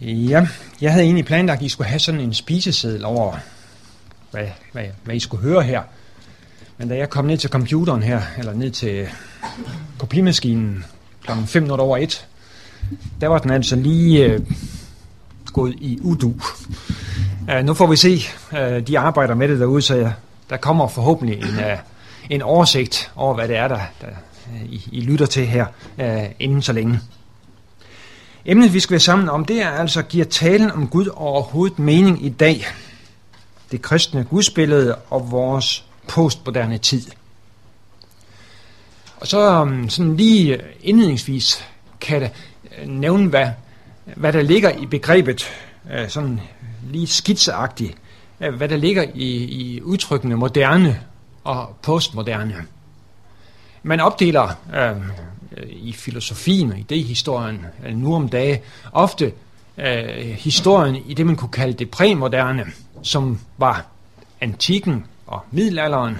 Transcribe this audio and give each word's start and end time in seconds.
Ja, 0.00 0.46
jeg 0.80 0.92
havde 0.92 1.04
egentlig 1.04 1.24
planlagt, 1.24 1.60
at 1.60 1.66
I 1.66 1.68
skulle 1.68 1.88
have 1.88 1.98
sådan 1.98 2.20
en 2.20 2.34
spiseseddel 2.34 3.04
over, 3.04 3.36
hvad, 4.30 4.46
hvad, 4.72 4.84
hvad 5.04 5.14
I 5.14 5.20
skulle 5.20 5.42
høre 5.42 5.62
her. 5.62 5.82
Men 6.78 6.88
da 6.88 6.96
jeg 6.96 7.10
kom 7.10 7.24
ned 7.24 7.38
til 7.38 7.50
computeren 7.50 8.02
her, 8.02 8.22
eller 8.38 8.54
ned 8.54 8.70
til 8.70 9.08
kopimaskinen 9.98 10.84
kl. 11.26 11.30
5 11.46 11.62
minutter 11.62 11.84
over 11.84 11.96
1, 11.96 12.26
der 13.20 13.28
var 13.28 13.38
den 13.38 13.50
altså 13.50 13.76
lige 13.76 14.24
øh, 14.24 14.40
gået 15.52 15.74
i 15.78 15.98
udu. 16.02 16.34
Uh, 17.52 17.64
nu 17.64 17.74
får 17.74 17.86
vi 17.86 17.96
se, 17.96 18.20
uh, 18.52 18.86
de 18.86 18.98
arbejder 18.98 19.34
med 19.34 19.48
det 19.48 19.60
derude, 19.60 19.82
så 19.82 19.94
jeg, 19.94 20.12
der 20.50 20.56
kommer 20.56 20.88
forhåbentlig 20.88 21.38
en, 21.38 21.48
uh, 21.48 21.78
en 22.30 22.42
oversigt 22.42 23.12
over, 23.16 23.34
hvad 23.34 23.48
det 23.48 23.56
er, 23.56 23.68
der, 23.68 23.80
der 24.00 24.06
uh, 24.52 24.72
I, 24.72 24.88
I 24.92 25.00
lytter 25.00 25.26
til 25.26 25.46
her 25.46 25.66
uh, 25.98 26.30
inden 26.38 26.62
så 26.62 26.72
længe. 26.72 27.00
Emnet, 28.48 28.72
vi 28.72 28.80
skal 28.80 28.90
være 28.90 29.00
sammen 29.00 29.28
om, 29.28 29.44
det 29.44 29.62
er 29.62 29.70
altså, 29.70 30.02
giver 30.02 30.24
talen 30.24 30.70
om 30.70 30.88
Gud 30.88 31.06
overhovedet 31.06 31.78
mening 31.78 32.24
i 32.24 32.28
dag? 32.28 32.66
Det 33.70 33.82
kristne 33.82 34.24
gudsbillede 34.24 34.94
og 34.94 35.30
vores 35.30 35.84
postmoderne 36.08 36.78
tid. 36.78 37.02
Og 39.16 39.26
så 39.26 39.62
um, 39.62 39.88
sådan 39.88 40.16
lige 40.16 40.54
øh, 40.54 40.62
indledningsvis 40.82 41.64
kan 42.00 42.22
jeg 42.22 42.32
øh, 42.78 42.88
nævne, 42.88 43.28
hvad, 43.28 43.48
hvad 44.16 44.32
der 44.32 44.42
ligger 44.42 44.70
i 44.70 44.86
begrebet, 44.86 45.50
øh, 45.92 46.08
sådan 46.08 46.40
lige 46.90 47.06
skitseagtigt, 47.06 47.94
hvad 48.38 48.68
der 48.68 48.76
ligger 48.76 49.04
i, 49.14 49.44
i 49.44 49.82
udtrykkene 49.82 50.36
moderne 50.36 51.00
og 51.44 51.76
postmoderne. 51.82 52.64
Man 53.82 54.00
opdeler 54.00 54.48
øh, 54.74 54.96
Øh, 55.56 55.68
i 55.70 55.92
filosofien 55.92 56.72
og 56.72 56.78
idehistorien 56.78 57.66
øh, 57.86 57.96
nu 57.96 58.14
om 58.14 58.28
dage 58.28 58.62
ofte 58.92 59.32
øh, 59.78 60.18
historien 60.18 60.96
i 61.06 61.14
det, 61.14 61.26
man 61.26 61.36
kunne 61.36 61.50
kalde 61.50 61.72
det 61.72 61.90
præmoderne, 61.90 62.64
som 63.02 63.40
var 63.58 63.86
antikken 64.40 65.04
og 65.26 65.40
middelalderen. 65.50 66.16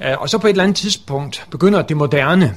Øh, 0.00 0.20
og 0.20 0.30
så 0.30 0.38
på 0.38 0.46
et 0.46 0.50
eller 0.50 0.64
andet 0.64 0.76
tidspunkt 0.76 1.46
begynder 1.50 1.82
det 1.82 1.96
moderne, 1.96 2.54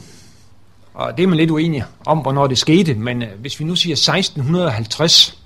og 0.94 1.18
det 1.18 1.24
er 1.24 1.28
man 1.28 1.38
lidt 1.38 1.52
uenig 1.52 1.84
om, 2.06 2.18
hvornår 2.18 2.48
det 2.48 2.58
skete, 2.58 2.94
men 2.94 3.24
øh, 3.24 3.40
hvis 3.40 3.60
vi 3.60 3.66
nu 3.66 3.76
siger 3.76 3.94
1650, 3.94 5.44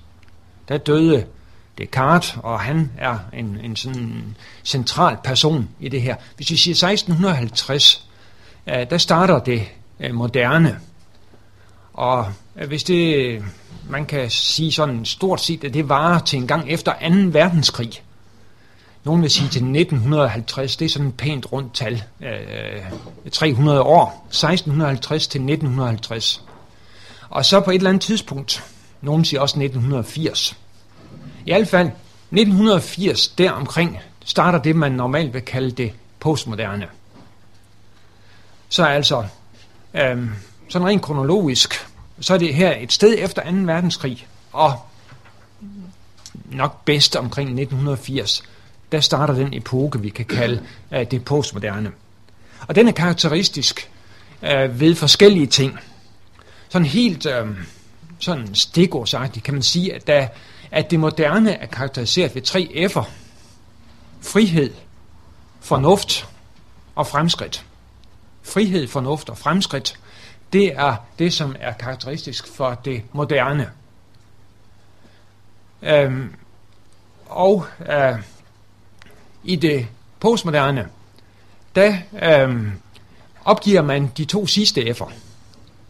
der 0.68 0.78
døde 0.78 1.24
Descartes, 1.78 2.36
og 2.42 2.60
han 2.60 2.90
er 2.98 3.18
en, 3.32 3.58
en 3.64 3.76
sådan 3.76 4.36
central 4.64 5.16
person 5.24 5.68
i 5.80 5.88
det 5.88 6.02
her. 6.02 6.16
Hvis 6.36 6.50
vi 6.50 6.56
siger 6.56 6.92
1650, 6.92 8.08
øh, 8.66 8.90
der 8.90 8.98
starter 8.98 9.38
det 9.38 9.62
øh, 10.04 10.14
moderne. 10.14 10.80
Og 11.92 12.26
øh, 12.56 12.68
hvis 12.68 12.84
det, 12.84 13.44
man 13.88 14.06
kan 14.06 14.30
sige 14.30 14.72
sådan 14.72 15.04
stort 15.04 15.40
set, 15.40 15.64
at 15.64 15.74
det 15.74 15.88
varer 15.88 16.18
til 16.18 16.38
en 16.38 16.46
gang 16.46 16.70
efter 16.70 16.92
2. 16.92 16.98
verdenskrig. 17.38 18.02
Nogen 19.04 19.22
vil 19.22 19.30
sige 19.30 19.48
til 19.48 19.62
1950, 19.62 20.76
det 20.76 20.84
er 20.84 20.88
sådan 20.88 21.08
et 21.08 21.16
pænt 21.16 21.52
rundt 21.52 21.74
tal. 21.74 22.02
Øh, 22.20 23.30
300 23.32 23.82
år, 23.82 24.26
1650 24.28 25.28
til 25.28 25.38
1950. 25.38 26.44
Og 27.30 27.44
så 27.44 27.60
på 27.60 27.70
et 27.70 27.74
eller 27.74 27.90
andet 27.90 28.02
tidspunkt, 28.02 28.64
nogen 29.00 29.24
siger 29.24 29.40
også 29.40 29.60
1980. 29.60 30.58
I 31.46 31.52
hvert 31.52 31.68
fald 31.68 31.86
1980, 31.86 33.28
deromkring, 33.28 33.98
starter 34.24 34.58
det, 34.58 34.76
man 34.76 34.92
normalt 34.92 35.34
vil 35.34 35.42
kalde 35.42 35.70
det 35.70 35.92
postmoderne. 36.20 36.86
Så 38.68 38.84
altså 38.84 39.24
Øhm, 39.94 40.30
sådan 40.68 40.88
rent 40.88 41.02
kronologisk, 41.02 41.86
så 42.20 42.34
er 42.34 42.38
det 42.38 42.54
her 42.54 42.76
et 42.76 42.92
sted 42.92 43.14
efter 43.18 43.42
2. 43.42 43.50
verdenskrig, 43.50 44.26
og 44.52 44.80
nok 46.44 46.84
bedst 46.84 47.16
omkring 47.16 47.48
1980, 47.48 48.42
der 48.92 49.00
starter 49.00 49.34
den 49.34 49.54
epoke, 49.54 50.00
vi 50.00 50.08
kan 50.08 50.24
kalde 50.24 50.62
øh, 50.92 51.10
det 51.10 51.24
postmoderne. 51.24 51.92
Og 52.68 52.74
den 52.74 52.88
er 52.88 52.92
karakteristisk 52.92 53.90
øh, 54.42 54.80
ved 54.80 54.94
forskellige 54.94 55.46
ting. 55.46 55.78
Sådan 56.68 56.86
helt 56.86 57.26
øh, 57.26 57.46
sådan 58.18 58.54
stikordsagtigt 58.54 59.44
kan 59.44 59.54
man 59.54 59.62
sige, 59.62 59.94
at, 59.94 60.06
der, 60.06 60.28
at 60.70 60.90
det 60.90 61.00
moderne 61.00 61.52
er 61.52 61.66
karakteriseret 61.66 62.34
ved 62.34 62.42
tre 62.42 62.88
F'er. 62.90 63.04
Frihed, 64.20 64.70
fornuft 65.60 66.28
og 66.94 67.06
fremskridt 67.06 67.64
frihed, 68.44 68.88
fornuft 68.88 69.30
og 69.30 69.38
fremskridt, 69.38 69.98
det 70.52 70.72
er 70.74 70.96
det, 71.18 71.32
som 71.32 71.56
er 71.60 71.72
karakteristisk 71.72 72.46
for 72.46 72.74
det 72.74 73.02
moderne. 73.12 73.70
Øhm, 75.82 76.34
og 77.26 77.66
øh, 77.92 78.18
i 79.44 79.56
det 79.56 79.86
postmoderne, 80.20 80.88
der 81.74 81.96
øhm, 82.22 82.72
opgiver 83.44 83.82
man 83.82 84.12
de 84.16 84.24
to 84.24 84.46
sidste 84.46 84.80
F'er, 84.80 85.12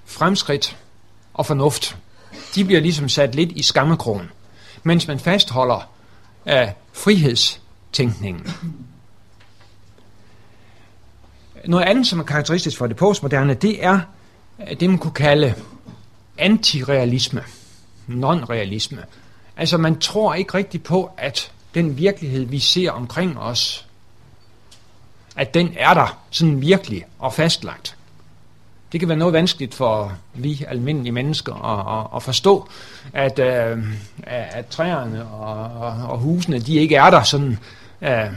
fremskridt 0.04 0.76
og 1.34 1.46
fornuft. 1.46 1.96
De 2.54 2.64
bliver 2.64 2.80
ligesom 2.80 3.08
sat 3.08 3.34
lidt 3.34 3.52
i 3.52 3.62
skammekrogen, 3.62 4.30
mens 4.82 5.08
man 5.08 5.18
fastholder 5.18 5.90
øh, 6.46 6.68
frihedstænkningen. 6.92 8.46
Noget 11.66 11.84
andet, 11.84 12.06
som 12.06 12.20
er 12.20 12.24
karakteristisk 12.24 12.78
for 12.78 12.86
det 12.86 12.96
postmoderne, 12.96 13.54
det 13.54 13.84
er 13.84 14.00
øh, 14.70 14.80
det, 14.80 14.90
man 14.90 14.98
kunne 14.98 15.12
kalde 15.12 15.54
antirealisme, 16.38 17.42
non-realisme. 18.08 18.98
Altså 19.56 19.78
man 19.78 19.98
tror 19.98 20.34
ikke 20.34 20.54
rigtigt 20.54 20.84
på, 20.84 21.10
at 21.16 21.52
den 21.74 21.96
virkelighed, 21.96 22.44
vi 22.44 22.58
ser 22.58 22.90
omkring 22.90 23.38
os, 23.38 23.86
at 25.36 25.54
den 25.54 25.74
er 25.76 25.94
der 25.94 26.18
sådan 26.30 26.60
virkelig 26.60 27.04
og 27.18 27.32
fastlagt. 27.32 27.96
Det 28.92 29.00
kan 29.00 29.08
være 29.08 29.18
noget 29.18 29.34
vanskeligt 29.34 29.74
for 29.74 30.12
vi 30.34 30.64
almindelige 30.68 31.12
mennesker 31.12 31.54
at, 31.54 32.00
at, 32.00 32.16
at 32.16 32.22
forstå, 32.22 32.68
at, 33.12 33.38
øh, 33.38 33.78
at 34.26 34.66
træerne 34.66 35.26
og, 35.28 35.64
og, 35.64 36.10
og 36.10 36.18
husene, 36.18 36.58
de 36.58 36.74
ikke 36.74 36.96
er 36.96 37.10
der 37.10 37.22
sådan. 37.22 37.58
Øh, 38.02 38.32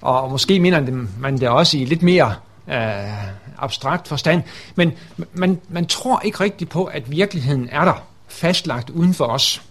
og 0.00 0.30
måske 0.30 0.60
minder 0.60 1.06
man 1.18 1.38
det 1.38 1.48
også 1.48 1.78
i 1.78 1.84
lidt 1.84 2.02
mere 2.02 2.34
øh, 2.68 3.28
abstrakt 3.58 4.08
forstand, 4.08 4.42
men 4.74 4.92
man, 5.32 5.60
man 5.68 5.86
tror 5.86 6.20
ikke 6.20 6.40
rigtigt 6.40 6.70
på, 6.70 6.84
at 6.84 7.10
virkeligheden 7.10 7.68
er 7.68 7.84
der 7.84 7.94
fastlagt 8.28 8.90
uden 8.90 9.14
for 9.14 9.24
os. 9.24 9.62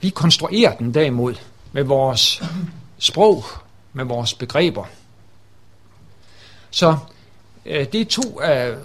Vi 0.00 0.10
konstruerer 0.10 0.76
den 0.76 0.94
derimod 0.94 1.34
med 1.72 1.84
vores 1.84 2.42
sprog, 2.98 3.44
med 3.92 4.04
vores 4.04 4.34
begreber. 4.34 4.84
Så 6.70 6.96
øh, 7.66 7.86
det 7.92 8.00
er 8.00 8.04
to 8.04 8.42
øh, 8.42 8.76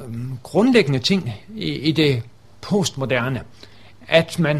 grundlæggende 0.43 0.99
ting 0.99 1.33
i, 1.55 1.71
i 1.71 1.91
det 1.91 2.23
postmoderne, 2.61 3.43
at 4.07 4.39
man 4.39 4.57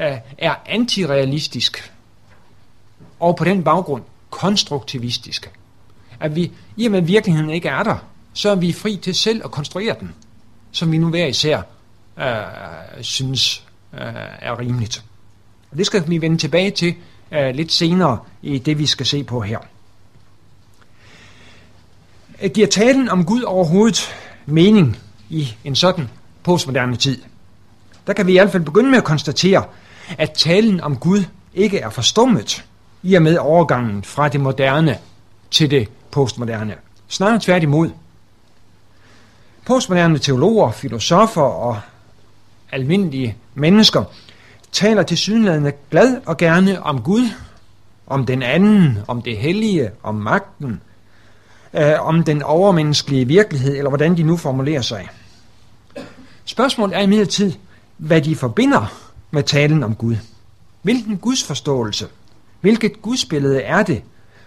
øh, 0.00 0.18
er 0.38 0.54
antirealistisk 0.66 1.92
og 3.20 3.36
på 3.36 3.44
den 3.44 3.64
baggrund 3.64 4.02
konstruktivistisk 4.30 5.50
at 6.20 6.36
vi, 6.36 6.52
i 6.76 6.86
og 6.86 6.90
med 6.90 6.98
at 6.98 7.08
virkeligheden 7.08 7.50
ikke 7.50 7.68
er 7.68 7.82
der, 7.82 7.96
så 8.32 8.50
er 8.50 8.54
vi 8.54 8.72
fri 8.72 8.96
til 8.96 9.14
selv 9.14 9.40
at 9.44 9.50
konstruere 9.50 9.96
den, 10.00 10.14
som 10.72 10.92
vi 10.92 10.98
nu 10.98 11.08
hver 11.08 11.26
især 11.26 11.62
øh, 12.18 12.24
synes 13.00 13.64
øh, 13.94 14.00
er 14.38 14.58
rimeligt. 14.58 15.04
Og 15.70 15.78
det 15.78 15.86
skal 15.86 16.04
vi 16.06 16.20
vende 16.20 16.38
tilbage 16.38 16.70
til 16.70 16.94
øh, 17.32 17.54
lidt 17.54 17.72
senere 17.72 18.18
i 18.42 18.58
det, 18.58 18.78
vi 18.78 18.86
skal 18.86 19.06
se 19.06 19.24
på 19.24 19.40
her. 19.40 19.58
Giver 22.54 22.66
talen 22.66 23.08
om 23.08 23.24
Gud 23.24 23.42
overhovedet 23.42 24.14
mening 24.46 24.96
i 25.30 25.54
en 25.64 25.76
sådan 25.76 26.08
postmoderne 26.42 26.96
tid? 26.96 27.22
Der 28.06 28.12
kan 28.12 28.26
vi 28.26 28.32
i 28.32 28.36
hvert 28.36 28.52
fald 28.52 28.62
begynde 28.62 28.90
med 28.90 28.98
at 28.98 29.04
konstatere, 29.04 29.64
at 30.18 30.30
talen 30.32 30.80
om 30.80 30.96
Gud 30.96 31.24
ikke 31.54 31.78
er 31.78 31.90
forstummet 31.90 32.64
i 33.02 33.14
og 33.14 33.22
med 33.22 33.38
overgangen 33.38 34.04
fra 34.04 34.28
det 34.28 34.40
moderne 34.40 34.98
til 35.50 35.70
det 35.70 35.88
postmoderne. 36.14 36.74
Snarere 37.08 37.40
tværtimod. 37.40 37.90
Postmoderne 39.66 40.18
teologer, 40.18 40.70
filosofer 40.70 41.42
og 41.42 41.80
almindelige 42.72 43.36
mennesker 43.54 44.04
taler 44.72 45.02
til 45.02 45.16
synlædende 45.16 45.72
glad 45.90 46.20
og 46.26 46.36
gerne 46.36 46.82
om 46.82 47.02
Gud, 47.02 47.28
om 48.06 48.26
den 48.26 48.42
anden, 48.42 48.98
om 49.08 49.22
det 49.22 49.36
hellige, 49.36 49.90
om 50.02 50.14
magten, 50.14 50.80
øh, 51.74 52.06
om 52.06 52.24
den 52.24 52.42
overmenneskelige 52.42 53.26
virkelighed, 53.26 53.76
eller 53.76 53.88
hvordan 53.88 54.16
de 54.16 54.22
nu 54.22 54.36
formulerer 54.36 54.82
sig. 54.82 55.08
Spørgsmålet 56.44 56.96
er 56.96 57.00
imidlertid, 57.00 57.52
hvad 57.96 58.22
de 58.22 58.36
forbinder 58.36 58.92
med 59.30 59.42
talen 59.42 59.82
om 59.82 59.94
Gud. 59.94 60.16
Hvilken 60.82 61.16
gudsforståelse, 61.18 62.06
hvilket 62.60 63.02
gudsbillede 63.02 63.60
er 63.60 63.82
det, 63.82 64.02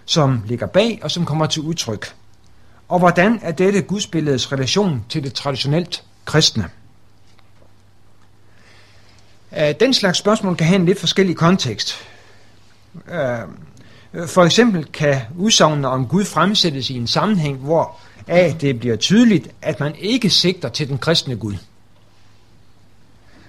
som 0.08 0.44
ligger 0.46 0.68
bag 0.68 1.00
og 1.04 1.12
som 1.12 1.26
kommer 1.26 1.46
til 1.46 1.62
udtryk. 1.62 2.14
Og 2.88 3.00
hvordan 3.00 3.40
er 3.42 3.52
dette 3.52 3.82
gudsbilledes 3.82 4.52
relation 4.52 5.06
til 5.10 5.24
det 5.24 5.34
traditionelt 5.34 6.04
kristne? 6.26 6.70
Øh, 9.58 9.74
den 9.80 9.94
slags 9.94 10.18
spørgsmål 10.18 10.56
kan 10.56 10.68
have 10.68 10.80
en 10.80 10.86
lidt 10.86 11.00
forskellig 11.00 11.36
kontekst. 11.36 11.96
Øh, 13.08 14.28
for 14.28 14.44
eksempel 14.44 14.86
kan 14.86 15.22
udsagnene 15.38 15.88
om 15.88 16.08
Gud 16.08 16.26
fremsættes 16.26 16.90
i 16.90 16.98
en 16.98 17.08
sammenhæng, 17.08 17.58
hvor 17.58 18.00
af 18.28 18.56
det 18.62 18.80
bliver 18.80 18.96
tydeligt, 18.96 19.50
at 19.62 19.80
man 19.80 19.96
ikke 19.96 20.30
sigter 20.30 20.70
til 20.70 20.90
den 20.90 20.98
kristne 20.98 21.36
Gud. 21.36 21.56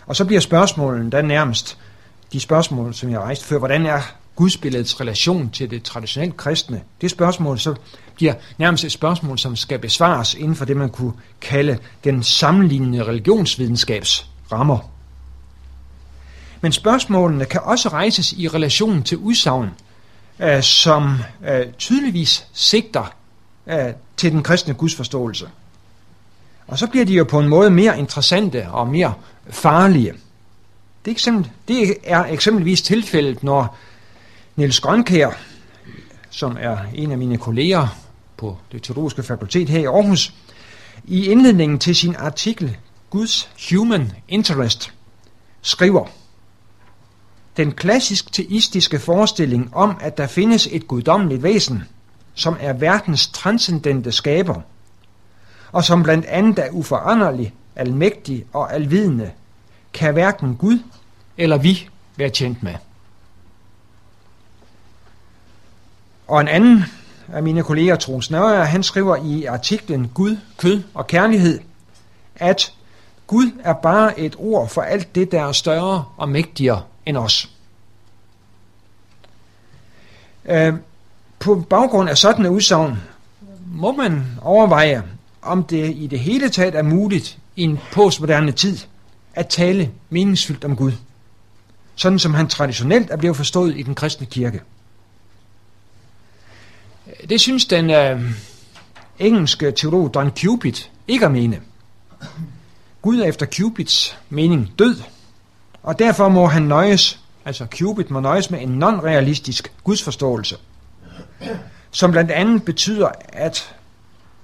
Og 0.07 0.17
så 0.17 0.25
bliver 0.25 0.41
spørgsmålen 0.41 1.13
der 1.13 1.23
nærmest 1.23 1.79
de 2.33 2.41
spørgsmål, 2.41 2.95
som 2.95 3.11
jeg 3.11 3.21
rejste 3.21 3.45
før. 3.45 3.59
Hvordan 3.59 3.87
er 3.87 4.01
gudsbilledets 4.39 5.01
relation 5.01 5.51
til 5.51 5.71
det 5.71 5.83
traditionelt 5.83 6.37
kristne? 6.37 6.83
Det 7.01 7.11
spørgsmål 7.11 7.59
så 7.59 7.75
bliver 8.15 8.35
nærmest 8.59 8.85
et 8.85 8.93
spørgsmål, 8.93 9.39
som 9.39 9.57
skal 9.57 9.79
besvares 9.79 10.35
inden 10.35 10.57
for 10.57 10.65
det, 10.65 10.77
man 10.77 10.91
kunne 10.91 11.13
kalde 11.41 11.79
den 12.05 12.23
sammenlignende 12.23 13.05
religionsvidenskabs 13.05 14.31
rammer. 14.53 14.79
Men 16.61 16.73
spørgsmålene 16.73 17.45
kan 17.45 17.61
også 17.65 17.89
rejses 17.89 18.33
i 18.33 18.49
relation 18.49 19.03
til 19.03 19.19
udsagn, 19.19 19.71
øh, 20.39 20.63
som 20.63 21.19
øh, 21.49 21.67
tydeligvis 21.79 22.47
sigter 22.53 23.15
øh, 23.67 23.93
til 24.17 24.33
den 24.33 24.43
kristne 24.43 24.75
gudsforståelse. 24.75 25.49
Og 26.67 26.79
så 26.79 26.87
bliver 26.87 27.05
de 27.05 27.15
jo 27.15 27.25
på 27.25 27.39
en 27.39 27.49
måde 27.49 27.71
mere 27.71 27.99
interessante 27.99 28.69
og 28.71 28.89
mere 28.89 29.15
farlige. 29.51 30.13
Det 31.05 31.11
er, 31.11 31.15
eksempel, 31.15 31.51
det 31.69 31.97
er 32.05 32.25
eksempelvis 32.25 32.83
tilfældet, 32.83 33.43
når 33.43 33.77
Niels 34.59 34.81
Grønkær, 34.81 35.31
som 36.31 36.57
er 36.61 36.79
en 36.95 37.13
af 37.13 37.19
mine 37.19 37.39
kolleger 37.39 37.99
på 38.37 38.57
det 38.73 38.83
teologiske 38.83 39.23
fakultet 39.23 39.69
her 39.69 39.81
i 39.81 39.85
Aarhus, 39.85 40.35
i 41.05 41.27
indledningen 41.27 41.79
til 41.79 41.97
sin 41.97 42.15
artikel 42.17 42.77
Guds 43.11 43.51
Human 43.71 44.13
Interest 44.29 44.95
skriver, 45.63 46.07
den 47.57 47.73
klassisk 47.73 48.33
teistiske 48.33 48.99
forestilling 48.99 49.75
om, 49.75 49.97
at 50.01 50.19
der 50.19 50.27
findes 50.27 50.69
et 50.73 50.89
guddommeligt 50.89 51.43
væsen, 51.43 51.83
som 52.35 52.57
er 52.61 52.73
verdens 52.73 53.27
transcendente 53.27 54.13
skaber, 54.13 54.61
og 55.73 55.85
som 55.85 56.03
blandt 56.03 56.27
andet 56.27 56.59
er 56.59 56.71
uforanderlig, 56.71 57.55
almægtig 57.77 58.45
og 58.53 58.75
alvidende, 58.75 59.31
kan 59.93 60.13
hverken 60.13 60.57
Gud 60.57 60.79
eller 61.37 61.59
vi 61.59 61.89
være 62.17 62.31
tjent 62.31 62.63
med. 62.63 62.75
Og 66.29 66.41
en 66.41 66.49
anden 66.49 66.85
af 67.33 67.43
mine 67.43 67.63
kolleger, 67.63 67.97
Troels 67.97 68.31
Nørre, 68.31 68.67
han 68.67 68.83
skriver 68.83 69.17
i 69.17 69.45
artiklen 69.45 70.09
Gud, 70.15 70.37
kød 70.59 70.83
og 70.95 71.07
kærlighed, 71.07 71.61
at 72.37 72.73
Gud 73.27 73.51
er 73.65 73.73
bare 73.73 74.21
et 74.21 74.37
ord 74.39 74.69
for 74.69 74.83
alt 74.83 75.15
det, 75.15 75.33
der 75.33 75.43
er 75.43 75.53
større 75.53 76.05
og 76.17 76.29
mægtigere 76.29 76.83
end 77.07 77.17
os. 77.17 77.51
Øh, 80.45 80.75
på 81.39 81.67
baggrund 81.71 82.11
af 82.11 82.19
sådan 82.19 82.45
et 82.45 82.49
udsagn 82.49 82.99
må 83.67 83.93
man 83.93 84.27
overveje, 84.43 85.03
om 85.43 85.65
det 85.65 85.97
i 85.97 86.07
det 86.07 86.19
hele 86.19 86.49
taget 86.49 86.75
er 86.75 86.83
muligt 86.83 87.39
i 87.57 87.63
en 87.63 87.79
postmoderne 87.93 88.53
tid 88.53 88.79
at 89.35 89.49
tale 89.49 89.91
meningsfyldt 90.11 90.65
om 90.65 90.77
Gud, 90.77 90.93
sådan 91.95 92.19
som 92.19 92.35
han 92.35 92.49
traditionelt 92.49 93.11
er 93.11 93.17
blevet 93.17 93.37
forstået 93.37 93.79
i 93.79 93.83
den 93.83 93.95
kristne 93.95 94.27
kirke. 94.27 94.61
Det 97.29 97.41
synes 97.41 97.65
den 97.65 97.91
øh, 97.91 98.21
engelske 99.19 99.73
teolog 99.73 100.15
Don 100.15 100.31
Cupid 100.31 100.73
ikke 101.09 101.27
at 101.27 101.33
mene. 101.33 101.61
Gud 103.03 103.21
er 103.21 103.25
efter 103.25 103.47
Cupids 103.47 104.19
mening 104.29 104.73
død, 104.79 104.97
og 105.83 105.99
derfor 105.99 106.29
må 106.29 106.47
han 106.47 106.63
nøjes, 106.63 107.21
altså 107.45 107.67
Cupid 107.71 108.05
må 108.05 108.21
nøjes 108.21 108.51
med 108.51 108.61
en 108.63 108.83
non-realistisk 108.83 109.73
gudsforståelse, 109.85 110.57
som 111.91 112.11
blandt 112.11 112.31
andet 112.31 112.63
betyder, 112.65 113.09
at 113.29 113.75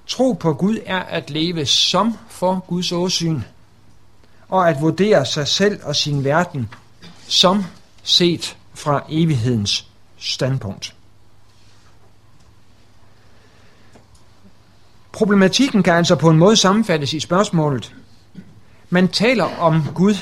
tro 0.06 0.32
på 0.32 0.54
Gud 0.54 0.78
er 0.86 0.98
at 1.00 1.30
leve 1.30 1.66
som 1.66 2.18
for 2.28 2.64
Guds 2.68 2.92
åsyn, 2.92 3.40
og 4.48 4.68
at 4.68 4.80
vurdere 4.80 5.26
sig 5.26 5.48
selv 5.48 5.80
og 5.84 5.96
sin 5.96 6.24
verden 6.24 6.68
som 7.28 7.64
set 8.02 8.56
fra 8.74 9.04
evighedens 9.08 9.86
standpunkt. 10.18 10.93
Problematikken 15.14 15.82
kan 15.82 15.94
altså 15.94 16.16
på 16.16 16.30
en 16.30 16.38
måde 16.38 16.56
sammenfattes 16.56 17.12
i 17.12 17.20
spørgsmålet. 17.20 17.94
Man 18.90 19.08
taler 19.08 19.44
om 19.44 19.82
Gud, 19.94 20.14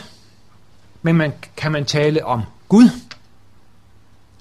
men 1.02 1.16
man, 1.16 1.32
kan 1.56 1.72
man 1.72 1.84
tale 1.84 2.24
om 2.24 2.42
Gud? 2.68 2.90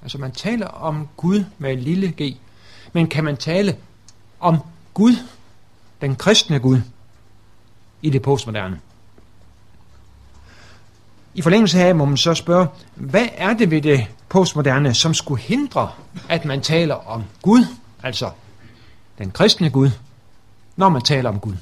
Altså 0.02 0.18
man 0.18 0.32
taler 0.32 0.66
om 0.66 1.08
Gud 1.16 1.44
med 1.58 1.76
lille 1.76 2.14
g, 2.22 2.36
men 2.92 3.06
kan 3.08 3.24
man 3.24 3.36
tale 3.36 3.76
om 4.40 4.58
Gud, 4.94 5.16
den 6.00 6.16
kristne 6.16 6.58
Gud, 6.58 6.78
i 8.02 8.10
det 8.10 8.22
postmoderne? 8.22 8.80
I 11.34 11.42
forlængelse 11.42 11.80
af 11.80 11.94
må 11.94 12.04
man 12.04 12.16
så 12.16 12.34
spørge, 12.34 12.66
hvad 12.94 13.26
er 13.36 13.54
det 13.54 13.70
ved 13.70 13.82
det 13.82 14.06
postmoderne, 14.28 14.94
som 14.94 15.14
skulle 15.14 15.42
hindre, 15.42 15.90
at 16.28 16.44
man 16.44 16.60
taler 16.60 16.94
om 16.94 17.24
Gud, 17.42 17.64
altså 18.02 18.30
den 19.18 19.30
kristne 19.30 19.70
Gud, 19.70 19.90
når 20.76 20.88
man 20.88 21.02
taler 21.02 21.28
om 21.28 21.38
Gud? 21.38 21.54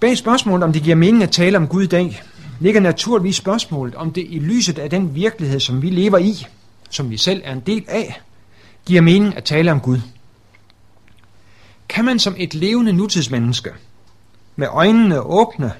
Bag 0.00 0.18
spørgsmålet, 0.18 0.64
om 0.64 0.72
det 0.72 0.82
giver 0.82 0.96
mening 0.96 1.22
at 1.22 1.30
tale 1.30 1.56
om 1.56 1.68
Gud 1.68 1.82
i 1.82 1.86
dag, 1.86 2.22
ligger 2.60 2.80
naturligvis 2.80 3.36
spørgsmålet, 3.36 3.94
om 3.94 4.12
det 4.12 4.26
i 4.28 4.38
lyset 4.38 4.78
af 4.78 4.90
den 4.90 5.14
virkelighed, 5.14 5.60
som 5.60 5.82
vi 5.82 5.90
lever 5.90 6.18
i, 6.18 6.46
som 6.90 7.10
vi 7.10 7.16
selv 7.16 7.42
er 7.44 7.52
en 7.52 7.60
del 7.60 7.84
af, 7.88 8.20
giver 8.86 9.00
mening 9.00 9.36
at 9.36 9.44
tale 9.44 9.72
om 9.72 9.80
Gud. 9.80 10.00
Kan 11.88 12.04
man 12.04 12.18
som 12.18 12.34
et 12.38 12.54
levende 12.54 12.92
nutidsmenneske, 12.92 13.70
med 14.56 14.68
øjnene 14.70 15.20
åbne 15.20 15.72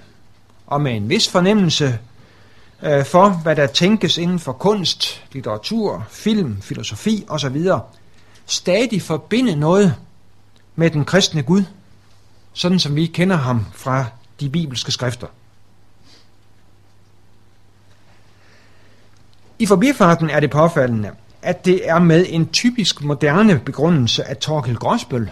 og 0.67 0.81
med 0.81 0.97
en 0.97 1.09
vis 1.09 1.29
fornemmelse 1.29 1.99
øh, 2.82 3.05
for, 3.05 3.29
hvad 3.29 3.56
der 3.56 3.67
tænkes 3.67 4.19
inden 4.19 4.38
for 4.38 4.52
kunst, 4.52 5.25
litteratur, 5.32 6.06
film, 6.11 6.62
filosofi 6.62 7.25
osv., 7.29 7.69
stadig 8.46 9.02
forbinde 9.02 9.56
noget 9.56 9.94
med 10.76 10.90
den 10.90 11.04
kristne 11.04 11.43
Gud, 11.43 11.64
sådan 12.52 12.78
som 12.78 12.96
vi 12.96 13.06
kender 13.06 13.37
ham 13.37 13.66
fra 13.75 14.04
de 14.40 14.50
bibelske 14.50 14.92
skrifter. 14.92 15.26
I 19.59 19.66
forbifarten 19.66 20.30
er 20.30 20.40
det 20.40 20.50
påfaldende, 20.50 21.11
at 21.42 21.64
det 21.64 21.88
er 21.88 21.99
med 21.99 22.26
en 22.28 22.49
typisk 22.49 23.02
moderne 23.02 23.59
begrundelse, 23.64 24.25
at 24.25 24.38
Torkel 24.38 24.76
Gråsbøl 24.76 25.30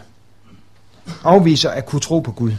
afviser 1.25 1.71
at 1.71 1.87
kunne 1.87 2.01
tro 2.01 2.21
på 2.21 2.33
Gud. 2.33 2.53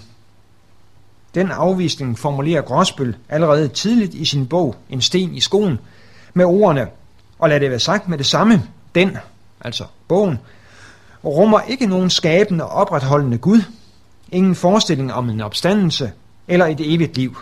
Den 1.36 1.52
afvisning 1.52 2.20
formulerer 2.20 2.62
Gråsbøl 2.62 3.16
allerede 3.30 3.68
tidligt 3.68 4.14
i 4.14 4.26
sin 4.26 4.48
bog 4.48 4.76
En 4.90 5.02
sten 5.02 5.36
i 5.36 5.42
skoen 5.42 5.80
med 6.34 6.46
ordene, 6.46 6.88
og 7.40 7.50
lad 7.50 7.60
det 7.60 7.70
være 7.70 7.80
sagt 7.80 8.08
med 8.08 8.18
det 8.18 8.26
samme, 8.26 8.64
den, 8.96 9.18
altså 9.62 9.86
bogen, 10.08 10.40
rummer 11.24 11.62
ikke 11.62 11.88
nogen 11.88 12.10
skabende 12.10 12.64
og 12.64 12.70
opretholdende 12.70 13.38
Gud, 13.38 13.62
ingen 14.32 14.56
forestilling 14.56 15.14
om 15.14 15.30
en 15.30 15.42
opstandelse 15.42 16.12
eller 16.48 16.66
et 16.66 16.94
evigt 16.94 17.18
liv. 17.18 17.38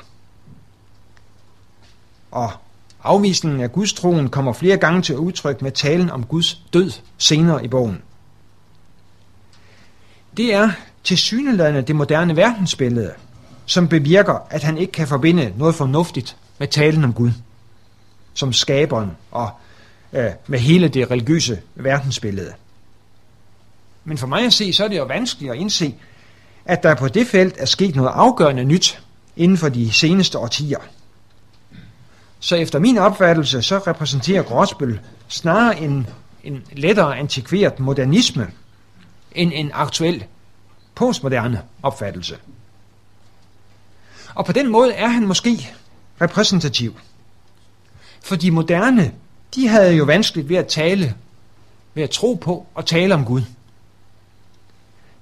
Og 2.32 2.52
afvisningen 3.04 3.62
af 3.62 3.72
Guds 3.72 3.94
troen 3.94 4.30
kommer 4.30 4.54
flere 4.54 4.78
gange 4.78 5.02
til 5.02 5.18
udtryk 5.18 5.62
med 5.62 5.72
talen 5.72 6.10
om 6.10 6.26
Guds 6.26 6.62
død 6.74 6.92
senere 7.18 7.66
i 7.66 7.68
bogen. 7.68 8.02
Det 10.38 10.54
er 10.54 10.72
til 11.04 11.18
syneladende 11.18 11.82
det 11.82 11.96
moderne 11.96 12.36
verdensbillede, 12.36 13.14
som 13.66 13.88
bevirker, 13.88 14.48
at 14.50 14.64
han 14.64 14.78
ikke 14.78 14.92
kan 14.92 15.08
forbinde 15.08 15.54
noget 15.58 15.76
fornuftigt 15.76 16.38
med 16.58 16.68
talen 16.68 17.04
om 17.04 17.14
Gud, 17.14 17.32
som 18.34 18.54
skaberen 18.54 19.12
og 19.32 19.50
øh, 20.14 20.32
med 20.48 20.60
hele 20.60 20.88
det 20.88 21.12
religiøse 21.12 21.62
verdensbillede. 21.76 22.54
Men 24.04 24.18
for 24.18 24.28
mig 24.28 24.46
at 24.46 24.54
se, 24.54 24.74
så 24.74 24.84
er 24.84 24.88
det 24.88 24.98
jo 24.98 25.04
vanskeligt 25.04 25.52
at 25.52 25.58
indse, 25.58 25.96
at 26.66 26.84
der 26.84 26.96
på 26.96 27.08
det 27.08 27.28
felt 27.28 27.56
er 27.58 27.66
sket 27.66 27.96
noget 27.96 28.12
afgørende 28.14 28.64
nyt 28.64 29.04
inden 29.36 29.58
for 29.58 29.70
de 29.70 29.92
seneste 29.92 30.40
årtier. 30.40 30.80
Så 32.40 32.56
efter 32.56 32.80
min 32.80 32.98
opfattelse, 32.98 33.62
så 33.62 33.78
repræsenterer 33.78 34.44
Gråsbøl 34.44 35.00
snarere 35.28 35.80
en, 35.80 36.08
en 36.44 36.64
lettere 36.72 37.18
antikveret 37.18 37.80
modernisme 37.80 38.52
end 39.32 39.52
en 39.56 39.72
aktuel 39.74 40.26
postmoderne 40.96 41.62
opfattelse. 41.84 42.38
Og 44.36 44.46
på 44.46 44.52
den 44.52 44.72
måde 44.72 44.94
er 44.94 45.08
han 45.08 45.28
måske 45.28 45.74
repræsentativ. 46.22 47.00
For 48.22 48.36
de 48.36 48.52
moderne, 48.52 49.14
de 49.56 49.68
havde 49.68 49.94
jo 49.94 50.04
vanskeligt 50.04 50.50
ved 50.50 50.58
at 50.58 50.68
tale, 50.68 51.16
ved 51.94 52.04
at 52.04 52.10
tro 52.10 52.34
på 52.34 52.66
og 52.76 52.86
tale 52.86 53.14
om 53.14 53.26
Gud. 53.26 53.42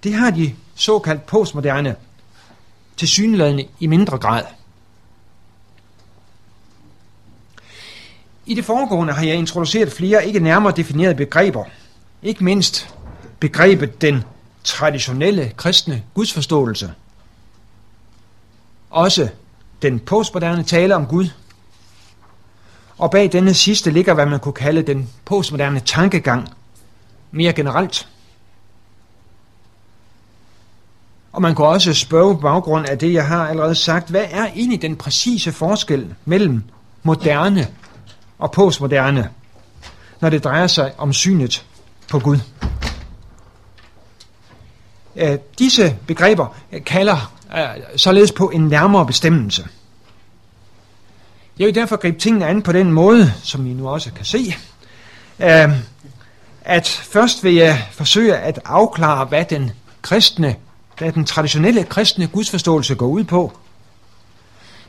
Det 0.03 0.13
har 0.13 0.31
de 0.31 0.55
såkaldt 0.75 1.25
postmoderne 1.25 1.95
til 2.97 3.07
synlædende 3.07 3.67
i 3.79 3.87
mindre 3.87 4.17
grad. 4.17 4.43
I 8.45 8.53
det 8.53 8.65
foregående 8.65 9.13
har 9.13 9.23
jeg 9.23 9.35
introduceret 9.35 9.91
flere 9.91 10.27
ikke 10.27 10.39
nærmere 10.39 10.73
definerede 10.75 11.15
begreber. 11.15 11.65
Ikke 12.23 12.43
mindst 12.43 12.95
begrebet 13.39 14.01
den 14.01 14.23
traditionelle 14.63 15.53
kristne 15.57 16.03
gudsforståelse. 16.13 16.93
Også 18.89 19.29
den 19.81 19.99
postmoderne 19.99 20.63
tale 20.63 20.95
om 20.95 21.05
Gud. 21.05 21.29
Og 23.01 23.11
bag 23.11 23.31
denne 23.31 23.53
sidste 23.53 23.91
ligger, 23.91 24.13
hvad 24.13 24.25
man 24.25 24.39
kunne 24.39 24.53
kalde 24.53 24.81
den 24.81 25.09
postmoderne 25.25 25.79
tankegang 25.79 26.47
mere 27.31 27.53
generelt. 27.53 28.07
Og 31.31 31.41
man 31.41 31.55
kan 31.55 31.65
også 31.65 31.93
spørge 31.93 32.35
på 32.35 32.41
baggrund 32.41 32.85
af 32.85 32.97
det, 32.97 33.13
jeg 33.13 33.27
har 33.27 33.47
allerede 33.47 33.75
sagt, 33.75 34.09
hvad 34.09 34.25
er 34.31 34.45
egentlig 34.45 34.81
den 34.81 34.95
præcise 34.95 35.51
forskel 35.51 36.15
mellem 36.25 36.63
moderne 37.03 37.67
og 38.39 38.51
postmoderne, 38.51 39.29
når 40.19 40.29
det 40.29 40.43
drejer 40.43 40.67
sig 40.67 40.93
om 40.97 41.13
synet 41.13 41.65
på 42.09 42.19
Gud? 42.19 42.37
Øh, 45.15 45.37
disse 45.59 45.97
begreber 46.07 46.55
kalder 46.85 47.33
øh, 47.57 47.97
således 47.97 48.31
på 48.31 48.49
en 48.49 48.61
nærmere 48.61 49.05
bestemmelse. 49.05 49.67
Jeg 51.59 51.67
vil 51.67 51.75
derfor 51.75 51.95
gribe 51.95 52.19
tingene 52.19 52.47
an 52.47 52.61
på 52.61 52.71
den 52.71 52.91
måde, 52.91 53.33
som 53.43 53.67
I 53.67 53.73
nu 53.73 53.89
også 53.89 54.13
kan 54.13 54.25
se, 54.25 54.55
øhm, 55.39 55.73
at 56.61 56.87
først 56.87 57.43
vil 57.43 57.53
jeg 57.53 57.87
forsøge 57.91 58.35
at 58.35 58.59
afklare, 58.65 59.25
hvad 59.25 59.45
den 59.45 59.71
kristne 60.01 60.55
hvad 61.01 61.11
den 61.11 61.25
traditionelle 61.25 61.83
kristne 61.83 62.27
gudsforståelse 62.27 62.95
går 62.95 63.07
ud 63.07 63.23
på. 63.23 63.51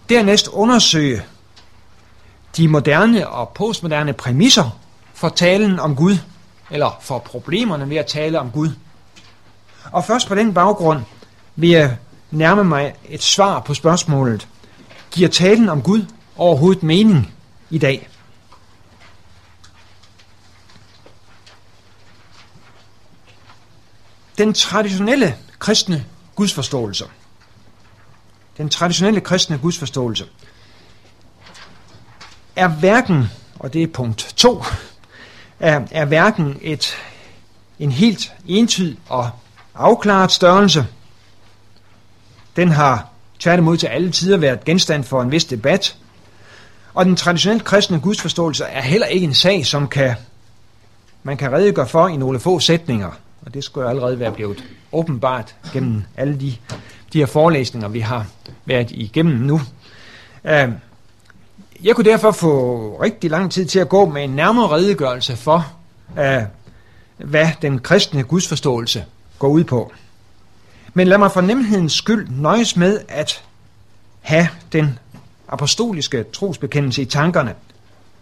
Dernæst 0.09 0.49
undersøge 0.49 1.23
de 2.57 2.69
moderne 2.69 3.29
og 3.29 3.49
postmoderne 3.49 4.13
præmisser 4.13 4.79
for 5.15 5.29
talen 5.29 5.79
om 5.79 5.97
Gud, 5.97 6.17
eller 6.71 6.99
for 7.01 7.19
problemerne 7.19 7.91
ved 7.91 7.97
at 7.97 8.07
tale 8.07 8.41
om 8.41 8.51
Gud. 8.51 8.71
Og 9.93 10.05
først 10.05 10.29
på 10.29 10.35
den 10.35 10.55
baggrund 10.55 11.01
vil 11.57 11.71
jeg 11.71 11.97
nærme 12.31 12.65
mig 12.65 12.95
et 13.09 13.23
svar 13.23 13.61
på 13.61 13.75
spørgsmålet, 13.75 14.49
giver 15.11 15.29
talen 15.29 15.69
om 15.69 15.83
Gud 15.83 16.05
overhovedet 16.37 16.83
mening 16.83 17.35
i 17.71 17.79
dag? 17.79 18.09
Den 24.39 24.55
traditionelle 24.55 25.37
kristne 25.59 26.05
gudsforståelse. 26.35 27.05
Den 28.57 28.69
traditionelle 28.69 29.21
kristne 29.21 29.59
gudsforståelse 29.59 30.27
er 32.57 32.69
hverken, 32.69 33.25
og 33.59 33.73
det 33.73 33.83
er 33.83 33.87
punkt 33.87 34.35
2, 34.37 34.65
er, 35.61 35.87
er 35.91 36.05
hverken 36.05 36.59
et, 36.61 36.97
en 37.79 37.93
helt 37.93 38.33
entydig 38.47 38.99
og 39.09 39.31
afklaret 39.75 40.33
størrelse. 40.33 40.87
Den 42.57 42.69
har 42.69 43.09
tværtimod 43.39 43.77
til 43.77 43.87
alle 43.87 44.13
tider 44.13 44.37
været 44.37 44.65
genstand 44.65 45.05
for 45.05 45.23
en 45.23 45.31
vis 45.31 45.45
debat. 45.45 45.97
Og 46.95 47.05
den 47.05 47.17
traditionelle 47.17 47.65
kristne 47.65 48.01
gudsforståelse 48.01 48.65
er 48.65 48.83
heller 48.83 49.07
ikke 49.07 49.25
en 49.25 49.35
sag, 49.35 49.67
som 49.67 49.89
kan, 49.89 50.15
man 51.23 51.37
kan 51.37 51.53
redegøre 51.53 51.89
for 51.89 52.09
i 52.09 52.17
nogle 52.17 52.41
få 52.41 52.59
sætninger. 52.61 53.11
Og 53.47 53.55
det 53.55 53.65
skulle 53.65 53.89
allerede 53.89 54.19
være 54.19 54.33
blevet 54.33 54.65
åbenbart 54.93 55.55
gennem 55.73 56.03
alle 56.17 56.41
de, 56.41 56.57
de 57.13 57.19
her 57.19 57.27
forelæsninger, 57.27 57.89
vi 57.89 58.01
har 58.01 58.27
været 58.65 58.91
igennem 58.91 59.37
nu. 59.37 59.61
Øhm, 60.45 60.75
jeg 61.83 61.95
kunne 61.95 62.11
derfor 62.11 62.31
få 62.31 62.99
rigtig 63.03 63.31
lang 63.31 63.53
tid 63.53 63.67
til 63.67 63.79
at 63.79 63.89
gå 63.89 64.09
med 64.09 64.25
en 64.25 64.31
nærmere 64.31 64.69
redegørelse 64.69 65.37
for, 65.37 65.73
øh, 66.19 66.43
hvad 67.17 67.49
den 67.63 67.79
kristne 67.79 68.23
gudsforståelse 68.23 69.05
går 69.39 69.49
ud 69.49 69.65
på. 69.65 69.93
Men 70.95 71.09
lad 71.09 71.19
mig 71.19 71.33
for 71.33 71.41
nemhedens 71.41 71.93
skyld 71.93 72.29
nøjes 72.31 72.77
med 72.77 73.01
at 73.09 73.45
have 74.21 74.49
den 74.73 74.99
apostoliske 75.53 76.23
trosbekendelse 76.23 77.03
i 77.03 77.05
tankerne, 77.05 77.55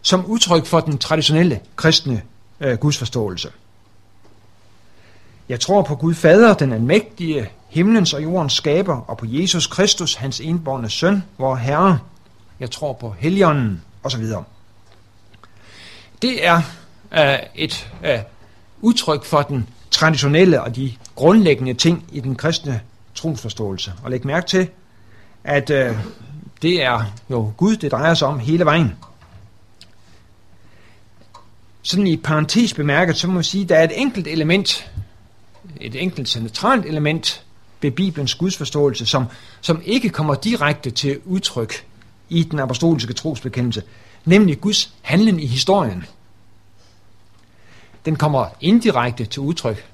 som 0.02 0.26
udtryk 0.26 0.66
for 0.66 0.80
den 0.80 0.98
traditionelle 0.98 1.60
kristne 1.76 2.22
øh, 2.60 2.78
gudsforståelse. 2.78 3.48
Jeg 5.48 5.60
tror 5.60 5.82
på 5.82 5.94
Gud 5.94 6.14
Fader, 6.14 6.54
den 6.54 6.72
almægtige, 6.72 7.50
himlens 7.68 8.14
og 8.14 8.22
jordens 8.22 8.52
skaber, 8.52 8.96
og 8.96 9.18
på 9.18 9.26
Jesus 9.28 9.66
Kristus, 9.66 10.14
hans 10.14 10.40
enborne 10.40 10.90
søn, 10.90 11.22
vor 11.38 11.54
Herre. 11.54 11.98
Jeg 12.60 12.70
tror 12.70 12.92
på 12.92 13.14
Helligånden, 13.18 13.82
osv. 14.02 14.24
Det 16.22 16.46
er 16.46 16.62
øh, 17.12 17.38
et 17.54 17.92
øh, 18.04 18.18
udtryk 18.80 19.24
for 19.24 19.42
den 19.42 19.68
traditionelle 19.90 20.62
og 20.62 20.76
de 20.76 20.92
grundlæggende 21.14 21.74
ting 21.74 22.04
i 22.12 22.20
den 22.20 22.36
kristne 22.36 22.80
trosforståelse. 23.14 23.92
Og 24.02 24.10
læg 24.10 24.26
mærke 24.26 24.46
til, 24.46 24.68
at 25.44 25.70
øh, 25.70 25.96
det 26.62 26.82
er 26.82 27.04
jo 27.30 27.52
Gud, 27.56 27.76
det 27.76 27.90
drejer 27.90 28.14
sig 28.14 28.28
om 28.28 28.38
hele 28.38 28.64
vejen. 28.64 28.92
Sådan 31.82 32.06
i 32.06 32.16
parentes 32.16 32.74
bemærket, 32.74 33.16
så 33.16 33.26
må 33.26 33.32
man 33.32 33.44
sige, 33.44 33.62
at 33.62 33.68
der 33.68 33.76
er 33.76 33.84
et 33.84 34.00
enkelt 34.00 34.26
element 34.26 34.90
et 35.80 36.02
enkelt 36.02 36.28
centralt 36.28 36.86
element 36.86 37.44
ved 37.82 37.90
Bibelens 37.90 38.34
gudsforståelse, 38.34 39.06
som, 39.06 39.26
som 39.60 39.82
ikke 39.84 40.08
kommer 40.08 40.34
direkte 40.34 40.90
til 40.90 41.20
udtryk 41.24 41.86
i 42.28 42.42
den 42.42 42.58
apostoliske 42.58 43.12
trosbekendelse, 43.12 43.82
nemlig 44.24 44.60
Guds 44.60 44.94
handling 45.02 45.42
i 45.42 45.46
historien. 45.46 46.04
Den 48.04 48.16
kommer 48.16 48.46
indirekte 48.60 49.24
til 49.24 49.40
udtryk 49.40 49.84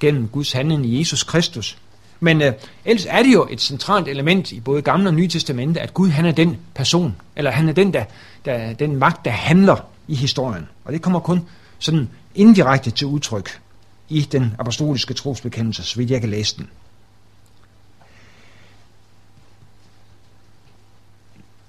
gennem 0.00 0.28
Guds 0.28 0.52
handling 0.52 0.86
i 0.86 0.98
Jesus 0.98 1.22
Kristus. 1.22 1.78
Men 2.20 2.42
øh, 2.42 2.52
ellers 2.84 3.06
er 3.08 3.22
det 3.22 3.32
jo 3.32 3.48
et 3.50 3.60
centralt 3.60 4.08
element 4.08 4.52
i 4.52 4.60
både 4.60 4.82
Gamle 4.82 5.08
og 5.08 5.14
Nye 5.14 5.28
Testamente, 5.28 5.80
at 5.80 5.94
Gud 5.94 6.08
han 6.08 6.26
er 6.26 6.32
den 6.32 6.56
person, 6.74 7.16
eller 7.36 7.50
han 7.50 7.68
er 7.68 7.72
den, 7.72 7.92
der, 7.92 8.04
der, 8.44 8.72
den 8.72 8.96
magt, 8.96 9.24
der 9.24 9.30
handler 9.30 9.76
i 10.08 10.14
historien. 10.14 10.68
Og 10.84 10.92
det 10.92 11.02
kommer 11.02 11.20
kun 11.20 11.40
sådan 11.78 12.08
indirekte 12.34 12.90
til 12.90 13.06
udtryk 13.06 13.60
i 14.08 14.20
den 14.20 14.54
apostoliske 14.58 15.14
trosbekendelse, 15.14 15.82
så 15.82 15.96
vidt 15.96 16.10
jeg 16.10 16.20
kan 16.20 16.30
læse 16.30 16.56
den. 16.56 16.68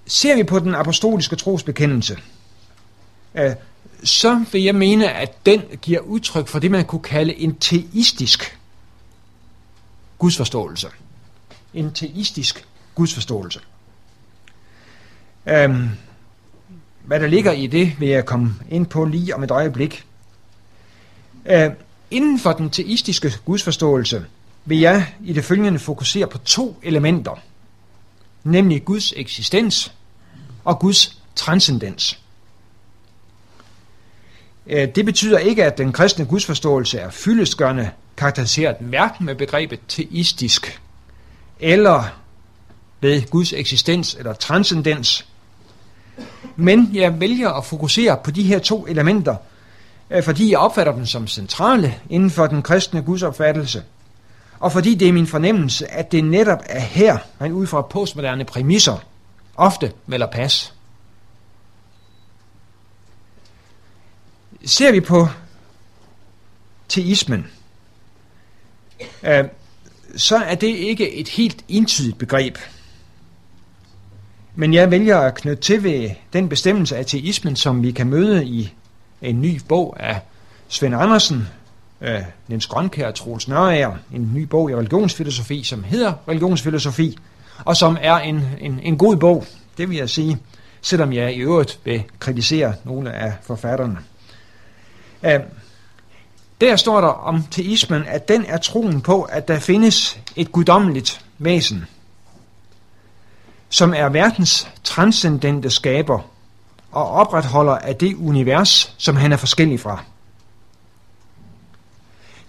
Ser 0.06 0.36
vi 0.36 0.44
på 0.44 0.60
den 0.60 0.76
apostoliske 0.76 1.36
trosbekendelse, 1.36 2.18
øh, 3.36 3.52
så 4.04 4.46
vil 4.52 4.64
jeg 4.64 4.76
mene, 4.76 5.12
at 5.12 5.46
den 5.46 5.62
giver 5.82 6.00
udtryk 6.00 6.48
for 6.48 6.60
det, 6.60 6.72
man 6.72 6.86
kunne 6.86 7.02
kalde 7.02 7.36
en 7.36 7.56
teistisk 7.56 8.57
gudsforståelse. 10.18 10.88
En 11.74 11.94
teistisk 11.94 12.68
gudsforståelse. 12.96 13.60
Øhm, 15.46 15.90
hvad 17.06 17.20
der 17.20 17.28
ligger 17.28 17.52
i 17.52 17.68
det, 17.68 18.00
vil 18.00 18.10
jeg 18.10 18.26
komme 18.26 18.56
ind 18.70 18.86
på 18.86 19.06
lige 19.06 19.36
om 19.36 19.44
et 19.44 19.52
øjeblik. 19.52 20.06
Øh, 21.46 21.72
Inden 22.12 22.40
for 22.40 22.52
den 22.52 22.70
teistiske 22.70 23.34
gudsforståelse 23.46 24.26
vil 24.66 24.80
jeg 24.80 25.14
i 25.24 25.34
det 25.34 25.46
følgende 25.46 25.80
fokusere 25.80 26.28
på 26.28 26.38
to 26.38 26.80
elementer, 26.84 27.42
nemlig 28.44 28.86
Guds 28.86 29.14
eksistens 29.16 29.94
og 30.66 30.80
Guds 30.80 31.22
transcendens. 31.36 32.20
Øh, 34.68 34.88
det 34.96 35.06
betyder 35.06 35.38
ikke, 35.38 35.66
at 35.66 35.78
den 35.78 35.92
kristne 35.92 36.26
gudsforståelse 36.26 37.00
er 37.00 37.10
fyldestgørende 37.10 37.92
karakteriseret 38.18 38.76
hverken 38.80 39.26
med 39.26 39.36
begrebet 39.36 39.80
teistisk 39.88 40.82
eller 41.60 42.04
ved 43.02 43.30
Guds 43.30 43.54
eksistens 43.54 44.16
eller 44.16 44.34
transcendens. 44.34 45.26
Men 46.56 46.90
jeg 46.94 47.20
vælger 47.20 47.50
at 47.50 47.66
fokusere 47.66 48.18
på 48.24 48.32
de 48.32 48.44
her 48.44 48.60
to 48.60 48.86
elementer 48.88 49.36
øh,– 50.10 50.24
fordi 50.28 50.52
jeg 50.52 50.60
opfatter 50.60 50.94
dem 50.94 51.06
som 51.06 51.28
centrale 51.28 51.96
inden 52.10 52.30
for 52.30 52.48
den 52.48 52.62
kristne 52.62 53.02
gudsopfattelse, 53.02 53.84
og 54.60 54.72
fordi 54.72 54.96
det 54.96 55.08
er 55.08 55.14
min 55.14 55.28
fornemmelse, 55.28 55.92
at 55.92 56.12
det 56.12 56.24
netop 56.24 56.60
er 56.66 56.80
her, 56.80 57.18
man 57.40 57.52
ud 57.52 57.68
fra 57.68 57.82
postmoderne 57.82 58.46
præmisser, 58.46 58.98
ofte 59.56 59.92
melder 60.06 60.28
pas. 60.28 60.74
Ser 64.66 64.92
vi 64.92 65.00
på 65.00 65.28
teismen, 66.90 67.48
øh, 69.24 69.44
så 70.16 70.38
er 70.38 70.56
det 70.56 70.68
ikke 70.68 71.14
et 71.14 71.28
helt 71.28 71.66
entydigt 71.68 72.18
begreb. 72.18 72.58
Men 74.56 74.74
jeg 74.74 74.92
vælger 74.92 75.18
at 75.20 75.36
knytte 75.36 75.62
til 75.62 75.84
ved 75.84 76.10
den 76.34 76.50
bestemmelse 76.50 76.96
af 76.96 77.00
ateismen, 77.00 77.56
som 77.56 77.84
vi 77.84 77.92
kan 77.92 78.08
møde 78.08 78.46
i 78.46 78.74
en 79.22 79.42
ny 79.42 79.62
bog 79.68 79.96
af 80.00 80.20
Svend 80.68 80.96
Andersen, 80.96 81.48
øh, 82.02 82.22
Niels 82.48 82.68
Grønkær 82.68 83.08
og 83.08 83.16
Troels 83.16 83.48
Nørager, 83.48 83.96
en 84.14 84.32
ny 84.34 84.42
bog 84.42 84.72
i 84.72 84.76
religionsfilosofi, 84.76 85.64
som 85.64 85.84
hedder 85.84 86.14
Religionsfilosofi, 86.28 87.18
og 87.66 87.78
som 87.78 87.98
er 88.02 88.16
en, 88.16 88.42
en, 88.60 88.80
en 88.84 88.98
god 88.98 89.18
bog, 89.18 89.46
det 89.78 89.90
vil 89.90 89.98
jeg 89.98 90.10
sige. 90.10 90.38
selvom 90.82 91.14
jeg 91.14 91.34
i 91.34 91.40
øvrigt 91.40 91.80
vil 91.84 92.04
kritisere 92.20 92.74
nogle 92.84 93.14
af 93.14 93.34
forfatterne. 93.42 93.98
Øh, 95.24 95.40
der 96.62 96.76
står 96.76 97.02
der 97.02 97.08
om 97.08 97.44
teismen, 97.52 98.04
at 98.08 98.28
den 98.28 98.46
er 98.46 98.58
troen 98.58 99.02
på, 99.02 99.22
at 99.22 99.48
der 99.48 99.60
findes 99.60 100.20
et 100.36 100.52
guddommeligt 100.52 101.26
væsen, 101.38 101.86
som 103.70 103.94
er 103.94 104.10
verdens 104.10 104.68
transcendente 104.84 105.70
skaber 105.70 106.20
og 106.92 107.10
opretholder 107.10 107.76
af 107.76 107.96
det 107.96 108.16
univers, 108.16 108.94
som 108.98 109.16
han 109.16 109.32
er 109.32 109.38
forskellig 109.38 109.80
fra. 109.80 110.04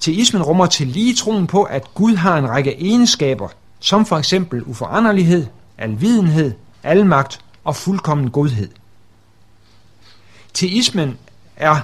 Teismen 0.00 0.42
rummer 0.42 0.66
til 0.66 0.86
lige 0.86 1.14
troen 1.14 1.46
på, 1.46 1.62
at 1.62 1.94
Gud 1.94 2.16
har 2.16 2.38
en 2.38 2.48
række 2.48 2.82
egenskaber, 2.82 3.48
som 3.80 4.06
for 4.06 4.18
eksempel 4.18 4.62
uforanderlighed, 4.62 5.46
alvidenhed, 5.78 6.52
almagt 6.82 7.40
og 7.64 7.76
fuldkommen 7.76 8.30
godhed. 8.30 8.68
Teismen 10.54 11.18
er 11.56 11.80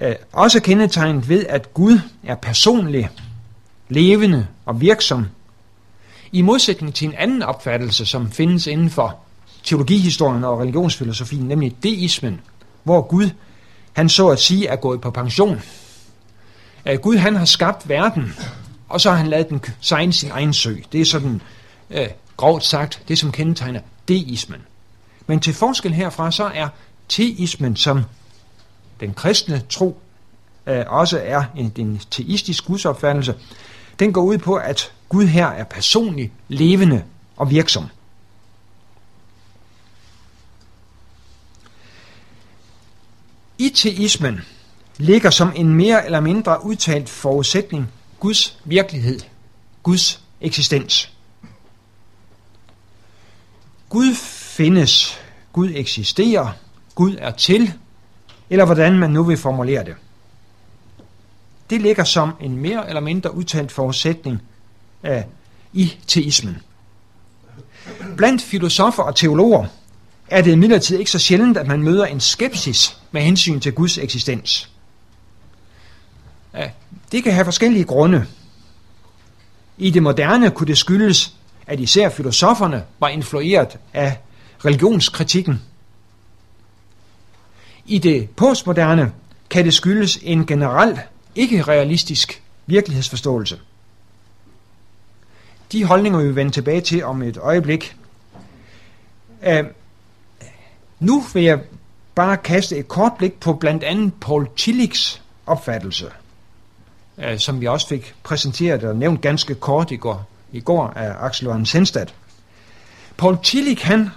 øh, 0.00 0.14
også 0.32 0.60
kendetegnet 0.60 1.28
ved, 1.28 1.46
at 1.48 1.74
Gud 1.74 2.00
er 2.24 2.34
personlig, 2.34 3.10
levende 3.88 4.46
og 4.66 4.80
virksom, 4.80 5.26
i 6.32 6.42
modsætning 6.42 6.94
til 6.94 7.08
en 7.08 7.14
anden 7.14 7.42
opfattelse, 7.42 8.06
som 8.06 8.30
findes 8.30 8.66
inden 8.66 8.90
for 8.90 9.18
teologihistorien 9.62 10.44
og 10.44 10.58
religionsfilosofien, 10.58 11.48
nemlig 11.48 11.76
deismen, 11.82 12.40
hvor 12.82 13.02
Gud, 13.02 13.30
han 13.92 14.08
så 14.08 14.28
at 14.28 14.40
sige, 14.40 14.66
er 14.66 14.76
gået 14.76 15.00
på 15.00 15.10
pension. 15.10 15.62
At 16.84 17.02
Gud, 17.02 17.16
han 17.16 17.36
har 17.36 17.44
skabt 17.44 17.88
verden, 17.88 18.34
og 18.88 19.00
så 19.00 19.10
har 19.10 19.16
han 19.16 19.26
lavet 19.26 19.48
den 19.48 19.60
sejne 19.80 20.12
sin 20.12 20.30
egen 20.30 20.52
sø. 20.52 20.74
Det 20.92 21.00
er 21.00 21.04
sådan, 21.04 21.40
øh, 21.90 22.06
grovt 22.36 22.64
sagt, 22.64 23.02
det 23.08 23.18
som 23.18 23.32
kendetegner 23.32 23.80
deismen. 24.08 24.60
Men 25.26 25.40
til 25.40 25.54
forskel 25.54 25.92
herfra, 25.92 26.30
så 26.30 26.44
er 26.44 26.68
teismen, 27.08 27.76
som 27.76 28.02
den 29.02 29.14
kristne 29.14 29.62
tro 29.68 30.00
øh, 30.66 30.84
også 30.86 31.20
er 31.24 31.44
en, 31.56 31.72
en 31.76 32.00
teistisk 32.10 32.66
gudsopfattelse, 32.66 33.34
den 33.98 34.12
går 34.12 34.22
ud 34.22 34.38
på, 34.38 34.54
at 34.54 34.92
Gud 35.08 35.26
her 35.26 35.46
er 35.46 35.64
personlig, 35.64 36.32
levende 36.48 37.04
og 37.36 37.50
virksom. 37.50 37.86
I 43.58 43.68
teismen 43.68 44.40
ligger 44.96 45.30
som 45.30 45.52
en 45.56 45.74
mere 45.74 46.04
eller 46.04 46.20
mindre 46.20 46.64
udtalt 46.64 47.08
forudsætning 47.08 47.88
Guds 48.20 48.58
virkelighed, 48.64 49.20
Guds 49.82 50.20
eksistens. 50.40 51.12
Gud 53.88 54.14
findes, 54.14 55.20
Gud 55.52 55.70
eksisterer, 55.74 56.52
Gud 56.94 57.16
er 57.18 57.30
til, 57.30 57.72
eller 58.52 58.64
hvordan 58.64 58.98
man 58.98 59.10
nu 59.10 59.24
vil 59.24 59.36
formulere 59.36 59.84
det. 59.84 59.94
Det 61.70 61.82
ligger 61.82 62.04
som 62.04 62.32
en 62.40 62.56
mere 62.56 62.88
eller 62.88 63.00
mindre 63.00 63.34
udtalt 63.34 63.72
forudsætning 63.72 64.42
af, 65.02 65.26
i 65.72 65.96
teismen. 66.06 66.58
Blandt 68.16 68.42
filosofer 68.42 69.02
og 69.02 69.16
teologer 69.16 69.66
er 70.28 70.42
det 70.42 70.52
imidlertid 70.52 70.98
ikke 70.98 71.10
så 71.10 71.18
sjældent, 71.18 71.56
at 71.56 71.66
man 71.66 71.82
møder 71.82 72.06
en 72.06 72.20
skepsis 72.20 72.98
med 73.12 73.22
hensyn 73.22 73.60
til 73.60 73.72
Guds 73.72 73.98
eksistens. 73.98 74.70
Det 77.12 77.24
kan 77.24 77.32
have 77.32 77.44
forskellige 77.44 77.84
grunde. 77.84 78.26
I 79.78 79.90
det 79.90 80.02
moderne 80.02 80.50
kunne 80.50 80.66
det 80.66 80.78
skyldes, 80.78 81.34
at 81.66 81.80
især 81.80 82.08
filosoferne 82.08 82.84
var 82.98 83.08
influeret 83.08 83.78
af 83.92 84.18
religionskritikken. 84.64 85.62
I 87.86 87.98
det 87.98 88.30
postmoderne 88.30 89.12
kan 89.50 89.64
det 89.64 89.74
skyldes 89.74 90.18
en 90.22 90.46
generel, 90.46 91.00
ikke 91.34 91.62
realistisk 91.62 92.42
virkelighedsforståelse. 92.66 93.58
De 95.72 95.84
holdninger 95.84 96.18
vil 96.18 96.28
vi 96.28 96.36
vende 96.36 96.52
tilbage 96.52 96.80
til 96.80 97.04
om 97.04 97.22
et 97.22 97.36
øjeblik. 97.36 97.96
Uh, 99.46 99.66
nu 101.00 101.20
vil 101.34 101.42
jeg 101.42 101.60
bare 102.14 102.36
kaste 102.36 102.76
et 102.76 102.88
kort 102.88 103.12
blik 103.18 103.40
på 103.40 103.52
blandt 103.52 103.84
andet 103.84 104.12
Paul 104.20 104.48
Tillichs 104.56 105.22
opfattelse, 105.46 106.06
uh, 107.16 107.38
som 107.38 107.60
vi 107.60 107.66
også 107.66 107.88
fik 107.88 108.14
præsenteret 108.22 108.84
og 108.84 108.96
nævnt 108.96 109.20
ganske 109.20 109.54
kort 109.54 109.90
i 109.90 109.96
går, 109.96 110.28
i 110.52 110.60
går 110.60 110.86
af 110.86 111.26
Axel 111.26 111.44
Johan 111.44 111.66
Sindstad. 111.66 112.06
Paul 113.16 113.38
Tillich, 113.42 113.86
han, 113.86 114.10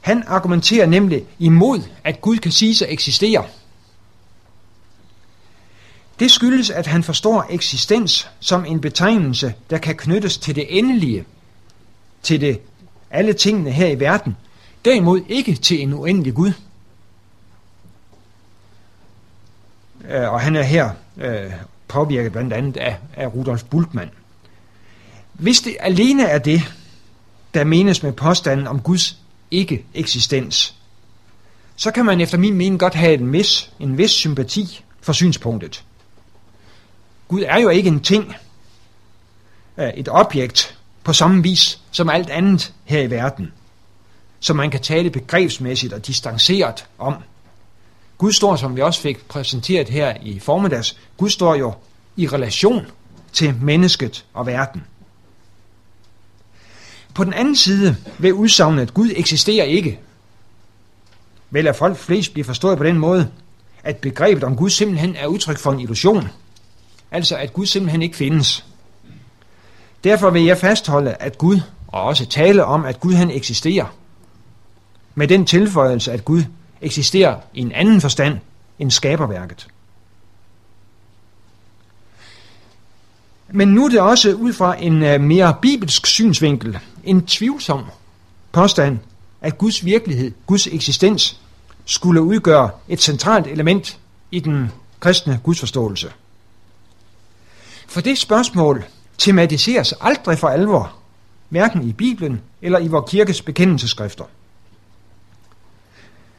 han 0.00 0.24
argumenterer 0.26 0.86
nemlig 0.86 1.24
imod, 1.38 1.80
at 2.04 2.20
Gud 2.20 2.36
kan 2.36 2.52
sige 2.52 2.74
sig 2.74 2.86
eksistere. 2.90 3.44
Det 6.20 6.30
skyldes, 6.30 6.70
at 6.70 6.86
han 6.86 7.02
forstår 7.02 7.46
eksistens 7.50 8.30
som 8.40 8.64
en 8.64 8.80
betegnelse, 8.80 9.54
der 9.70 9.78
kan 9.78 9.96
knyttes 9.96 10.38
til 10.38 10.56
det 10.56 10.78
endelige, 10.78 11.24
til 12.22 12.40
det 12.40 12.60
alle 13.10 13.32
tingene 13.32 13.70
her 13.70 13.86
i 13.86 14.00
verden, 14.00 14.36
derimod 14.84 15.20
ikke 15.28 15.54
til 15.54 15.82
en 15.82 15.92
uendelig 15.92 16.34
Gud. 16.34 16.52
Øh, 20.08 20.32
og 20.32 20.40
han 20.40 20.56
er 20.56 20.62
her 20.62 20.90
øh, 21.16 21.52
påvirket 21.88 22.32
blandt 22.32 22.52
andet 22.52 22.76
af, 22.76 22.96
af 23.14 23.34
Rudolf 23.34 23.64
Bultmann. 23.64 24.10
Hvis 25.32 25.60
det 25.60 25.76
alene 25.80 26.24
er 26.24 26.38
det, 26.38 26.74
der 27.54 27.64
menes 27.64 28.02
med 28.02 28.12
påstanden 28.12 28.66
om 28.66 28.80
Guds 28.80 29.20
ikke-eksistens, 29.50 30.74
så 31.76 31.90
kan 31.90 32.04
man 32.04 32.20
efter 32.20 32.38
min 32.38 32.54
mening 32.54 32.80
godt 32.80 32.94
have 32.94 33.14
en 33.14 33.32
vis, 33.32 33.70
en 33.80 33.98
vis 33.98 34.10
sympati 34.10 34.84
for 35.00 35.12
synspunktet. 35.12 35.84
Gud 37.28 37.42
er 37.46 37.58
jo 37.58 37.68
ikke 37.68 37.88
en 37.88 38.00
ting, 38.00 38.34
et 39.94 40.08
objekt, 40.08 40.76
på 41.04 41.12
samme 41.12 41.42
vis 41.42 41.80
som 41.90 42.08
alt 42.08 42.30
andet 42.30 42.74
her 42.84 43.00
i 43.00 43.10
verden, 43.10 43.52
som 44.40 44.56
man 44.56 44.70
kan 44.70 44.80
tale 44.80 45.10
begrebsmæssigt 45.10 45.92
og 45.92 46.06
distanceret 46.06 46.86
om. 46.98 47.14
Gud 48.18 48.32
står, 48.32 48.56
som 48.56 48.76
vi 48.76 48.80
også 48.80 49.00
fik 49.00 49.28
præsenteret 49.28 49.88
her 49.88 50.16
i 50.22 50.38
formiddags, 50.38 50.98
Gud 51.16 51.30
står 51.30 51.54
jo 51.54 51.74
i 52.16 52.26
relation 52.28 52.86
til 53.32 53.54
mennesket 53.54 54.24
og 54.34 54.46
verden. 54.46 54.84
På 57.14 57.24
den 57.24 57.32
anden 57.32 57.56
side 57.56 57.96
vil 58.18 58.34
udsagnet, 58.34 58.82
at 58.82 58.94
Gud 58.94 59.10
eksisterer 59.16 59.64
ikke, 59.64 60.00
vel 61.50 61.66
at 61.66 61.76
folk 61.76 61.96
flest 61.96 62.32
bliver 62.32 62.44
forstået 62.44 62.78
på 62.78 62.84
den 62.84 62.98
måde, 62.98 63.30
at 63.82 63.96
begrebet 63.96 64.44
om 64.44 64.56
Gud 64.56 64.70
simpelthen 64.70 65.16
er 65.16 65.26
udtryk 65.26 65.58
for 65.58 65.72
en 65.72 65.80
illusion– 65.80 66.28
Altså 67.10 67.36
at 67.36 67.52
Gud 67.52 67.66
simpelthen 67.66 68.02
ikke 68.02 68.16
findes. 68.16 68.64
Derfor 70.04 70.30
vil 70.30 70.44
jeg 70.44 70.58
fastholde, 70.58 71.14
at 71.20 71.38
Gud, 71.38 71.60
og 71.88 72.02
også 72.02 72.26
tale 72.26 72.64
om, 72.64 72.84
at 72.84 73.00
Gud 73.00 73.12
han 73.12 73.30
eksisterer. 73.30 73.94
Med 75.14 75.28
den 75.28 75.46
tilføjelse, 75.46 76.12
at 76.12 76.24
Gud 76.24 76.42
eksisterer 76.80 77.40
i 77.54 77.60
en 77.60 77.72
anden 77.72 78.00
forstand 78.00 78.38
end 78.78 78.90
skaberværket. 78.90 79.66
Men 83.52 83.68
nu 83.68 83.84
er 83.84 83.88
det 83.88 84.00
også 84.00 84.32
ud 84.34 84.52
fra 84.52 84.82
en 84.82 85.02
øh, 85.02 85.20
mere 85.20 85.56
bibelsk 85.62 86.06
synsvinkel, 86.06 86.78
en 87.04 87.26
tvivlsom 87.26 87.84
påstand, 88.52 88.98
at 89.40 89.58
Guds 89.58 89.84
virkelighed, 89.84 90.32
Guds 90.46 90.66
eksistens, 90.66 91.40
skulle 91.84 92.22
udgøre 92.22 92.70
et 92.88 93.02
centralt 93.02 93.46
element 93.46 93.98
i 94.30 94.40
den 94.40 94.72
kristne 95.00 95.40
gudsforståelse. 95.42 96.12
For 97.88 98.00
det 98.00 98.18
spørgsmål 98.18 98.84
tematiseres 99.18 99.94
aldrig 100.00 100.38
for 100.38 100.48
alvor, 100.48 100.92
hverken 101.48 101.88
i 101.88 101.92
Bibelen 101.92 102.40
eller 102.62 102.78
i 102.78 102.88
vores 102.88 103.10
kirkes 103.10 103.42
bekendelseskrifter. 103.42 104.24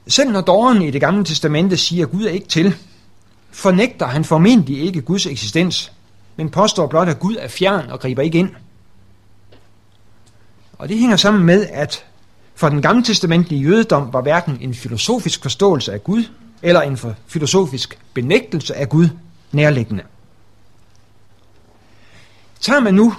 Selv 0.07 0.31
når 0.31 0.41
dåren 0.41 0.81
i 0.81 0.91
det 0.91 1.01
gamle 1.01 1.23
testamente 1.25 1.77
siger, 1.77 2.05
at 2.05 2.11
Gud 2.11 2.25
er 2.25 2.29
ikke 2.29 2.47
til, 2.47 2.75
fornægter 3.51 4.05
han 4.05 4.25
formentlig 4.25 4.81
ikke 4.81 5.01
Guds 5.01 5.25
eksistens, 5.25 5.91
men 6.35 6.49
påstår 6.49 6.87
blot, 6.87 7.07
at 7.07 7.19
Gud 7.19 7.35
er 7.39 7.47
fjern 7.47 7.89
og 7.89 7.99
griber 7.99 8.21
ikke 8.21 8.37
ind. 8.37 8.49
Og 10.77 10.89
det 10.89 10.97
hænger 10.97 11.15
sammen 11.15 11.45
med, 11.45 11.67
at 11.71 12.05
for 12.55 12.69
den 12.69 12.81
gamle 12.81 13.03
testamentlige 13.03 13.61
jødedom 13.61 14.13
var 14.13 14.21
hverken 14.21 14.57
en 14.61 14.73
filosofisk 14.73 15.41
forståelse 15.41 15.93
af 15.93 16.03
Gud, 16.03 16.23
eller 16.61 16.81
en 16.81 16.99
filosofisk 17.27 17.99
benægtelse 18.13 18.75
af 18.75 18.89
Gud 18.89 19.09
nærliggende. 19.51 20.03
Tager 22.59 22.79
man 22.79 22.93
nu 22.93 23.13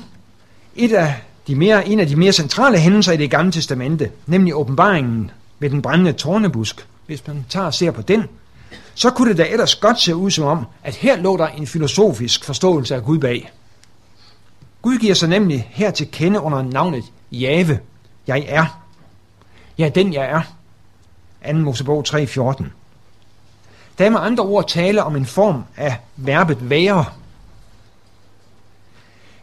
et 0.77 0.92
af 0.92 1.14
de 1.46 1.55
mere, 1.55 1.88
en 1.88 2.01
af 2.01 2.07
de 2.07 2.16
mere 2.16 2.33
centrale 2.33 2.79
hændelser 2.79 3.12
i 3.12 3.16
det 3.16 3.31
gamle 3.31 3.53
testamente, 3.53 4.11
nemlig 4.27 4.55
åbenbaringen 4.55 5.31
ved 5.59 5.70
den 5.70 5.83
brændende 5.83 6.12
tornebusk, 6.12 6.87
hvis 7.07 7.27
man 7.27 7.44
tager 7.48 7.66
og 7.66 7.75
ser 7.75 7.90
på 7.90 8.03
den, 8.03 8.25
så 8.95 9.11
kunne 9.11 9.29
det 9.29 9.39
da 9.39 9.47
ellers 9.51 9.75
godt 9.75 10.01
se 10.01 10.17
ud 10.17 10.31
som 10.31 10.45
om, 10.45 10.67
at 10.83 10.95
her 10.95 11.17
lå 11.17 11.37
der 11.37 11.47
en 11.47 11.67
filosofisk 11.67 12.45
forståelse 12.45 12.95
af 12.95 13.05
Gud 13.05 13.19
bag. 13.19 13.53
Gud 14.83 14.99
giver 14.99 15.15
sig 15.15 15.29
nemlig 15.29 15.69
her 15.71 15.91
til 15.91 16.11
kende 16.11 16.41
under 16.41 16.63
navnet 16.63 17.05
Jave. 17.33 17.81
Jeg 18.27 18.45
er. 18.49 18.83
Jeg 19.79 19.87
er 19.87 19.91
den, 19.91 20.13
jeg 20.13 20.25
er. 20.25 20.43
2. 21.53 21.59
Mosebog 21.59 22.05
3.14. 22.09 22.65
Der 23.99 24.07
er 24.07 24.11
med 24.11 24.21
andre 24.21 24.45
ord 24.45 24.69
tale 24.69 25.03
om 25.05 25.17
en 25.17 25.27
form 25.27 25.65
af 25.77 25.97
verbet 26.17 26.71
være. 26.71 27.05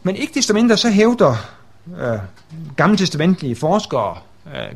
Men 0.02 0.16
ikke 0.16 0.34
desto 0.34 0.54
mindre 0.54 0.76
så 0.76 0.90
hævder 0.90 1.36
øh, 1.98 2.18
gammeltestamentlige 2.76 3.56
forskere 3.56 4.18
øh, 4.46 4.72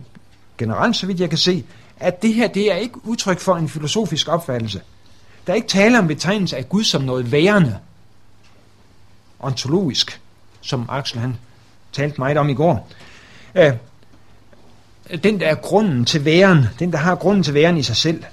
generelt, 0.58 0.96
så 0.96 1.06
vidt 1.06 1.20
jeg 1.20 1.28
kan 1.28 1.38
se, 1.38 1.64
at 2.00 2.22
det 2.22 2.34
her 2.34 2.48
det 2.48 2.72
er 2.72 2.76
ikke 2.76 3.06
udtryk 3.06 3.40
for 3.40 3.56
en 3.56 3.68
filosofisk 3.68 4.28
opfattelse. 4.28 4.80
Der 5.46 5.52
er 5.52 5.54
ikke 5.54 5.68
tale 5.68 5.98
om 5.98 6.06
betegnelse 6.06 6.56
af 6.56 6.68
Gud 6.68 6.84
som 6.84 7.02
noget 7.02 7.32
værende, 7.32 7.78
ontologisk, 9.40 10.20
som 10.60 10.86
Axel 10.88 11.20
han 11.20 11.36
talte 11.92 12.18
meget 12.18 12.36
om 12.36 12.48
i 12.48 12.54
går. 12.54 12.88
Øh, 13.54 13.72
den, 15.24 15.40
der 15.40 15.46
er 15.46 15.54
grunden 15.54 16.04
til 16.04 16.24
væren, 16.24 16.66
den, 16.78 16.92
der 16.92 16.98
har 16.98 17.14
grunden 17.14 17.42
til 17.42 17.54
væren 17.54 17.76
i 17.76 17.82
sig 17.82 17.96
selv. 17.96 18.24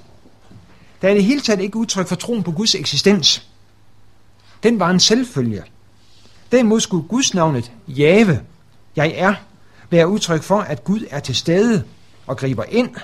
Der 1.01 1.09
er 1.09 1.13
det 1.13 1.23
hele 1.23 1.41
taget 1.41 1.59
ikke 1.59 1.77
udtryk 1.77 2.07
for 2.07 2.15
troen 2.15 2.43
på 2.43 2.51
Guds 2.51 2.75
eksistens. 2.75 3.47
Den 4.63 4.79
var 4.79 4.89
en 4.89 4.99
selvfølge. 4.99 5.63
Derimod 6.51 6.79
skulle 6.79 7.07
Guds 7.07 7.33
navnet 7.33 7.71
Jave, 7.87 8.41
jeg 8.95 9.13
er, 9.15 9.33
være 9.89 10.07
udtryk 10.07 10.43
for, 10.43 10.59
at 10.59 10.83
Gud 10.83 11.05
er 11.09 11.19
til 11.19 11.35
stede 11.35 11.83
og 12.27 12.37
griber 12.37 12.63
ind, 12.63 12.95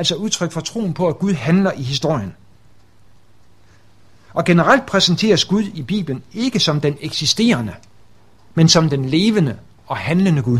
altså 0.00 0.14
udtryk 0.14 0.52
for 0.52 0.60
troen 0.60 0.94
på, 0.94 1.08
at 1.08 1.18
Gud 1.18 1.34
handler 1.34 1.72
i 1.72 1.82
historien. 1.82 2.34
Og 4.32 4.44
generelt 4.44 4.86
præsenteres 4.86 5.44
Gud 5.44 5.62
i 5.62 5.82
Bibelen 5.82 6.22
ikke 6.32 6.60
som 6.60 6.80
den 6.80 6.96
eksisterende, 7.00 7.74
men 8.54 8.68
som 8.68 8.90
den 8.90 9.04
levende 9.04 9.58
og 9.86 9.96
handlende 9.96 10.42
Gud. 10.42 10.58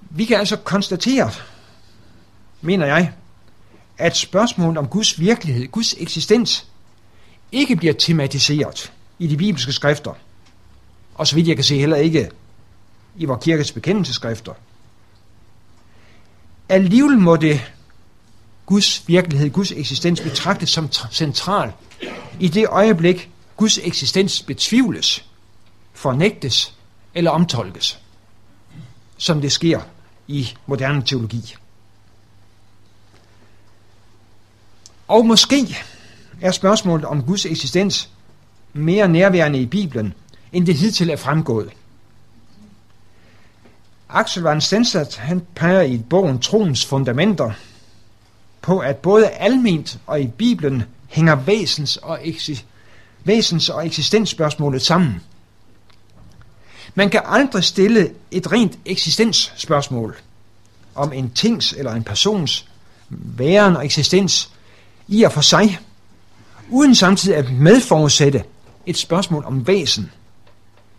Vi 0.00 0.24
kan 0.24 0.36
altså 0.36 0.56
konstatere, 0.56 1.30
mener 2.60 2.86
jeg, 2.86 3.12
at 3.98 4.16
spørgsmålet 4.16 4.78
om 4.78 4.88
Guds 4.88 5.20
virkelighed, 5.20 5.66
Guds 5.66 5.94
eksistens, 5.98 6.66
ikke 7.52 7.76
bliver 7.76 7.94
tematiseret 7.94 8.92
i 9.18 9.26
de 9.26 9.36
bibelske 9.36 9.72
skrifter, 9.72 10.12
og 11.14 11.26
så 11.26 11.34
vidt 11.34 11.48
jeg 11.48 11.56
kan 11.56 11.64
se 11.64 11.78
heller 11.78 11.96
ikke 11.96 12.30
i 13.16 13.24
vores 13.24 13.44
kirkes 13.44 13.72
bekendelseskrifter. 13.72 14.52
Alligevel 16.68 17.18
må 17.18 17.36
det 17.36 17.72
Guds 18.66 19.08
virkelighed, 19.08 19.50
Guds 19.50 19.72
eksistens 19.72 20.20
betragtes 20.20 20.70
som 20.70 20.88
central 21.12 21.72
i 22.40 22.48
det 22.48 22.66
øjeblik, 22.68 23.30
Guds 23.56 23.78
eksistens 23.78 24.42
betvivles, 24.42 25.24
fornægtes 25.92 26.74
eller 27.14 27.30
omtolkes, 27.30 27.98
som 29.16 29.40
det 29.40 29.52
sker 29.52 29.80
i 30.28 30.48
moderne 30.66 31.02
teologi. 31.02 31.54
Og 35.08 35.26
måske 35.26 35.76
er 36.40 36.50
spørgsmålet 36.50 37.06
om 37.06 37.22
Guds 37.22 37.46
eksistens 37.46 38.10
mere 38.72 39.08
nærværende 39.08 39.58
i 39.58 39.66
Bibelen, 39.66 40.14
end 40.52 40.66
det 40.66 40.74
hidtil 40.74 41.10
er 41.10 41.16
fremgået. 41.16 41.72
Axel 44.08 44.42
Van 44.42 44.60
Stensat, 44.60 45.16
han 45.16 45.42
peger 45.54 45.82
i 45.82 45.98
bogen 45.98 46.38
Troens 46.38 46.86
Fundamenter 46.86 47.52
på, 48.62 48.78
at 48.78 48.96
både 48.96 49.28
alment 49.28 49.98
og 50.06 50.20
i 50.20 50.26
Bibelen 50.26 50.82
hænger 51.08 51.34
væsens 51.34 51.96
og, 51.96 52.20
eksi- 52.22 52.64
væsens- 53.24 53.68
og 53.68 53.86
eksistensspørgsmålet 53.86 54.82
sammen. 54.82 55.20
Man 56.94 57.10
kan 57.10 57.22
aldrig 57.24 57.64
stille 57.64 58.10
et 58.30 58.52
rent 58.52 58.78
eksistensspørgsmål 58.84 60.16
om 60.94 61.12
en 61.12 61.30
tings 61.30 61.72
eller 61.72 61.92
en 61.92 62.04
persons 62.04 62.68
væren 63.08 63.76
og 63.76 63.84
eksistens 63.84 64.50
i 65.08 65.22
og 65.22 65.32
for 65.32 65.40
sig, 65.40 65.78
uden 66.70 66.94
samtidig 66.94 67.36
at 67.38 67.52
medforudsætte 67.52 68.44
et 68.86 68.96
spørgsmål 68.96 69.44
om 69.44 69.66
væsen. 69.66 70.10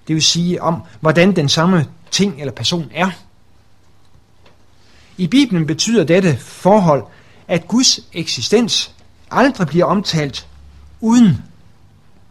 Det 0.08 0.13
vil 0.13 0.24
sige 0.24 0.62
om, 0.62 0.82
hvordan 1.00 1.36
den 1.36 1.50
samme 1.50 1.86
ting 2.12 2.39
eller 2.39 2.54
person 2.54 2.91
er. 2.93 3.10
I 5.17 5.28
Bibelen 5.28 5.67
betyder 5.67 6.04
dette 6.04 6.38
forhold, 6.38 7.04
at 7.48 7.67
Guds 7.67 8.00
eksistens 8.13 8.91
aldrig 9.32 9.67
bliver 9.67 9.86
omtalt, 9.86 10.48
uden 11.02 11.43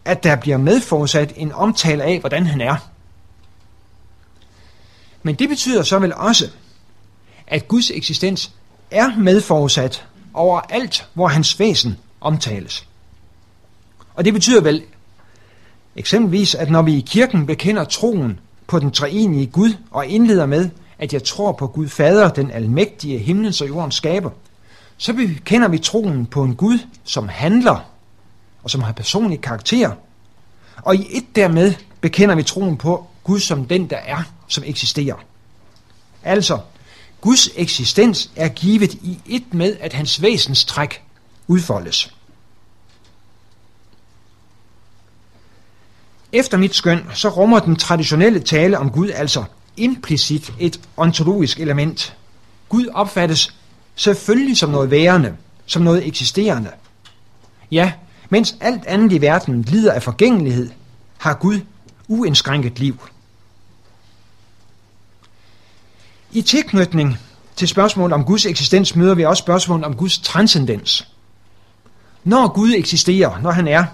at 0.05 0.25
der 0.25 0.37
bliver 0.37 0.57
medforudsat 0.57 1.33
en 1.37 1.53
omtale 1.53 2.05
af, 2.05 2.21
hvordan 2.21 2.47
han 2.47 2.61
er. 2.61 2.77
Men 5.23 5.35
det 5.35 5.49
betyder 5.49 5.83
så 5.83 5.99
vel 5.99 6.15
også, 6.15 6.51
at 7.47 7.69
Guds 7.69 7.91
eksistens 7.91 8.53
er 8.91 9.17
medforudsat 9.17 10.07
over 10.35 10.61
alt, 10.61 11.09
hvor 11.15 11.29
hans 11.29 11.59
væsen 11.59 11.99
omtales. 12.21 12.87
Og 14.15 14.25
det 14.25 14.33
betyder 14.33 14.61
vel 14.61 14.83
eksempelvis, 15.97 16.55
at 16.55 16.71
når 16.71 16.83
vi 16.83 16.95
i 16.97 17.05
kirken 17.07 17.47
bekender 17.47 17.85
troen 17.85 18.41
på 18.67 18.79
den 18.79 18.91
treenige 18.91 19.47
Gud 19.47 19.75
og 19.91 20.07
indleder 20.07 20.47
med, 20.47 20.71
at 20.99 21.13
jeg 21.13 21.25
tror 21.25 21.53
på 21.53 21.67
Gud 21.67 21.89
Fader, 21.89 22.29
den 22.29 22.51
almægtige 22.51 23.19
himlens 23.19 23.61
og 23.61 23.69
jordens 23.69 23.95
skaber, 23.95 24.31
så 24.97 25.13
bekender 25.13 25.69
vi 25.69 25.79
troen 25.79 26.27
på 26.27 26.43
en 26.43 26.55
Gud, 26.55 26.79
som 27.05 27.29
handler 27.29 27.91
og 28.63 28.71
som 28.71 28.83
har 28.83 28.93
personlig 28.93 29.41
karakter. 29.41 29.91
Og 30.83 30.97
i 30.97 31.07
et 31.11 31.37
dermed 31.37 31.75
bekender 32.01 32.35
vi 32.35 32.43
troen 32.43 32.77
på 32.77 33.07
Gud 33.25 33.41
som 33.41 33.65
den, 33.65 33.91
der 33.91 33.97
er, 33.97 34.23
som 34.49 34.65
eksisterer. 34.67 35.17
Altså, 36.23 36.59
Guds 37.21 37.49
eksistens 37.57 38.31
er 38.37 38.49
givet 38.49 38.95
i 38.95 39.19
et 39.27 39.55
med, 39.55 39.77
at 39.81 39.93
hans 39.93 40.23
væsenstræk 40.23 41.03
udfoldes. 41.47 42.16
Efter 46.33 46.59
mit 46.59 46.75
skøn, 46.75 47.07
så 47.15 47.29
rummer 47.29 47.59
den 47.59 47.77
traditionelle 47.77 48.41
tale 48.41 48.79
om 48.79 48.91
Gud 48.91 49.11
altså 49.11 49.45
implicit 49.77 50.53
et 50.59 50.81
ontologisk 50.97 51.61
element. 51.61 52.17
Gud 52.69 52.87
opfattes 52.95 53.55
selvfølgelig 53.95 54.57
som 54.57 54.71
noget 54.71 54.91
værende, 54.91 55.37
som 55.67 55.83
noget 55.83 56.07
eksisterende. 56.07 56.71
Ja, 57.71 57.93
mens 58.31 58.57
alt 58.61 58.87
andet 58.87 59.13
i 59.13 59.21
verden 59.21 59.63
lider 59.63 59.93
af 59.93 60.03
forgængelighed, 60.03 60.71
har 61.19 61.35
Gud 61.35 61.61
uindskrænket 62.09 62.79
liv. 62.79 63.09
I 66.33 66.43
tilknytning 66.43 67.19
til 67.57 67.69
spørgsmålet 67.69 68.13
om 68.13 68.25
Guds 68.25 68.47
eksistens 68.47 68.97
møder 68.97 69.15
vi 69.15 69.25
også 69.25 69.41
spørgsmålet 69.41 69.85
om 69.85 69.97
Guds 69.97 70.19
transcendens. 70.19 71.09
Når 72.25 72.49
Gud 72.49 72.73
eksisterer, 72.77 73.41
når 73.41 73.51
han 73.51 73.69
er, 73.69 73.85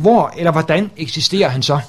hvor 0.00 0.32
eller 0.36 0.52
hvordan 0.52 0.90
eksisterer 0.96 1.48
han 1.48 1.62
så? 1.62 1.80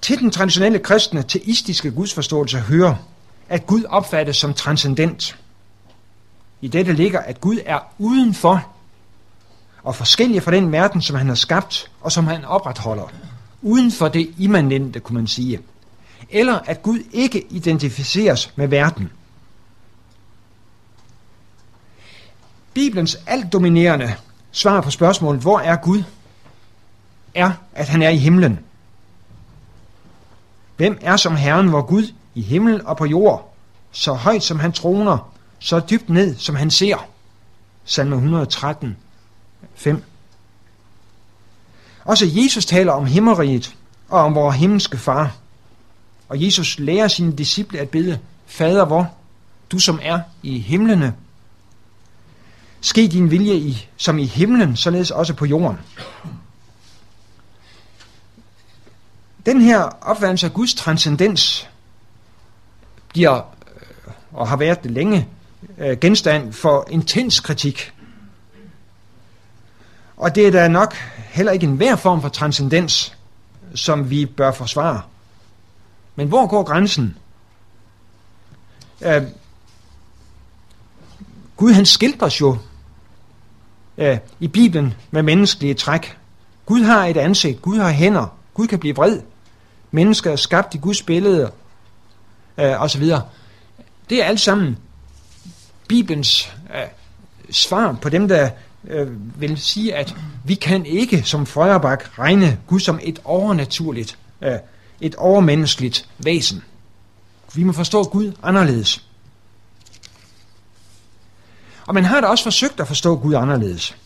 Til 0.00 0.18
den 0.18 0.30
traditionelle 0.30 0.78
kristne 0.78 1.22
teistiske 1.22 1.90
gudsforståelse 1.90 2.58
hører, 2.58 2.94
at 3.48 3.66
Gud 3.66 3.84
opfattes 3.84 4.36
som 4.36 4.54
transcendent. 4.54 5.38
I 6.60 6.68
dette 6.68 6.92
ligger, 6.92 7.20
at 7.20 7.40
Gud 7.40 7.58
er 7.66 7.78
udenfor 7.98 8.66
og 9.82 9.94
forskellig 9.94 10.42
fra 10.42 10.50
den 10.50 10.72
verden, 10.72 11.02
som 11.02 11.16
han 11.16 11.28
har 11.28 11.34
skabt 11.34 11.90
og 12.00 12.12
som 12.12 12.26
han 12.26 12.44
opretholder. 12.44 13.08
Uden 13.62 13.92
for 13.92 14.08
det 14.08 14.34
immanente, 14.38 15.00
kunne 15.00 15.14
man 15.14 15.26
sige 15.26 15.60
eller 16.30 16.58
at 16.58 16.82
Gud 16.82 16.98
ikke 17.12 17.46
identificeres 17.50 18.52
med 18.56 18.68
verden. 18.68 19.10
Bibelens 22.74 23.18
alt 23.26 23.52
dominerende 23.52 24.14
svar 24.54 24.80
på 24.80 24.90
spørgsmålet, 24.90 25.42
hvor 25.42 25.58
er 25.58 25.76
Gud, 25.76 26.02
er, 27.34 27.50
at 27.72 27.88
han 27.88 28.02
er 28.02 28.08
i 28.08 28.16
himlen. 28.16 28.58
Hvem 30.76 30.98
er 31.00 31.16
som 31.16 31.36
Herren, 31.36 31.68
hvor 31.68 31.82
Gud 31.82 32.12
i 32.34 32.42
himmel 32.42 32.86
og 32.86 32.96
på 32.96 33.04
jord, 33.04 33.54
så 33.92 34.12
højt 34.12 34.42
som 34.42 34.58
han 34.60 34.72
troner, 34.72 35.32
så 35.58 35.80
dybt 35.80 36.08
ned 36.08 36.36
som 36.36 36.54
han 36.54 36.70
ser? 36.70 37.06
Salme 37.84 38.14
113, 38.14 38.96
5. 39.74 40.04
Også 42.04 42.26
Jesus 42.26 42.66
taler 42.66 42.92
om 42.92 43.06
himmeriget 43.06 43.74
og 44.08 44.20
om 44.20 44.34
vores 44.34 44.56
himmelske 44.56 44.98
far. 44.98 45.36
Og 46.28 46.44
Jesus 46.44 46.78
lærer 46.78 47.08
sine 47.08 47.36
disciple 47.36 47.78
at 47.78 47.88
bede, 47.88 48.18
Fader 48.46 48.84
vor, 48.84 49.14
du 49.72 49.78
som 49.78 49.98
er 50.02 50.20
i 50.42 50.58
himlene, 50.58 51.14
ske 52.84 53.08
din 53.08 53.30
vilje 53.30 53.54
i, 53.54 53.88
som 53.96 54.18
i 54.18 54.24
himlen, 54.24 54.76
således 54.76 55.10
også 55.10 55.34
på 55.34 55.46
jorden. 55.46 55.78
Den 59.46 59.60
her 59.60 59.78
opfattelse 59.82 60.46
af 60.46 60.52
Guds 60.52 60.74
transcendens 60.74 61.68
bliver, 63.08 63.36
øh, 63.36 64.12
og 64.32 64.48
har 64.48 64.56
været 64.56 64.82
det 64.82 64.90
længe, 64.90 65.28
øh, 65.78 65.98
genstand 65.98 66.52
for 66.52 66.86
intens 66.90 67.40
kritik. 67.40 67.92
Og 70.16 70.34
det 70.34 70.46
er 70.46 70.50
da 70.50 70.68
nok 70.68 70.94
heller 71.28 71.52
ikke 71.52 71.66
enhver 71.66 71.96
form 71.96 72.22
for 72.22 72.28
transcendens, 72.28 73.16
som 73.74 74.10
vi 74.10 74.26
bør 74.26 74.52
forsvare. 74.52 75.02
Men 76.16 76.28
hvor 76.28 76.46
går 76.46 76.62
grænsen? 76.62 77.16
Øh, 79.00 79.22
Gud 81.56 81.72
han 81.72 81.86
skildres 81.86 82.40
jo 82.40 82.58
øh, 83.98 84.18
i 84.40 84.48
Bibelen 84.48 84.94
med 85.10 85.22
menneskelige 85.22 85.74
træk. 85.74 86.16
Gud 86.66 86.82
har 86.82 87.06
et 87.06 87.16
ansigt, 87.16 87.62
Gud 87.62 87.78
har 87.78 87.90
hænder, 87.90 88.36
Gud 88.54 88.66
kan 88.66 88.78
blive 88.78 88.94
vred. 88.94 89.20
Mennesker 89.90 90.32
er 90.32 90.36
skabt 90.36 90.74
i 90.74 90.78
Guds 90.78 91.02
billede, 91.02 91.50
øh, 92.58 92.80
og 92.80 92.90
så 92.90 92.98
videre. 92.98 93.22
Det 94.10 94.22
er 94.22 94.24
alt 94.24 94.40
sammen 94.40 94.78
Bibelens 95.88 96.52
øh, 96.74 96.86
svar 97.50 97.98
på 98.02 98.08
dem, 98.08 98.28
der 98.28 98.50
øh, 98.88 99.40
vil 99.40 99.58
sige, 99.58 99.94
at 99.94 100.16
vi 100.44 100.54
kan 100.54 100.86
ikke 100.86 101.22
som 101.22 101.46
Feuerbach 101.46 102.18
regne 102.18 102.58
Gud 102.66 102.80
som 102.80 103.00
et 103.02 103.20
overnaturligt, 103.24 104.18
øh, 104.42 104.58
et 105.00 105.14
overmenneskeligt 105.14 106.08
væsen. 106.18 106.64
Vi 107.54 107.62
må 107.62 107.72
forstå 107.72 108.04
Gud 108.04 108.32
anderledes. 108.42 109.04
Og 111.86 111.94
man 111.94 112.04
har 112.04 112.20
da 112.20 112.26
også 112.26 112.44
forsøgt 112.44 112.80
at 112.80 112.88
forstå 112.88 113.16
Gud 113.16 113.34
anderledes. 113.34 113.96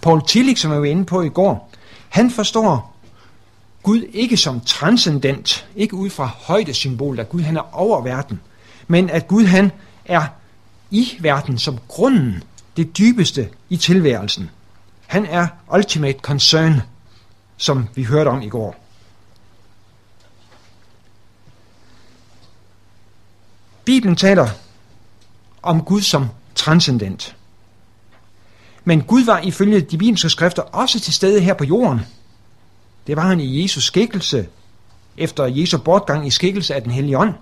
Paul 0.00 0.26
Tillich, 0.26 0.60
som 0.60 0.72
jeg 0.72 0.80
var 0.80 0.86
inde 0.86 1.04
på 1.04 1.22
i 1.22 1.28
går, 1.28 1.70
han 2.08 2.30
forstår 2.30 2.96
Gud 3.82 4.02
ikke 4.12 4.36
som 4.36 4.60
transcendent, 4.60 5.68
ikke 5.76 5.94
ud 5.94 6.10
fra 6.10 6.26
højdesymbol, 6.26 7.20
at 7.20 7.28
Gud 7.28 7.40
han 7.40 7.56
er 7.56 7.74
over 7.76 8.02
verden, 8.02 8.40
men 8.88 9.10
at 9.10 9.28
Gud 9.28 9.44
han 9.44 9.72
er 10.04 10.26
i 10.90 11.08
verden 11.20 11.58
som 11.58 11.78
grunden, 11.88 12.42
det 12.76 12.98
dybeste 12.98 13.48
i 13.68 13.76
tilværelsen. 13.76 14.50
Han 15.06 15.26
er 15.26 15.46
ultimate 15.74 16.18
concern, 16.18 16.82
som 17.56 17.88
vi 17.94 18.04
hørte 18.04 18.28
om 18.28 18.42
i 18.42 18.48
går. 18.48 18.76
Bibelen 23.84 24.16
taler 24.16 24.48
om 25.62 25.84
Gud 25.84 26.00
som 26.00 26.28
transcendent. 26.54 27.36
Men 28.84 29.02
Gud 29.02 29.24
var 29.24 29.38
ifølge 29.38 29.80
de 29.80 29.98
bibelske 29.98 30.28
skrifter 30.28 30.62
også 30.62 31.00
til 31.00 31.14
stede 31.14 31.40
her 31.40 31.54
på 31.54 31.64
jorden. 31.64 32.00
Det 33.06 33.16
var 33.16 33.22
han 33.22 33.40
i 33.40 33.62
Jesus 33.62 33.84
skikkelse, 33.84 34.46
efter 35.16 35.44
Jesu 35.44 35.78
bortgang 35.78 36.26
i 36.26 36.30
skikkelse 36.30 36.74
af 36.74 36.82
den 36.82 36.90
hellige 36.92 37.18
ånd. 37.18 37.34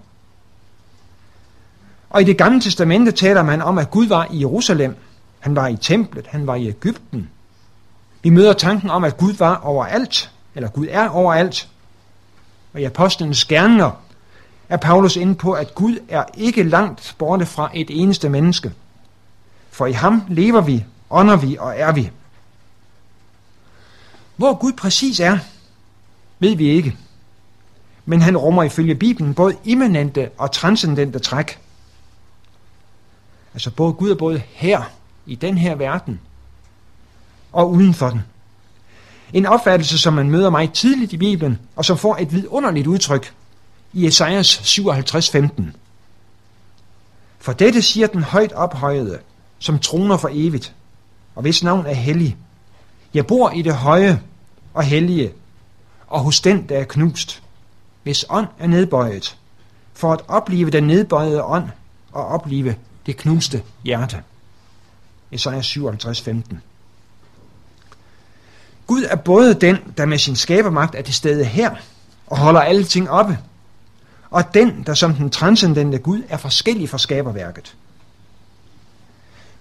Og 2.10 2.20
i 2.20 2.24
det 2.24 2.38
gamle 2.38 2.60
testamente 2.60 3.12
taler 3.12 3.42
man 3.42 3.62
om, 3.62 3.78
at 3.78 3.90
Gud 3.90 4.06
var 4.06 4.26
i 4.30 4.40
Jerusalem. 4.40 4.96
Han 5.40 5.56
var 5.56 5.68
i 5.68 5.76
templet, 5.76 6.26
han 6.26 6.46
var 6.46 6.54
i 6.54 6.68
Ægypten. 6.68 7.30
Vi 8.22 8.30
møder 8.30 8.52
tanken 8.52 8.90
om, 8.90 9.04
at 9.04 9.16
Gud 9.16 9.32
var 9.32 9.56
overalt, 9.56 10.30
eller 10.54 10.68
Gud 10.68 10.86
er 10.90 11.08
overalt. 11.08 11.68
Og 12.72 12.80
i 12.80 12.84
apostlenes 12.84 13.44
gerninger 13.44 13.90
er 14.68 14.76
Paulus 14.76 15.16
inde 15.16 15.34
på, 15.34 15.52
at 15.52 15.74
Gud 15.74 15.96
er 16.08 16.24
ikke 16.34 16.62
langt 16.62 17.14
borte 17.18 17.46
fra 17.46 17.70
et 17.74 17.86
eneste 17.90 18.28
menneske. 18.28 18.72
For 19.70 19.87
i 19.87 19.92
ham 19.92 20.22
lever 20.28 20.61
vi, 20.61 20.85
ånder 21.11 21.37
vi 21.37 21.56
og 21.56 21.74
er 21.76 21.92
vi. 21.92 22.11
Hvor 24.37 24.54
Gud 24.54 24.72
præcis 24.72 25.20
er, 25.20 25.38
ved 26.38 26.56
vi 26.56 26.68
ikke. 26.68 26.96
Men 28.04 28.20
han 28.22 28.37
rummer 28.37 28.62
ifølge 28.62 28.94
Bibelen 28.94 29.35
både 29.35 29.56
immanente 29.64 30.30
og 30.38 30.52
transcendente 30.52 31.18
træk. 31.18 31.59
Altså 33.54 33.70
både 33.70 33.92
Gud 33.92 34.11
er 34.11 34.14
både 34.14 34.42
her, 34.48 34.83
i 35.26 35.35
den 35.35 35.59
her 35.59 35.74
verden, 35.74 36.20
og 37.52 37.70
uden 37.70 37.94
for 37.94 38.11
den. 38.11 38.22
En 39.33 39.46
opfattelse, 39.46 39.98
som 39.98 40.12
man 40.12 40.30
møder 40.30 40.50
meget 40.50 40.72
tidligt 40.72 41.12
i 41.12 41.16
Bibelen, 41.16 41.59
og 41.76 41.85
som 41.85 41.98
får 41.98 42.16
et 42.16 42.33
vidunderligt 42.33 42.87
udtryk 42.87 43.35
i 43.92 44.06
Esajas 44.06 44.78
57:15. 44.78 45.62
For 47.38 47.52
dette 47.52 47.83
siger 47.83 48.06
den 48.06 48.22
højt 48.22 48.52
ophøjede, 48.52 49.18
som 49.60 49.78
troner 49.78 50.16
for 50.16 50.30
evigt, 50.32 50.74
og 51.34 51.42
hvis 51.42 51.62
navn 51.62 51.86
er 51.86 51.94
hellig. 51.94 52.36
Jeg 53.14 53.26
bor 53.26 53.50
i 53.50 53.62
det 53.62 53.74
høje 53.74 54.22
og 54.74 54.82
hellige, 54.82 55.32
og 56.06 56.20
hos 56.20 56.40
den, 56.40 56.68
der 56.68 56.78
er 56.78 56.84
knust, 56.84 57.42
hvis 58.02 58.24
ånd 58.28 58.46
er 58.58 58.66
nedbøjet, 58.66 59.36
for 59.94 60.12
at 60.12 60.20
opleve 60.28 60.70
den 60.70 60.84
nedbøjede 60.84 61.44
ånd 61.44 61.64
og 62.12 62.26
opleve 62.26 62.76
det 63.06 63.16
knuste 63.16 63.62
hjerte. 63.84 64.22
Esajas 65.32 65.66
57, 65.66 66.20
15. 66.20 66.62
Gud 68.86 69.02
er 69.02 69.16
både 69.16 69.54
den, 69.54 69.76
der 69.96 70.06
med 70.06 70.18
sin 70.18 70.36
skabermagt 70.36 70.94
er 70.94 71.02
til 71.02 71.14
stede 71.14 71.44
her 71.44 71.74
og 72.26 72.38
holder 72.38 72.60
alle 72.60 72.84
ting 72.84 73.10
oppe, 73.10 73.38
og 74.30 74.54
den, 74.54 74.82
der 74.86 74.94
som 74.94 75.14
den 75.14 75.30
transcendente 75.30 75.98
Gud 75.98 76.22
er 76.28 76.36
forskellig 76.36 76.88
fra 76.88 76.98
skaberværket. 76.98 77.76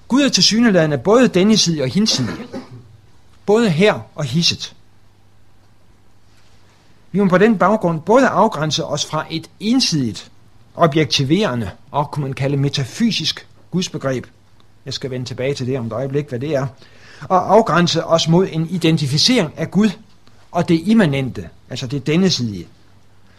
Gud 0.10 0.22
er 0.22 0.30
tilsyneladende 0.30 0.98
både 0.98 1.28
denne 1.28 1.58
side 1.58 1.82
og 1.82 1.90
hinsidig. 1.90 2.36
Både 3.46 3.70
her 3.70 4.00
og 4.16 4.24
hisset. 4.24 4.76
Vi 7.12 7.20
må 7.20 7.28
på 7.28 7.38
den 7.38 7.58
baggrund 7.58 8.02
både 8.02 8.28
afgrænse 8.28 8.86
os 8.86 9.06
fra 9.06 9.26
et 9.30 9.50
ensidigt, 9.60 10.32
objektiverende 10.76 11.72
og, 11.92 12.12
kunne 12.12 12.26
man 12.26 12.34
kalde 12.34 12.58
metafysisk 12.58 13.48
gudsbegreb. 13.72 14.26
Jeg 14.86 14.94
skal 14.94 15.12
vende 15.12 15.26
tilbage 15.26 15.54
til 15.54 15.68
det 15.68 15.80
om 15.80 15.86
et 15.86 15.94
øjeblik, 15.94 16.30
hvad 16.30 16.40
det 16.40 16.56
er. 16.56 16.68
Og 17.22 17.54
afgrænse 17.54 18.06
os 18.06 18.28
mod 18.28 18.48
en 18.52 18.70
identificering 18.70 19.54
af 19.58 19.72
Gud 19.72 19.90
og 20.52 20.70
det 20.70 20.82
immanente, 20.86 21.50
altså 21.70 21.88
det 21.88 22.08
denne 22.08 22.30
side, 22.30 22.66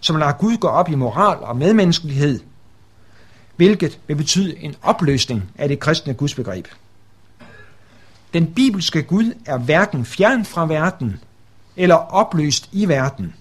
som 0.00 0.16
lader 0.16 0.32
Gud 0.32 0.56
gå 0.56 0.68
op 0.68 0.88
i 0.88 0.94
moral 0.94 1.38
og 1.38 1.56
medmenneskelighed, 1.56 2.40
hvilket 3.60 3.98
vil 4.06 4.16
betyde 4.16 4.58
en 4.58 4.74
opløsning 4.82 5.50
af 5.58 5.68
det 5.68 5.80
kristne 5.80 6.14
gudsbegreb. 6.14 6.68
Den 8.34 8.54
bibelske 8.54 9.02
Gud 9.02 9.34
er 9.46 9.58
hverken 9.58 10.04
fjern 10.04 10.44
fra 10.44 10.66
verden 10.66 11.20
eller 11.76 11.94
opløst 11.94 12.68
i 12.72 12.88
verden, 12.88 13.34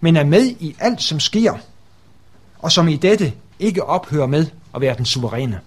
men 0.00 0.16
er 0.16 0.24
med 0.24 0.46
i 0.46 0.76
alt, 0.78 1.02
som 1.02 1.20
sker, 1.20 1.54
og 2.58 2.72
som 2.72 2.88
i 2.88 2.96
dette 2.96 3.32
ikke 3.58 3.84
ophører 3.84 4.26
med 4.26 4.46
at 4.74 4.80
være 4.80 4.96
den 4.96 5.06
suveræne. 5.06 5.60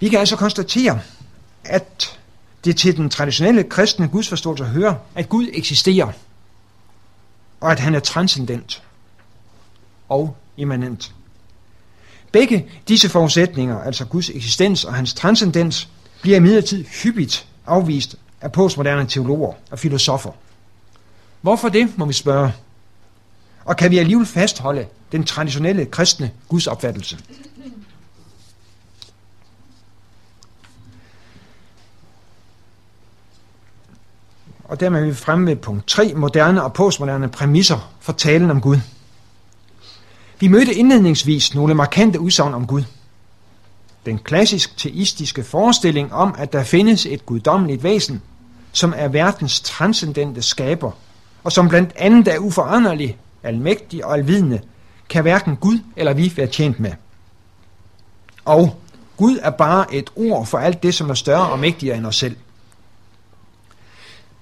Vi 0.00 0.08
kan 0.08 0.18
altså 0.18 0.36
konstatere, 0.36 1.00
at 1.64 2.18
det 2.64 2.76
til 2.76 2.96
den 2.96 3.10
traditionelle 3.10 3.64
kristne 3.64 4.08
gudsforståelse 4.08 4.64
hører, 4.64 4.94
at 5.14 5.28
Gud 5.28 5.48
eksisterer, 5.52 6.12
og 7.60 7.72
at 7.72 7.80
han 7.80 7.94
er 7.94 8.00
transcendent 8.00 8.82
og 10.12 10.36
immanent. 10.56 11.14
Begge 12.32 12.66
disse 12.88 13.08
forudsætninger, 13.08 13.80
altså 13.80 14.04
Guds 14.04 14.30
eksistens 14.30 14.84
og 14.84 14.94
hans 14.94 15.14
transcendens, 15.14 15.88
bliver 16.22 16.36
imidlertid 16.36 16.84
hyppigt 16.84 17.46
afvist 17.66 18.16
af 18.40 18.52
postmoderne 18.52 19.06
teologer 19.06 19.52
og 19.70 19.78
filosofer. 19.78 20.30
Hvorfor 21.40 21.68
det, 21.68 21.98
må 21.98 22.04
vi 22.04 22.12
spørge. 22.12 22.52
Og 23.64 23.76
kan 23.76 23.90
vi 23.90 23.98
alligevel 23.98 24.26
fastholde 24.26 24.86
den 25.12 25.24
traditionelle 25.24 25.86
kristne 25.86 26.30
gudsopfattelse? 26.48 27.18
Og 34.64 34.80
dermed 34.80 35.00
er 35.00 35.04
vi 35.04 35.14
fremme 35.14 35.46
ved 35.46 35.56
punkt 35.56 35.86
3, 35.86 36.14
moderne 36.14 36.62
og 36.62 36.72
postmoderne 36.72 37.28
præmisser 37.28 37.92
for 38.00 38.12
talen 38.12 38.50
om 38.50 38.60
Gud. 38.60 38.78
Vi 40.42 40.48
mødte 40.48 40.74
indledningsvis 40.74 41.54
nogle 41.54 41.74
markante 41.74 42.20
udsagn 42.20 42.54
om 42.54 42.66
Gud. 42.66 42.82
Den 44.06 44.18
klassisk 44.18 44.76
teistiske 44.76 45.44
forestilling 45.44 46.12
om, 46.12 46.34
at 46.38 46.52
der 46.52 46.64
findes 46.64 47.06
et 47.06 47.26
guddommeligt 47.26 47.82
væsen, 47.82 48.22
som 48.72 48.94
er 48.96 49.08
verdens 49.08 49.60
transcendente 49.60 50.42
skaber, 50.42 50.90
og 51.44 51.52
som 51.52 51.68
blandt 51.68 51.92
andet 51.96 52.28
er 52.28 52.38
uforanderlig, 52.38 53.18
almægtig 53.42 54.04
og 54.04 54.14
alvidende, 54.14 54.60
kan 55.08 55.22
hverken 55.22 55.56
Gud 55.56 55.78
eller 55.96 56.12
vi 56.12 56.32
være 56.36 56.46
tjent 56.46 56.80
med. 56.80 56.92
Og 58.44 58.76
Gud 59.16 59.38
er 59.42 59.50
bare 59.50 59.94
et 59.94 60.10
ord 60.16 60.46
for 60.46 60.58
alt 60.58 60.82
det, 60.82 60.94
som 60.94 61.10
er 61.10 61.14
større 61.14 61.50
og 61.50 61.58
mægtigere 61.58 61.96
end 61.96 62.06
os 62.06 62.16
selv. 62.16 62.36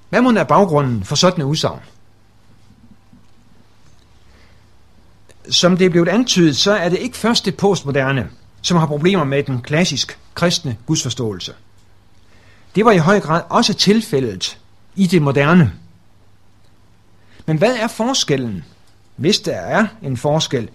Hvad 0.09 0.21
må 0.21 0.31
er 0.31 0.45
baggrunden 0.45 1.05
for 1.05 1.15
sådan 1.17 1.41
en 1.41 1.47
udsagn? 1.47 1.81
Som 5.51 5.77
det 5.77 5.85
er 5.85 5.91
blevet 5.91 6.09
antydet, 6.09 6.57
så 6.57 6.73
er 6.73 6.89
det 6.89 6.99
ikke 6.99 7.17
først 7.17 7.45
det 7.45 7.57
postmoderne, 7.57 8.29
som 8.63 8.77
har 8.77 8.87
problemer 8.87 9.25
med 9.25 9.43
den 9.43 9.63
klassisk 9.63 10.19
kristne 10.35 10.77
gudsforståelse. 10.87 11.53
Det 12.75 12.85
var 12.85 12.93
i 12.93 12.99
høj 12.99 13.21
grad 13.21 13.43
også 13.49 13.75
tilfældet 13.75 14.59
i 14.97 15.07
det 15.07 15.23
moderne. 15.23 15.73
Men 17.47 17.57
hvad 17.57 17.77
er 17.77 17.89
forskellen, 17.89 18.65
hvis 19.17 19.41
der 19.41 19.57
er 19.57 19.87
en 20.03 20.17
forskel, 20.17 20.69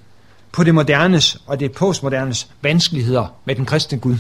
på 0.51 0.63
det 0.63 0.75
modernes 0.75 1.41
og 1.47 1.59
det 1.59 1.71
postmodernes 1.71 2.49
vanskeligheder 2.61 3.27
med 3.45 3.55
den 3.55 3.65
kristne 3.65 3.99
Gud? 3.99 4.17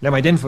Lad 0.00 0.10
mig 0.10 0.18
i 0.18 0.22
den 0.22 0.38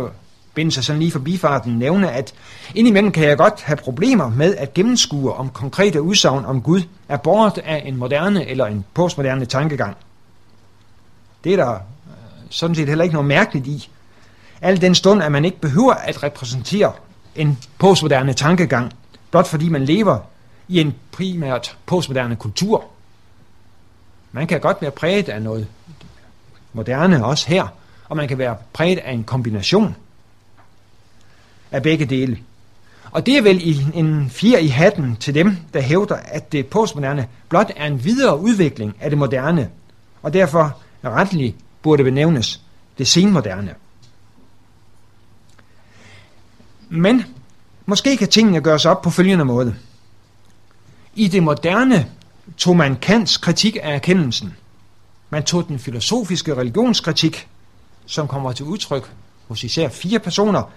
forbindelse 0.53 0.83
sådan 0.83 1.01
lige 1.01 1.12
forbi 1.12 1.38
farten 1.38 1.79
nævne, 1.79 2.11
at 2.11 2.35
indimellem 2.75 3.12
kan 3.12 3.25
jeg 3.25 3.37
godt 3.37 3.62
have 3.62 3.77
problemer 3.77 4.29
med 4.29 4.57
at 4.57 4.75
gennemskue, 4.75 5.33
om 5.33 5.51
konkrete 5.51 6.03
udsagn 6.03 6.45
om 6.45 6.62
Gud 6.62 6.83
er 7.09 7.17
borget 7.17 7.59
af 7.59 7.83
en 7.87 7.97
moderne 7.97 8.47
eller 8.49 8.67
en 8.67 8.85
postmoderne 8.95 9.45
tankegang. 9.45 9.97
Det 11.45 11.53
er 11.53 11.57
der 11.57 11.75
øh, 11.75 11.81
sådan 12.51 12.77
set 12.77 12.88
heller 12.88 13.03
ikke 13.03 13.12
noget 13.12 13.29
mærkeligt 13.29 13.67
i. 13.67 13.88
Al 14.61 14.81
den 14.81 14.95
stund, 14.95 15.23
at 15.23 15.33
man 15.33 15.45
ikke 15.45 15.61
behøver 15.61 15.93
at 15.95 16.23
repræsentere 16.23 16.93
en 17.35 17.59
postmoderne 17.79 18.33
tankegang, 18.33 18.93
blot 19.31 19.47
fordi 19.47 19.69
man 19.69 19.85
lever 19.85 20.19
i 20.69 20.81
en 20.81 20.95
primært 21.12 21.77
postmoderne 21.87 22.37
kultur. 22.37 22.85
Man 24.33 24.47
kan 24.47 24.61
godt 24.61 24.83
være 24.83 24.91
præget 24.91 25.29
af 25.29 25.43
noget 25.43 25.67
moderne 26.73 27.25
også 27.25 27.49
her, 27.49 27.67
og 28.09 28.17
man 28.17 28.29
kan 28.29 28.38
være 28.38 28.57
præget 28.73 28.99
af 28.99 29.12
en 29.12 29.25
kombination 29.25 29.97
af 31.73 31.83
begge 31.83 32.05
dele. 32.05 32.39
Og 33.11 33.27
det 33.27 33.37
er 33.37 33.43
vel 33.43 33.91
en 33.95 34.31
fjer 34.31 34.59
i 34.59 34.67
hatten 34.67 35.17
til 35.17 35.35
dem, 35.35 35.57
der 35.75 35.81
hævder, 35.81 36.17
at 36.17 36.53
det 36.53 36.67
postmoderne 36.67 37.29
blot 37.49 37.71
er 37.77 37.87
en 37.87 38.05
videre 38.05 38.41
udvikling 38.41 38.97
af 39.01 39.11
det 39.11 39.19
moderne, 39.19 39.71
og 40.23 40.33
derfor 40.33 40.79
retligt 41.05 41.57
burde 41.83 42.05
benævnes 42.05 42.61
det 42.99 43.09
senmoderne. 43.09 43.75
Men 46.89 47.25
måske 47.87 48.17
kan 48.17 48.29
tingene 48.29 48.61
gøres 48.61 48.87
op 48.87 49.03
på 49.03 49.11
følgende 49.11 49.45
måde. 49.45 49.75
I 51.15 51.29
det 51.29 51.43
moderne 51.43 52.11
tog 52.57 52.77
man 52.77 52.97
Kants 52.97 53.37
kritik 53.37 53.77
af 53.83 53.95
erkendelsen. 53.95 54.57
Man 55.31 55.43
tog 55.43 55.69
den 55.69 55.79
filosofiske 55.79 56.57
religionskritik, 56.57 57.49
som 58.07 58.29
kommer 58.29 58.53
til 58.53 58.65
udtryk 58.65 59.13
hos 59.49 59.65
især 59.65 59.89
fire 59.89 60.19
personer, 60.19 60.71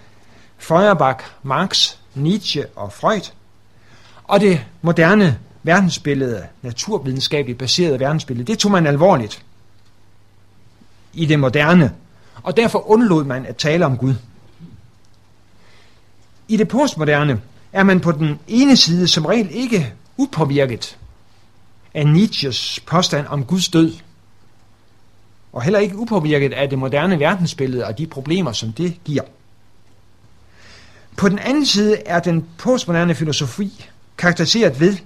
Feuerbach, 0.58 1.24
Marx, 1.42 1.94
Nietzsche 2.14 2.66
og 2.76 2.92
Freud, 2.92 3.32
og 4.24 4.40
det 4.40 4.64
moderne 4.82 5.38
verdensbillede, 5.62 6.46
naturvidenskabeligt 6.62 7.58
baserede 7.58 8.00
verdensbillede, 8.00 8.46
det 8.46 8.58
tog 8.58 8.72
man 8.72 8.86
alvorligt 8.86 9.44
i 11.12 11.26
det 11.26 11.40
moderne, 11.40 11.92
og 12.42 12.56
derfor 12.56 12.90
undlod 12.90 13.24
man 13.24 13.46
at 13.46 13.56
tale 13.56 13.86
om 13.86 13.98
Gud. 13.98 14.14
I 16.48 16.56
det 16.56 16.68
postmoderne 16.68 17.40
er 17.72 17.82
man 17.82 18.00
på 18.00 18.12
den 18.12 18.40
ene 18.48 18.76
side 18.76 19.08
som 19.08 19.26
regel 19.26 19.48
ikke 19.50 19.94
upåvirket 20.16 20.98
af 21.94 22.06
Nietzsches 22.06 22.80
påstand 22.86 23.26
om 23.26 23.44
Guds 23.44 23.68
død, 23.68 23.94
og 25.52 25.62
heller 25.62 25.78
ikke 25.78 25.96
upåvirket 25.96 26.52
af 26.52 26.70
det 26.70 26.78
moderne 26.78 27.18
verdensbillede 27.20 27.84
og 27.86 27.98
de 27.98 28.06
problemer, 28.06 28.52
som 28.52 28.72
det 28.72 29.04
giver. 29.04 29.22
På 31.16 31.28
den 31.28 31.38
anden 31.38 31.66
side 31.66 31.96
er 31.96 32.20
den 32.20 32.46
postmoderne 32.58 33.14
filosofi 33.14 33.86
karakteriseret 34.18 34.80
ved, 34.80 34.96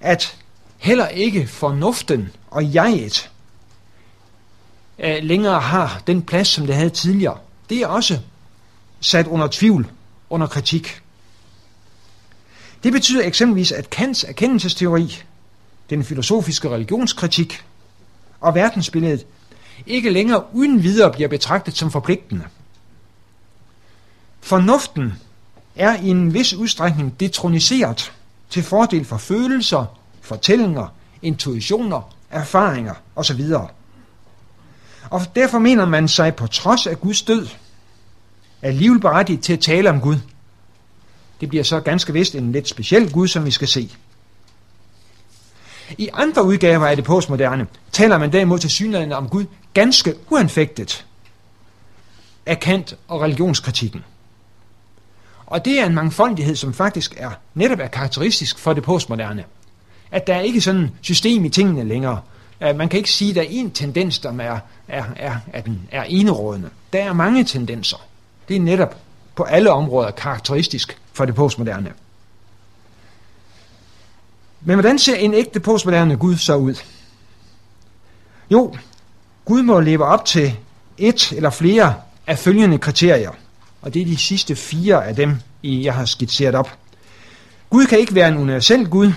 at 0.00 0.36
heller 0.76 1.08
ikke 1.08 1.46
fornuften 1.46 2.30
og 2.50 2.74
jeget 2.74 3.30
øh, 4.98 5.16
længere 5.22 5.60
har 5.60 6.02
den 6.06 6.22
plads, 6.22 6.48
som 6.48 6.66
det 6.66 6.74
havde 6.74 6.90
tidligere. 6.90 7.38
Det 7.70 7.78
er 7.78 7.86
også 7.86 8.18
sat 9.00 9.26
under 9.26 9.48
tvivl, 9.50 9.90
under 10.30 10.46
kritik. 10.46 11.02
Det 12.82 12.92
betyder 12.92 13.26
eksempelvis, 13.26 13.72
at 13.72 13.90
Kants 13.90 14.24
erkendelsesteori, 14.24 15.22
den 15.90 16.04
filosofiske 16.04 16.68
religionskritik 16.70 17.64
og 18.40 18.54
verdensbilledet 18.54 19.26
ikke 19.86 20.10
længere 20.10 20.44
uden 20.52 20.82
videre 20.82 21.12
bliver 21.12 21.28
betragtet 21.28 21.76
som 21.76 21.90
forpligtende. 21.90 22.44
Fornuften 24.40 25.12
er 25.76 25.96
i 25.96 26.08
en 26.08 26.34
vis 26.34 26.54
udstrækning 26.54 27.20
detroniseret 27.20 28.12
til 28.50 28.62
fordel 28.62 29.04
for 29.04 29.16
følelser, 29.16 29.84
fortællinger, 30.20 30.86
intuitioner, 31.22 32.14
erfaringer 32.30 32.94
osv. 33.16 33.42
Og 35.10 35.22
derfor 35.36 35.58
mener 35.58 35.84
man 35.84 36.08
sig 36.08 36.34
på 36.34 36.46
trods 36.46 36.86
af 36.86 37.00
Guds 37.00 37.22
død 37.22 37.48
alligevel 38.62 39.00
berettiget 39.00 39.40
til 39.40 39.52
at 39.52 39.60
tale 39.60 39.90
om 39.90 40.00
Gud. 40.00 40.16
Det 41.40 41.48
bliver 41.48 41.64
så 41.64 41.80
ganske 41.80 42.12
vist 42.12 42.34
en 42.34 42.52
lidt 42.52 42.68
speciel 42.68 43.12
Gud, 43.12 43.28
som 43.28 43.44
vi 43.44 43.50
skal 43.50 43.68
se. 43.68 43.90
I 45.98 46.08
andre 46.12 46.44
udgaver 46.44 46.86
af 46.86 46.96
det 46.96 47.04
postmoderne 47.04 47.66
taler 47.92 48.18
man 48.18 48.32
derimod 48.32 48.58
til 48.58 48.70
synligheden 48.70 49.12
om 49.12 49.28
Gud 49.28 49.44
ganske 49.74 50.14
uanfægtet 50.30 51.06
af 52.46 52.60
Kant 52.60 52.96
og 53.08 53.20
religionskritikken. 53.20 54.04
Og 55.46 55.64
det 55.64 55.80
er 55.80 55.86
en 55.86 55.94
mangfoldighed, 55.94 56.56
som 56.56 56.74
faktisk 56.74 57.14
er 57.16 57.30
netop 57.54 57.78
er 57.78 57.86
karakteristisk 57.86 58.58
for 58.58 58.72
det 58.72 58.82
postmoderne. 58.82 59.44
At 60.10 60.26
der 60.26 60.34
er 60.34 60.40
ikke 60.40 60.60
sådan 60.60 60.90
system 61.00 61.44
i 61.44 61.48
tingene 61.48 61.84
længere. 61.84 62.20
Man 62.60 62.88
kan 62.88 62.96
ikke 62.96 63.10
sige, 63.10 63.30
at 63.30 63.34
der 63.34 63.42
er 63.42 63.64
én 63.64 63.70
tendens, 63.72 64.18
der 64.18 64.32
er, 64.38 64.58
er, 64.88 65.04
er, 65.16 65.36
er, 65.52 65.60
den 65.60 65.88
er 65.90 66.02
enerådende. 66.02 66.70
Der 66.92 67.02
er 67.02 67.12
mange 67.12 67.44
tendenser. 67.44 67.96
Det 68.48 68.56
er 68.56 68.60
netop 68.60 68.96
på 69.34 69.42
alle 69.42 69.70
områder 69.70 70.10
karakteristisk 70.10 70.98
for 71.12 71.24
det 71.24 71.34
postmoderne. 71.34 71.92
Men 74.60 74.74
hvordan 74.74 74.98
ser 74.98 75.16
en 75.16 75.34
ægte 75.34 75.60
postmoderne 75.60 76.16
Gud 76.16 76.36
så 76.36 76.56
ud? 76.56 76.74
Jo, 78.50 78.76
Gud 79.44 79.62
må 79.62 79.80
leve 79.80 80.04
op 80.04 80.24
til 80.24 80.56
et 80.98 81.32
eller 81.32 81.50
flere 81.50 81.94
af 82.26 82.38
følgende 82.38 82.78
kriterier. 82.78 83.30
Og 83.84 83.94
det 83.94 84.02
er 84.02 84.06
de 84.06 84.16
sidste 84.16 84.56
fire 84.56 85.06
af 85.06 85.16
dem, 85.16 85.36
jeg 85.62 85.94
har 85.94 86.04
skitseret 86.04 86.54
op. 86.54 86.78
Gud 87.70 87.86
kan 87.86 87.98
ikke 87.98 88.14
være 88.14 88.28
en 88.28 88.36
universel 88.36 88.88
Gud, 88.88 89.12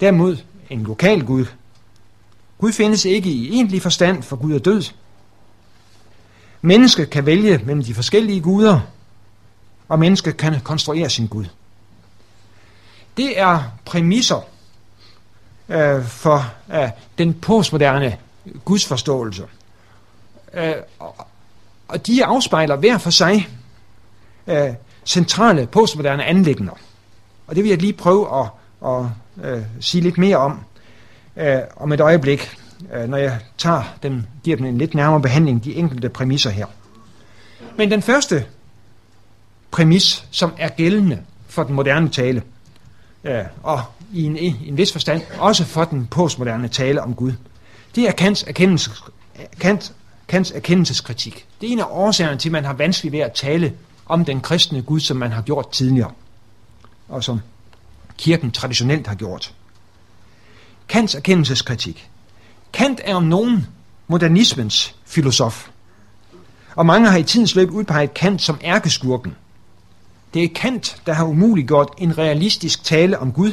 derimod 0.00 0.36
en 0.70 0.82
lokal 0.82 1.24
Gud. 1.24 1.46
Gud 2.58 2.72
findes 2.72 3.04
ikke 3.04 3.30
i 3.30 3.52
egentlig 3.52 3.82
forstand, 3.82 4.22
for 4.22 4.36
Gud 4.36 4.54
er 4.54 4.58
død. 4.58 4.82
Mennesket 6.62 7.10
kan 7.10 7.26
vælge 7.26 7.58
mellem 7.58 7.84
de 7.84 7.94
forskellige 7.94 8.40
guder, 8.40 8.80
og 9.88 9.98
mennesket 9.98 10.36
kan 10.36 10.60
konstruere 10.60 11.10
sin 11.10 11.26
Gud. 11.26 11.44
Det 13.16 13.40
er 13.40 13.62
præmisser 13.84 14.40
øh, 15.68 16.04
for 16.04 16.52
øh, 16.74 16.88
den 17.18 17.34
postmoderne 17.34 18.16
gudsforståelse. 18.64 19.44
Øh, 20.54 20.74
og 21.88 22.06
de 22.06 22.24
afspejler 22.24 22.76
hver 22.76 22.98
for 22.98 23.10
sig 23.10 23.48
øh, 24.46 24.74
centrale 25.04 25.66
postmoderne 25.66 26.24
anlæggende. 26.24 26.72
Og 27.46 27.56
det 27.56 27.64
vil 27.64 27.70
jeg 27.70 27.78
lige 27.78 27.92
prøve 27.92 28.40
at, 28.40 28.48
at 28.86 29.04
øh, 29.44 29.62
sige 29.80 30.02
lidt 30.02 30.18
mere 30.18 30.36
om 30.36 30.60
øh, 31.36 31.58
om 31.76 31.92
et 31.92 32.00
øjeblik, 32.00 32.56
øh, 32.94 33.08
når 33.08 33.16
jeg 33.16 33.38
tager 33.58 33.82
dem, 34.02 34.22
giver 34.44 34.56
dem 34.56 34.66
en 34.66 34.78
lidt 34.78 34.94
nærmere 34.94 35.22
behandling, 35.22 35.64
de 35.64 35.74
enkelte 35.74 36.08
præmisser 36.08 36.50
her. 36.50 36.66
Men 37.76 37.90
den 37.90 38.02
første 38.02 38.44
præmis, 39.70 40.26
som 40.30 40.52
er 40.58 40.68
gældende 40.68 41.22
for 41.48 41.62
den 41.62 41.74
moderne 41.74 42.08
tale, 42.08 42.42
øh, 43.24 43.44
og 43.62 43.82
i 44.12 44.24
en, 44.24 44.36
i 44.36 44.68
en 44.68 44.76
vis 44.76 44.92
forstand 44.92 45.22
også 45.38 45.64
for 45.64 45.84
den 45.84 46.06
postmoderne 46.06 46.68
tale 46.68 47.02
om 47.02 47.14
Gud, 47.14 47.32
det 47.94 48.08
er 48.08 48.12
Kants, 48.12 48.42
erkendelses, 48.42 49.02
Kant, 49.60 49.92
Kants 50.28 50.50
erkendelseskritik. 50.50 51.46
Det 51.60 51.68
er 51.68 51.72
en 51.72 51.80
af 51.80 51.86
årsagerne 51.90 52.38
til, 52.38 52.48
at 52.48 52.52
man 52.52 52.64
har 52.64 52.72
vanskeligt 52.72 53.12
ved 53.12 53.20
at 53.20 53.32
tale 53.32 53.74
om 54.06 54.24
den 54.24 54.40
kristne 54.40 54.82
Gud, 54.82 55.00
som 55.00 55.16
man 55.16 55.32
har 55.32 55.42
gjort 55.42 55.70
tidligere, 55.70 56.10
og 57.08 57.24
som 57.24 57.40
kirken 58.18 58.50
traditionelt 58.50 59.06
har 59.06 59.14
gjort. 59.14 59.54
Kants 60.88 61.14
erkendelseskritik. 61.14 62.10
Kant 62.72 63.00
er 63.04 63.14
om 63.14 63.22
nogen 63.22 63.66
modernismens 64.06 64.94
filosof. 65.04 65.68
Og 66.76 66.86
mange 66.86 67.10
har 67.10 67.18
i 67.18 67.22
tidens 67.22 67.54
løb 67.54 67.70
udpeget 67.70 68.14
Kant 68.14 68.42
som 68.42 68.58
ærkeskurken. 68.64 69.36
Det 70.34 70.44
er 70.44 70.48
Kant, 70.54 71.02
der 71.06 71.12
har 71.12 71.24
umuliggjort 71.24 71.94
en 71.98 72.18
realistisk 72.18 72.84
tale 72.84 73.18
om 73.18 73.32
Gud, 73.32 73.52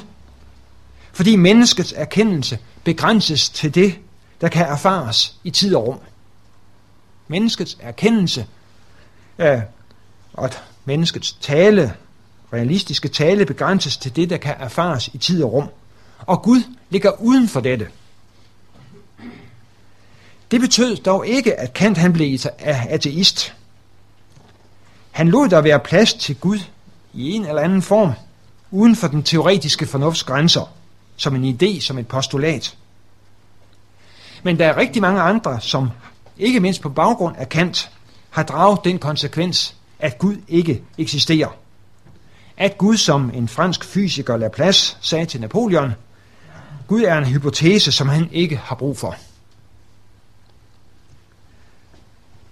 fordi 1.13 1.35
menneskets 1.35 1.93
erkendelse 1.97 2.59
begrænses 2.83 3.49
til 3.49 3.75
det, 3.75 3.95
der 4.41 4.47
kan 4.47 4.65
erfares 4.65 5.35
i 5.43 5.49
tid 5.49 5.75
og 5.75 5.87
rum. 5.87 5.99
Menneskets 7.27 7.77
erkendelse 7.79 8.47
øh, 9.39 9.61
og 10.33 10.49
menneskets 10.85 11.31
tale, 11.33 11.93
realistiske 12.53 13.07
tale, 13.07 13.45
begrænses 13.45 13.97
til 13.97 14.15
det, 14.15 14.29
der 14.29 14.37
kan 14.37 14.55
erfares 14.59 15.07
i 15.07 15.17
tid 15.17 15.43
og 15.43 15.53
rum. 15.53 15.69
Og 16.19 16.41
Gud 16.41 16.63
ligger 16.89 17.21
uden 17.21 17.47
for 17.47 17.59
dette. 17.59 17.87
Det 20.51 20.61
betød 20.61 20.95
dog 20.95 21.27
ikke, 21.27 21.59
at 21.59 21.73
Kant 21.73 21.97
han 21.97 22.13
blev 22.13 22.39
ateist. 22.59 23.55
Han 25.11 25.27
lod 25.27 25.49
der 25.49 25.61
være 25.61 25.79
plads 25.79 26.13
til 26.13 26.35
Gud 26.35 26.59
i 27.13 27.31
en 27.31 27.45
eller 27.45 27.61
anden 27.61 27.81
form, 27.81 28.11
uden 28.71 28.95
for 28.95 29.07
den 29.07 29.23
teoretiske 29.23 29.85
fornuftsgrænser, 29.85 30.73
som 31.17 31.35
en 31.35 31.57
idé, 31.57 31.81
som 31.81 31.97
et 31.97 32.07
postulat. 32.07 32.77
Men 34.43 34.59
der 34.59 34.67
er 34.67 34.77
rigtig 34.77 35.01
mange 35.01 35.21
andre, 35.21 35.61
som 35.61 35.89
ikke 36.37 36.59
mindst 36.59 36.81
på 36.81 36.89
baggrund 36.89 37.35
af 37.37 37.49
Kant, 37.49 37.91
har 38.29 38.43
draget 38.43 38.79
den 38.83 38.99
konsekvens, 38.99 39.75
at 39.99 40.17
Gud 40.17 40.35
ikke 40.47 40.83
eksisterer. 40.97 41.55
At 42.57 42.77
Gud, 42.77 42.97
som 42.97 43.31
en 43.33 43.47
fransk 43.47 43.83
fysiker 43.83 44.37
Laplace 44.37 44.97
sagde 45.01 45.25
til 45.25 45.41
Napoleon, 45.41 45.91
Gud 46.87 47.01
er 47.01 47.17
en 47.17 47.25
hypotese, 47.25 47.91
som 47.91 48.09
han 48.09 48.29
ikke 48.31 48.57
har 48.57 48.75
brug 48.75 48.97
for. 48.97 49.15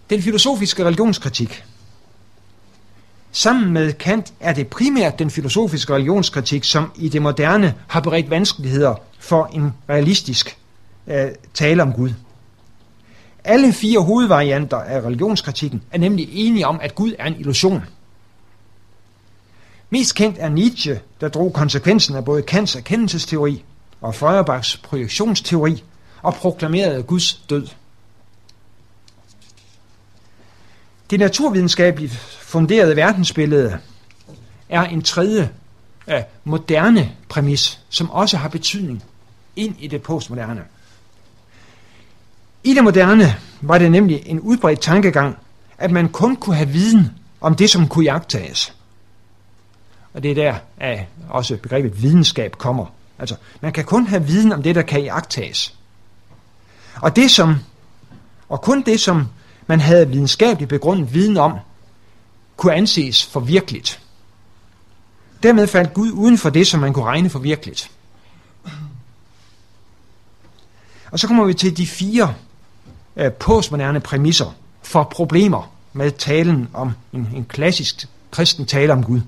Den 0.09 0.21
filosofiske 0.21 0.85
religionskritik. 0.85 1.63
Sammen 3.31 3.73
med 3.73 3.93
Kant 3.93 4.33
er 4.39 4.53
det 4.53 4.67
primært 4.67 5.19
den 5.19 5.29
filosofiske 5.29 5.93
religionskritik, 5.93 6.63
som 6.63 6.91
i 6.95 7.09
det 7.09 7.21
moderne 7.21 7.75
har 7.87 7.99
beredt 7.99 8.29
vanskeligheder 8.29 8.95
for 9.19 9.45
en 9.53 9.73
realistisk 9.89 10.57
øh, 11.07 11.31
tale 11.53 11.81
om 11.81 11.93
Gud. 11.93 12.13
Alle 13.43 13.73
fire 13.73 13.99
hovedvarianter 13.99 14.77
af 14.77 15.01
religionskritikken 15.01 15.83
er 15.91 15.97
nemlig 15.97 16.29
enige 16.31 16.67
om, 16.67 16.79
at 16.81 16.95
Gud 16.95 17.13
er 17.19 17.25
en 17.25 17.39
illusion. 17.39 17.83
Mest 19.89 20.15
kendt 20.15 20.37
er 20.39 20.49
Nietzsche, 20.49 20.99
der 21.21 21.29
drog 21.29 21.53
konsekvensen 21.53 22.15
af 22.15 22.25
både 22.25 22.41
Kants 22.41 22.75
erkendelsesteori 22.75 23.63
og 24.01 24.15
Feuerbachs 24.15 24.77
projektionsteori 24.77 25.83
og 26.21 26.33
proklamerede 26.33 27.03
Guds 27.03 27.35
død. 27.35 27.67
Det 31.09 31.19
naturvidenskabeligt 31.19 32.13
funderede 32.41 32.95
verdensbillede 32.95 33.79
er 34.69 34.83
en 34.83 35.01
tredje 35.01 35.49
af 36.07 36.25
moderne 36.43 37.11
præmis, 37.29 37.79
som 37.89 38.11
også 38.11 38.37
har 38.37 38.49
betydning 38.49 39.03
ind 39.55 39.75
i 39.79 39.87
det 39.87 40.01
postmoderne. 40.01 40.63
I 42.63 42.73
det 42.73 42.83
moderne 42.83 43.35
var 43.61 43.77
det 43.77 43.91
nemlig 43.91 44.23
en 44.25 44.39
udbredt 44.39 44.79
tankegang, 44.79 45.37
at 45.77 45.91
man 45.91 46.09
kun 46.09 46.35
kunne 46.35 46.55
have 46.55 46.69
viden 46.69 47.09
om 47.41 47.55
det, 47.55 47.69
som 47.69 47.87
kunne 47.87 48.05
jagtages. 48.05 48.73
Og 50.13 50.23
det 50.23 50.31
er 50.31 50.35
der, 50.35 50.55
at 50.77 51.05
også 51.29 51.57
begrebet 51.57 52.01
videnskab 52.01 52.57
kommer. 52.57 52.85
Altså, 53.19 53.35
man 53.61 53.73
kan 53.73 53.85
kun 53.85 54.07
have 54.07 54.25
viden 54.25 54.51
om 54.51 54.63
det, 54.63 54.75
der 54.75 54.81
kan 54.81 55.03
jagtages. 55.03 55.75
Og 56.95 57.15
det 57.15 57.31
som, 57.31 57.55
og 58.49 58.61
kun 58.61 58.81
det, 58.81 58.99
som 58.99 59.27
man 59.67 59.79
havde 59.79 60.09
videnskabeligt 60.09 60.69
begrundet 60.69 61.13
viden 61.13 61.37
om, 61.37 61.53
kunne 62.57 62.73
anses 62.73 63.25
for 63.25 63.39
virkeligt. 63.39 64.01
Dermed 65.43 65.67
faldt 65.67 65.93
Gud 65.93 66.11
uden 66.11 66.37
for 66.37 66.49
det, 66.49 66.67
som 66.67 66.79
man 66.79 66.93
kunne 66.93 67.05
regne 67.05 67.29
for 67.29 67.39
virkeligt. 67.39 67.91
Og 71.11 71.19
så 71.19 71.27
kommer 71.27 71.45
vi 71.45 71.53
til 71.53 71.77
de 71.77 71.87
fire 71.87 72.35
øh, 73.15 73.31
postmoderne 73.31 73.99
præmisser 73.99 74.55
for 74.83 75.03
problemer 75.03 75.73
med 75.93 76.11
talen 76.11 76.69
om 76.73 76.91
en, 77.13 77.29
en 77.35 77.45
klassisk 77.45 78.07
kristen 78.31 78.65
tale 78.65 78.93
om 78.93 79.03
Gud. 79.03 79.21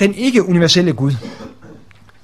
Den 0.00 0.14
ikke 0.14 0.48
universelle 0.48 0.92
Gud. 0.92 1.12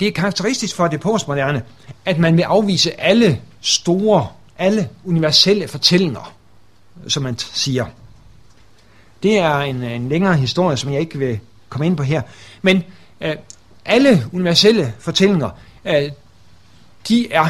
Det 0.00 0.08
er 0.08 0.12
karakteristisk 0.12 0.76
for 0.76 0.88
det 0.88 1.00
postmoderne, 1.00 1.62
at 2.04 2.18
man 2.18 2.36
vil 2.36 2.42
afvise 2.42 3.00
alle 3.00 3.40
store, 3.60 4.28
alle 4.58 4.88
universelle 5.04 5.68
fortællinger, 5.68 6.34
som 7.08 7.22
man 7.22 7.38
siger. 7.38 7.86
Det 9.22 9.38
er 9.38 9.58
en, 9.58 9.82
en 9.82 10.08
længere 10.08 10.36
historie, 10.36 10.76
som 10.76 10.92
jeg 10.92 11.00
ikke 11.00 11.18
vil 11.18 11.40
komme 11.68 11.86
ind 11.86 11.96
på 11.96 12.02
her. 12.02 12.22
Men 12.62 12.84
øh, 13.20 13.36
alle 13.84 14.26
universelle 14.32 14.94
fortællinger, 14.98 15.50
øh, 15.84 16.10
de 17.08 17.32
er 17.32 17.48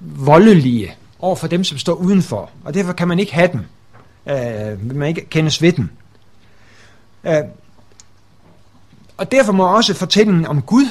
voldelige 0.00 0.94
over 1.18 1.36
for 1.36 1.46
dem, 1.46 1.64
som 1.64 1.78
står 1.78 1.92
udenfor. 1.92 2.50
Og 2.64 2.74
derfor 2.74 2.92
kan 2.92 3.08
man 3.08 3.18
ikke 3.18 3.34
have 3.34 3.50
dem. 3.52 3.60
Øh, 4.26 4.96
man 4.96 5.08
ikke 5.08 5.26
kendes 5.30 5.62
ved 5.62 5.72
dem. 5.72 5.88
Øh, 7.24 7.42
og 9.16 9.32
derfor 9.32 9.52
må 9.52 9.76
også 9.76 9.94
fortællingen 9.94 10.46
om 10.46 10.62
Gud 10.62 10.86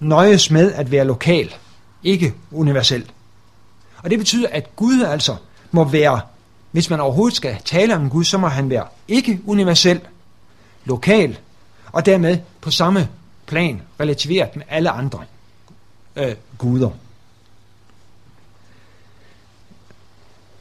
nøjes 0.00 0.50
med 0.50 0.72
at 0.72 0.90
være 0.90 1.04
lokal, 1.04 1.54
ikke 2.02 2.34
universel. 2.50 3.10
Og 4.02 4.10
det 4.10 4.18
betyder, 4.18 4.48
at 4.48 4.76
Gud 4.76 5.02
altså 5.02 5.36
må 5.70 5.84
være, 5.84 6.20
hvis 6.70 6.90
man 6.90 7.00
overhovedet 7.00 7.36
skal 7.36 7.56
tale 7.64 7.96
om 7.96 8.10
Gud, 8.10 8.24
så 8.24 8.38
må 8.38 8.48
han 8.48 8.70
være 8.70 8.86
ikke 9.08 9.40
universel, 9.46 10.00
lokal, 10.84 11.38
og 11.92 12.06
dermed 12.06 12.38
på 12.60 12.70
samme 12.70 13.08
plan 13.46 13.82
relativeret 14.00 14.56
med 14.56 14.64
alle 14.68 14.90
andre 14.90 15.24
øh, 16.16 16.34
guder. 16.58 16.90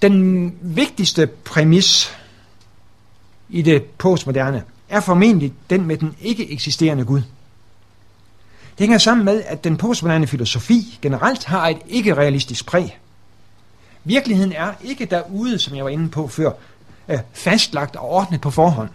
Den 0.02 0.54
vigtigste 0.62 1.28
præmis 1.28 2.18
i 3.50 3.62
det 3.62 3.84
postmoderne 3.84 4.64
er 4.90 5.00
formentlig 5.00 5.54
den 5.70 5.86
med 5.86 5.98
den 5.98 6.16
ikke 6.22 6.52
eksisterende 6.52 7.06
Gud. 7.06 7.22
Det 8.78 8.80
hænger 8.80 8.98
sammen 8.98 9.26
med, 9.26 9.44
at 9.46 9.64
den 9.64 9.78
postmoderne 9.78 10.28
filosofi 10.28 11.00
generelt 11.02 11.46
har 11.46 11.68
et 11.68 11.78
ikke-realistisk 11.88 12.66
præg. 12.66 12.98
Virkeligheden 14.04 14.54
er 14.54 14.74
ikke 14.84 15.06
derude, 15.06 15.60
som 15.60 15.76
jeg 15.76 15.84
var 15.84 15.90
inde 15.90 16.10
på 16.10 16.28
før, 16.28 16.52
øh, 17.10 17.20
fastlagt 17.34 17.96
og 17.96 18.10
ordnet 18.10 18.42
på 18.42 18.50
forhånd. 18.50 18.90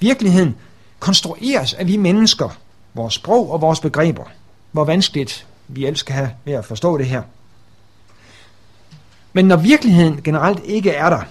Virkeligheden 0.00 0.54
konstrueres 0.98 1.74
af 1.74 1.86
vi 1.86 1.96
mennesker, 1.96 2.58
vores 2.94 3.14
sprog 3.14 3.52
og 3.52 3.60
vores 3.60 3.80
begreber. 3.80 4.24
Hvor 4.72 4.84
vanskeligt 4.84 5.46
vi 5.68 5.86
elsker 5.86 6.14
have 6.14 6.30
ved 6.44 6.52
at 6.52 6.64
forstå 6.64 6.98
det 6.98 7.06
her. 7.06 7.22
Men 9.36 9.44
når 9.44 9.56
virkeligheden 9.56 10.22
generelt 10.22 10.64
ikke 10.64 10.90
er 10.90 11.10
der, 11.10 11.22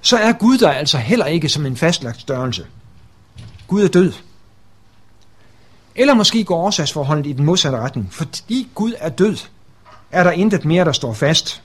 så 0.00 0.16
er 0.16 0.32
Gud 0.32 0.58
der 0.58 0.70
altså 0.70 0.98
heller 0.98 1.26
ikke 1.26 1.48
som 1.48 1.66
en 1.66 1.76
fastlagt 1.76 2.20
størrelse. 2.20 2.66
Gud 3.68 3.84
er 3.84 3.88
død. 3.88 4.12
Eller 5.94 6.14
måske 6.14 6.44
går 6.44 6.56
årsagsforholdet 6.56 7.26
i 7.26 7.32
den 7.32 7.44
modsatte 7.44 7.78
retning. 7.78 8.12
Fordi 8.12 8.68
Gud 8.74 8.92
er 8.98 9.08
død, 9.08 9.36
er 10.10 10.24
der 10.24 10.30
intet 10.30 10.64
mere, 10.64 10.84
der 10.84 10.92
står 10.92 11.12
fast. 11.12 11.62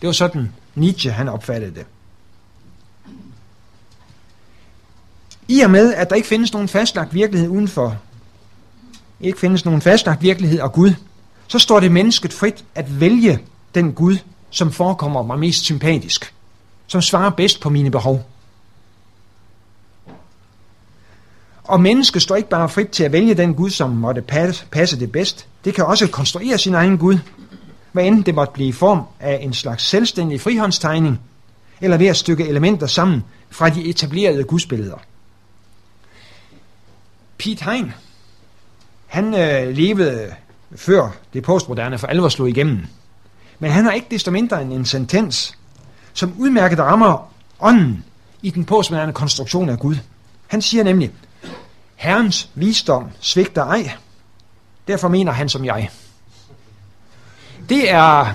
Det 0.00 0.06
var 0.06 0.12
sådan 0.12 0.52
Nietzsche 0.74 1.10
han 1.10 1.28
opfattede 1.28 1.74
det. 1.74 1.86
I 5.48 5.60
og 5.60 5.70
med, 5.70 5.94
at 5.94 6.10
der 6.10 6.16
ikke 6.16 6.28
findes 6.28 6.52
nogen 6.52 6.68
fastlagt 6.68 7.14
virkelighed 7.14 7.48
udenfor, 7.48 7.96
ikke 9.20 9.38
findes 9.38 9.64
nogen 9.64 9.80
fastlagt 9.80 10.22
virkelighed 10.22 10.60
og 10.60 10.72
Gud, 10.72 10.94
så 11.48 11.58
står 11.58 11.80
det 11.80 11.92
mennesket 11.92 12.32
frit 12.32 12.64
at 12.74 13.00
vælge 13.00 13.40
den 13.74 13.92
Gud, 13.92 14.16
som 14.50 14.72
forekommer 14.72 15.22
mig 15.22 15.38
mest 15.38 15.64
sympatisk, 15.64 16.34
som 16.86 17.02
svarer 17.02 17.30
bedst 17.30 17.60
på 17.60 17.70
mine 17.70 17.90
behov. 17.90 18.26
Og 21.64 21.80
mennesket 21.80 22.22
står 22.22 22.36
ikke 22.36 22.48
bare 22.48 22.68
frit 22.68 22.88
til 22.88 23.04
at 23.04 23.12
vælge 23.12 23.34
den 23.34 23.54
Gud, 23.54 23.70
som 23.70 23.90
måtte 23.90 24.22
passe 24.70 25.00
det 25.00 25.12
bedst. 25.12 25.46
Det 25.64 25.74
kan 25.74 25.84
også 25.86 26.08
konstruere 26.08 26.58
sin 26.58 26.74
egen 26.74 26.98
Gud, 26.98 27.18
hvad 27.92 28.04
enten 28.04 28.26
det 28.26 28.34
måtte 28.34 28.52
blive 28.52 28.68
i 28.68 28.72
form 28.72 29.02
af 29.20 29.38
en 29.42 29.54
slags 29.54 29.84
selvstændig 29.84 30.40
frihåndstegning, 30.40 31.20
eller 31.80 31.96
ved 31.96 32.06
at 32.06 32.16
stykke 32.16 32.48
elementer 32.48 32.86
sammen 32.86 33.24
fra 33.50 33.68
de 33.68 33.84
etablerede 33.84 34.44
gudsbilleder. 34.44 34.96
Pete 37.38 37.64
Hein, 37.64 37.92
han 39.06 39.34
øh, 39.34 39.76
levede 39.76 40.34
før 40.76 41.10
det 41.32 41.42
postmoderne 41.42 41.98
for 41.98 42.06
alvor 42.06 42.28
slog 42.28 42.48
igennem. 42.48 42.86
Men 43.60 43.70
han 43.70 43.84
har 43.84 43.92
ikke 43.92 44.06
desto 44.10 44.30
mindre 44.30 44.62
en, 44.62 44.72
en 44.72 44.84
sentens, 44.84 45.58
som 46.12 46.34
udmærket 46.38 46.78
rammer 46.78 47.32
ånden 47.60 48.04
i 48.42 48.50
den 48.50 48.64
postmoderne 48.64 49.12
konstruktion 49.12 49.68
af 49.68 49.78
Gud. 49.78 49.96
Han 50.46 50.62
siger 50.62 50.84
nemlig, 50.84 51.10
Herrens 51.96 52.50
visdom 52.54 53.10
svigter 53.20 53.64
ej, 53.64 53.90
derfor 54.88 55.08
mener 55.08 55.32
han 55.32 55.48
som 55.48 55.64
jeg. 55.64 55.90
Det 57.68 57.90
er 57.90 58.34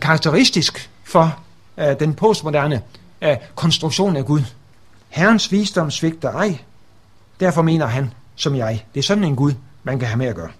karakteristisk 0.00 0.90
for 1.04 1.38
uh, 1.76 1.84
den 2.00 2.14
postmoderne 2.14 2.82
uh, 3.22 3.28
konstruktion 3.54 4.16
af 4.16 4.24
Gud. 4.24 4.42
Herrens 5.08 5.52
visdom 5.52 5.90
svigter 5.90 6.32
ej, 6.32 6.58
derfor 7.40 7.62
mener 7.62 7.86
han 7.86 8.12
som 8.36 8.56
jeg. 8.56 8.84
Det 8.94 9.00
er 9.00 9.04
sådan 9.04 9.24
en 9.24 9.36
Gud, 9.36 9.52
man 9.82 9.98
kan 9.98 10.08
have 10.08 10.18
med 10.18 10.26
at 10.26 10.34
gøre. 10.34 10.50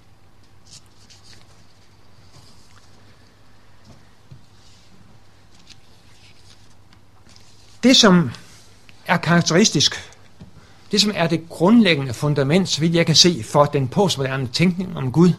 Det, 7.84 7.96
som 7.96 8.30
er 9.06 9.16
karakteristisk, 9.16 10.12
det 10.92 11.00
som 11.00 11.12
er 11.14 11.26
det 11.26 11.48
grundlæggende 11.48 12.14
fundament, 12.14 12.68
så 12.68 12.80
vidt 12.80 12.94
jeg 12.94 13.06
kan 13.06 13.14
se, 13.14 13.42
for 13.42 13.64
den 13.64 13.88
postmoderne 13.88 14.46
tænkning 14.46 14.96
om 14.96 15.12
Gud, 15.12 15.32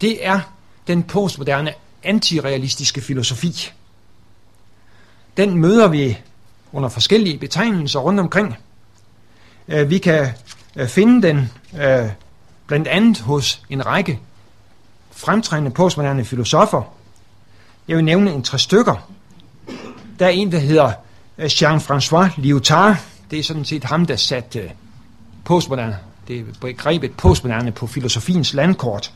det 0.00 0.26
er 0.26 0.40
den 0.86 1.02
postmoderne 1.02 1.74
antirealistiske 2.02 3.00
filosofi. 3.00 3.70
Den 5.36 5.54
møder 5.54 5.88
vi 5.88 6.18
under 6.72 6.88
forskellige 6.88 7.38
betegnelser 7.38 8.00
rundt 8.00 8.20
omkring. 8.20 8.56
Øh, 9.68 9.90
vi 9.90 9.98
kan 9.98 10.28
øh, 10.76 10.88
finde 10.88 11.28
den 11.28 11.50
øh, 11.80 12.10
blandt 12.66 12.88
andet 12.88 13.20
hos 13.20 13.62
en 13.70 13.86
række 13.86 14.20
fremtrædende 15.10 15.70
postmoderne 15.70 16.24
filosofer. 16.24 16.82
Jeg 17.88 17.96
vil 17.96 18.04
nævne 18.04 18.32
en 18.32 18.42
tre 18.42 18.58
stykker. 18.58 19.10
Der 20.18 20.26
er 20.26 20.30
en, 20.30 20.52
der 20.52 20.58
hedder 20.58 20.92
Jean-François 21.38 22.40
Lyotard. 22.40 22.96
Det 23.30 23.38
er 23.38 23.42
sådan 23.42 23.64
set 23.64 23.84
ham, 23.84 24.06
der 24.06 24.16
satte 24.16 24.58
øh, 24.58 24.70
postmoderne, 25.44 25.98
det 26.28 26.58
begrebet 26.60 27.16
postmoderne 27.16 27.72
på 27.72 27.86
filosofiens 27.86 28.54
landkort. 28.54 29.12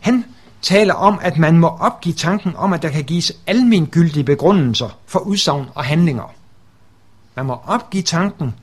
Han 0.00 0.24
taler 0.62 0.94
om, 0.94 1.18
at 1.22 1.38
man 1.38 1.58
må 1.58 1.68
opgive 1.68 2.14
tanken 2.14 2.56
om, 2.56 2.72
at 2.72 2.82
der 2.82 2.88
kan 2.88 3.04
gives 3.04 3.32
almengyldige 3.46 4.24
begrundelser 4.24 4.98
for 5.06 5.18
udsagn 5.18 5.66
og 5.74 5.84
handlinger. 5.84 6.34
Man 7.34 7.46
må 7.46 7.60
opgive 7.66 8.02
tanken 8.02 8.54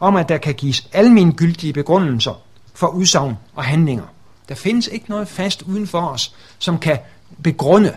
om, 0.00 0.16
at 0.16 0.28
der 0.28 0.38
kan 0.38 0.54
gives 0.54 0.88
almengyldige 0.92 1.72
begrundelser 1.72 2.42
for 2.74 2.86
udsagn 2.86 3.36
og 3.54 3.64
handlinger. 3.64 4.04
Der 4.48 4.54
findes 4.54 4.86
ikke 4.86 5.10
noget 5.10 5.28
fast 5.28 5.62
uden 5.62 5.86
for 5.86 6.00
os, 6.00 6.34
som 6.58 6.78
kan 6.78 6.98
begrunde 7.42 7.94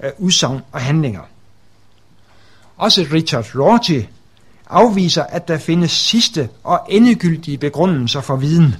øh, 0.00 0.10
udsagn 0.18 0.60
og 0.72 0.80
handlinger. 0.80 1.22
Også 2.78 3.06
Richard 3.12 3.44
Rorty 3.54 4.00
afviser, 4.70 5.22
at 5.22 5.48
der 5.48 5.58
findes 5.58 5.90
sidste 5.90 6.48
og 6.64 6.86
endegyldige 6.88 7.58
begrundelser 7.58 8.20
for 8.20 8.36
viden, 8.36 8.74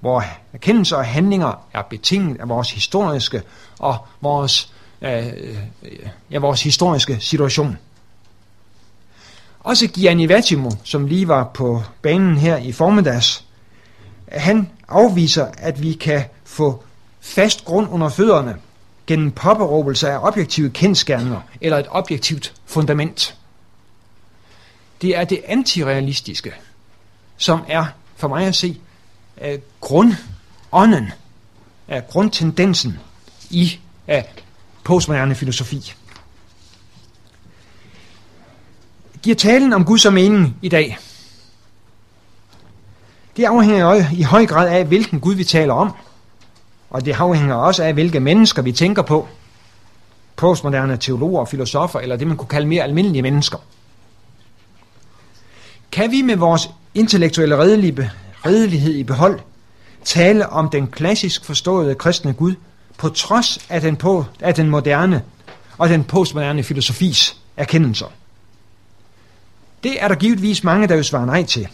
hvor 0.00 0.24
erkendelser 0.52 0.96
og 0.96 1.04
handlinger 1.04 1.66
er 1.72 1.82
betinget 1.82 2.40
af 2.40 2.48
vores 2.48 2.70
historiske 2.70 3.42
og 3.78 3.96
vores, 4.20 4.72
øh, 5.02 5.26
øh, 5.26 6.08
ja, 6.30 6.38
vores 6.38 6.62
historiske 6.62 7.20
situation. 7.20 7.78
Også 9.60 9.86
Gianni 9.86 10.28
Vattimo, 10.28 10.70
som 10.84 11.06
lige 11.06 11.28
var 11.28 11.44
på 11.44 11.82
banen 12.02 12.36
her 12.36 12.56
i 12.56 12.72
formiddags, 12.72 13.44
han 14.28 14.70
afviser, 14.88 15.46
at 15.58 15.82
vi 15.82 15.92
kan 15.92 16.24
få 16.44 16.82
fast 17.20 17.64
grund 17.64 17.88
under 17.90 18.08
fødderne 18.08 18.56
gennem 19.10 19.30
påberåbelse 19.30 20.08
af 20.10 20.18
objektive 20.18 20.70
kendskærninger 20.70 21.40
eller 21.60 21.78
et 21.78 21.86
objektivt 21.90 22.54
fundament. 22.66 23.36
Det 25.02 25.16
er 25.16 25.24
det 25.24 25.40
antirealistiske, 25.46 26.52
som 27.36 27.60
er 27.68 27.86
for 28.16 28.28
mig 28.28 28.46
at 28.46 28.54
se 28.54 28.80
uh, 29.40 29.46
grundånden, 29.80 31.12
uh, 31.88 31.96
grundtendensen 32.08 32.98
i 33.50 33.80
uh, 34.08 34.14
postmoderne 34.84 35.34
filosofi. 35.34 35.92
Giver 39.22 39.36
talen 39.36 39.72
om 39.72 39.84
Gud 39.84 39.98
som 39.98 40.14
mening 40.14 40.56
i 40.62 40.68
dag? 40.68 40.98
Det 43.36 43.44
afhænger 43.44 44.10
i 44.12 44.22
høj 44.22 44.46
grad 44.46 44.68
af, 44.68 44.84
hvilken 44.84 45.20
Gud 45.20 45.34
vi 45.34 45.44
taler 45.44 45.74
om, 45.74 45.92
og 46.90 47.04
det 47.04 47.12
afhænger 47.12 47.54
også 47.54 47.84
af, 47.84 47.92
hvilke 47.92 48.20
mennesker 48.20 48.62
vi 48.62 48.72
tænker 48.72 49.02
på. 49.02 49.28
Postmoderne 50.36 50.96
teologer 50.96 51.40
og 51.40 51.48
filosofer, 51.48 52.00
eller 52.00 52.16
det 52.16 52.26
man 52.26 52.36
kunne 52.36 52.48
kalde 52.48 52.66
mere 52.66 52.82
almindelige 52.82 53.22
mennesker. 53.22 53.58
Kan 55.92 56.10
vi 56.10 56.22
med 56.22 56.36
vores 56.36 56.70
intellektuelle 56.94 57.56
redelighed 58.44 58.94
i 58.94 59.02
behold 59.02 59.40
tale 60.04 60.48
om 60.48 60.68
den 60.70 60.86
klassisk 60.86 61.44
forståede 61.44 61.94
kristne 61.94 62.32
Gud, 62.32 62.54
på 62.98 63.08
trods 63.08 63.58
af 63.68 63.80
den, 63.80 63.96
på, 63.96 64.24
af 64.40 64.54
den 64.54 64.68
moderne 64.70 65.22
og 65.78 65.88
den 65.88 66.04
postmoderne 66.04 66.62
filosofis 66.62 67.36
erkendelser? 67.56 68.06
Det 69.82 70.02
er 70.02 70.08
der 70.08 70.14
givetvis 70.14 70.64
mange, 70.64 70.88
der 70.88 70.94
vil 70.94 71.04
svare 71.04 71.26
nej 71.26 71.42
til. 71.42 71.68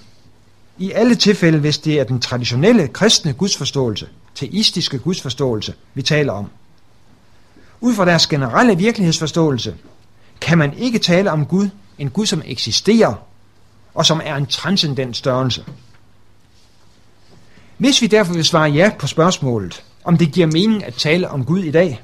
I 0.79 0.93
alle 0.93 1.15
tilfælde, 1.15 1.59
hvis 1.59 1.79
det 1.79 2.01
er 2.01 2.05
den 2.05 2.21
traditionelle 2.21 2.89
kristne 2.89 3.33
gudsforståelse, 3.33 4.09
teistiske 4.37 4.99
gudsforståelse, 4.99 5.75
vi 5.95 6.03
taler 6.03 6.33
om. 6.33 6.47
Ud 7.81 7.95
fra 7.95 8.05
deres 8.05 8.27
generelle 8.27 8.77
virkelighedsforståelse, 8.77 9.75
kan 10.41 10.59
man 10.59 10.79
ikke 10.79 10.99
tale 10.99 11.33
om 11.33 11.47
Gud, 11.47 11.69
en 11.99 12.11
Gud, 12.11 12.27
som 12.27 12.43
eksisterer, 12.45 13.15
og 13.95 14.07
som 14.07 14.21
er 14.25 14.37
en 14.37 14.47
transcendent 14.47 15.17
størrelse. 15.17 15.65
Hvis 17.79 18.03
vi 18.03 18.07
derfor 18.07 18.35
vil 18.35 18.45
svare 18.45 18.71
ja 18.71 18.91
på 18.99 19.07
spørgsmålet, 19.07 19.85
om 20.05 20.17
det 20.19 20.33
giver 20.33 20.47
mening 20.47 20.85
at 20.85 20.95
tale 20.95 21.31
om 21.31 21.45
Gud 21.45 21.63
i 21.63 21.71
dag, 21.71 22.03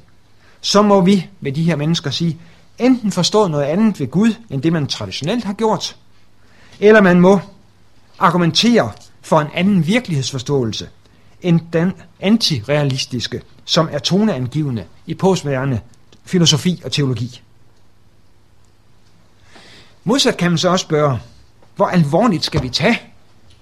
så 0.60 0.82
må 0.82 1.00
vi 1.00 1.26
med 1.40 1.52
de 1.52 1.62
her 1.62 1.76
mennesker 1.76 2.10
sige, 2.10 2.38
enten 2.78 3.12
forstå 3.12 3.48
noget 3.48 3.64
andet 3.64 4.00
ved 4.00 4.06
Gud, 4.10 4.34
end 4.50 4.62
det 4.62 4.72
man 4.72 4.86
traditionelt 4.86 5.44
har 5.44 5.52
gjort, 5.52 5.96
eller 6.80 7.00
man 7.00 7.20
må 7.20 7.40
argumentere 8.18 8.92
for 9.22 9.40
en 9.40 9.48
anden 9.54 9.86
virkelighedsforståelse 9.86 10.88
end 11.42 11.60
den 11.72 11.92
antirealistiske, 12.20 13.42
som 13.64 13.88
er 13.92 13.98
toneangivende 13.98 14.84
i 15.06 15.14
postmoderne 15.14 15.80
filosofi 16.24 16.82
og 16.84 16.92
teologi. 16.92 17.42
Modsat 20.04 20.36
kan 20.36 20.50
man 20.50 20.58
så 20.58 20.68
også 20.68 20.82
spørge, 20.82 21.18
hvor 21.76 21.86
alvorligt 21.86 22.44
skal 22.44 22.62
vi 22.62 22.68
tage 22.68 23.00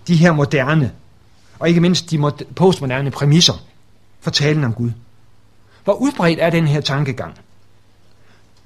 de 0.06 0.16
her 0.16 0.32
moderne, 0.32 0.92
og 1.58 1.68
ikke 1.68 1.80
mindst 1.80 2.10
de 2.10 2.32
postmoderne 2.56 3.10
præmisser 3.10 3.64
for 4.20 4.30
talen 4.30 4.64
om 4.64 4.74
Gud? 4.74 4.90
Hvor 5.84 5.94
udbredt 5.94 6.38
er 6.38 6.50
den 6.50 6.68
her 6.68 6.80
tankegang? 6.80 7.34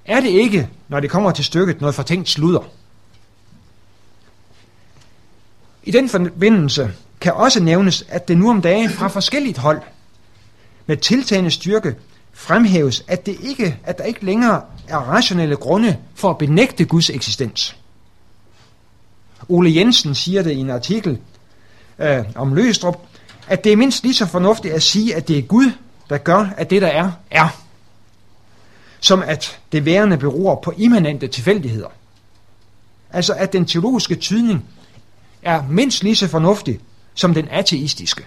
Er 0.05 0.21
det 0.21 0.29
ikke, 0.29 0.69
når 0.89 1.01
det 1.01 1.11
kommer 1.11 1.31
til 1.31 1.45
stykket, 1.45 1.81
noget 1.81 1.95
fortænkt 1.95 2.29
sludder? 2.29 2.61
I 5.83 5.91
den 5.91 6.09
forbindelse 6.09 6.93
kan 7.25 7.33
også 7.33 7.63
nævnes, 7.63 8.05
at 8.09 8.29
det 8.29 8.39
nu 8.39 8.51
om 8.51 8.63
dagen 8.63 8.91
fra 8.91 9.09
forskelligt 9.09 9.59
hold 9.59 9.81
med 10.87 10.97
tiltagende 10.97 11.51
styrke 11.51 11.95
fremhæves, 12.33 13.05
at, 13.09 13.27
det 13.27 13.37
ikke, 13.43 13.79
at 13.85 13.99
der 13.99 14.05
ikke 14.05 14.25
længere 14.25 14.63
er 14.89 14.97
rationelle 14.97 15.57
grunde 15.57 15.99
for 16.15 16.31
at 16.31 16.39
benægte 16.39 16.85
Guds 16.85 17.11
eksistens. 17.11 17.77
Ole 19.49 19.75
Jensen 19.77 20.15
siger 20.15 20.43
det 20.43 20.51
i 20.51 20.59
en 20.59 20.71
artikel 20.71 21.19
øh, 21.99 22.25
om 22.35 22.55
Løstrup, 22.55 23.01
at 23.49 23.65
det 23.65 23.73
er 23.73 23.77
mindst 23.77 24.03
lige 24.03 24.15
så 24.15 24.27
fornuftigt 24.27 24.75
at 24.75 24.83
sige, 24.83 25.15
at 25.15 25.29
det 25.29 25.39
er 25.39 25.43
Gud, 25.43 25.73
der 26.11 26.19
gør, 26.19 26.49
at 26.57 26.71
det 26.71 26.83
der 26.83 26.89
er, 26.89 27.11
er. 27.31 27.49
Som 29.01 29.23
at 29.23 29.61
det 29.73 29.85
værende 29.85 30.19
beror 30.19 30.55
på 30.55 30.73
immanente 30.77 31.29
tilfældigheder. 31.29 31.89
Altså 33.11 33.33
at 33.33 33.53
den 33.53 33.67
teologiske 33.67 34.15
tydning 34.15 34.65
er 35.43 35.63
mindst 35.71 36.03
lige 36.03 36.17
så 36.17 36.29
fornuftig 36.29 36.81
som 37.15 37.35
den 37.35 37.49
ateistiske. 37.51 38.25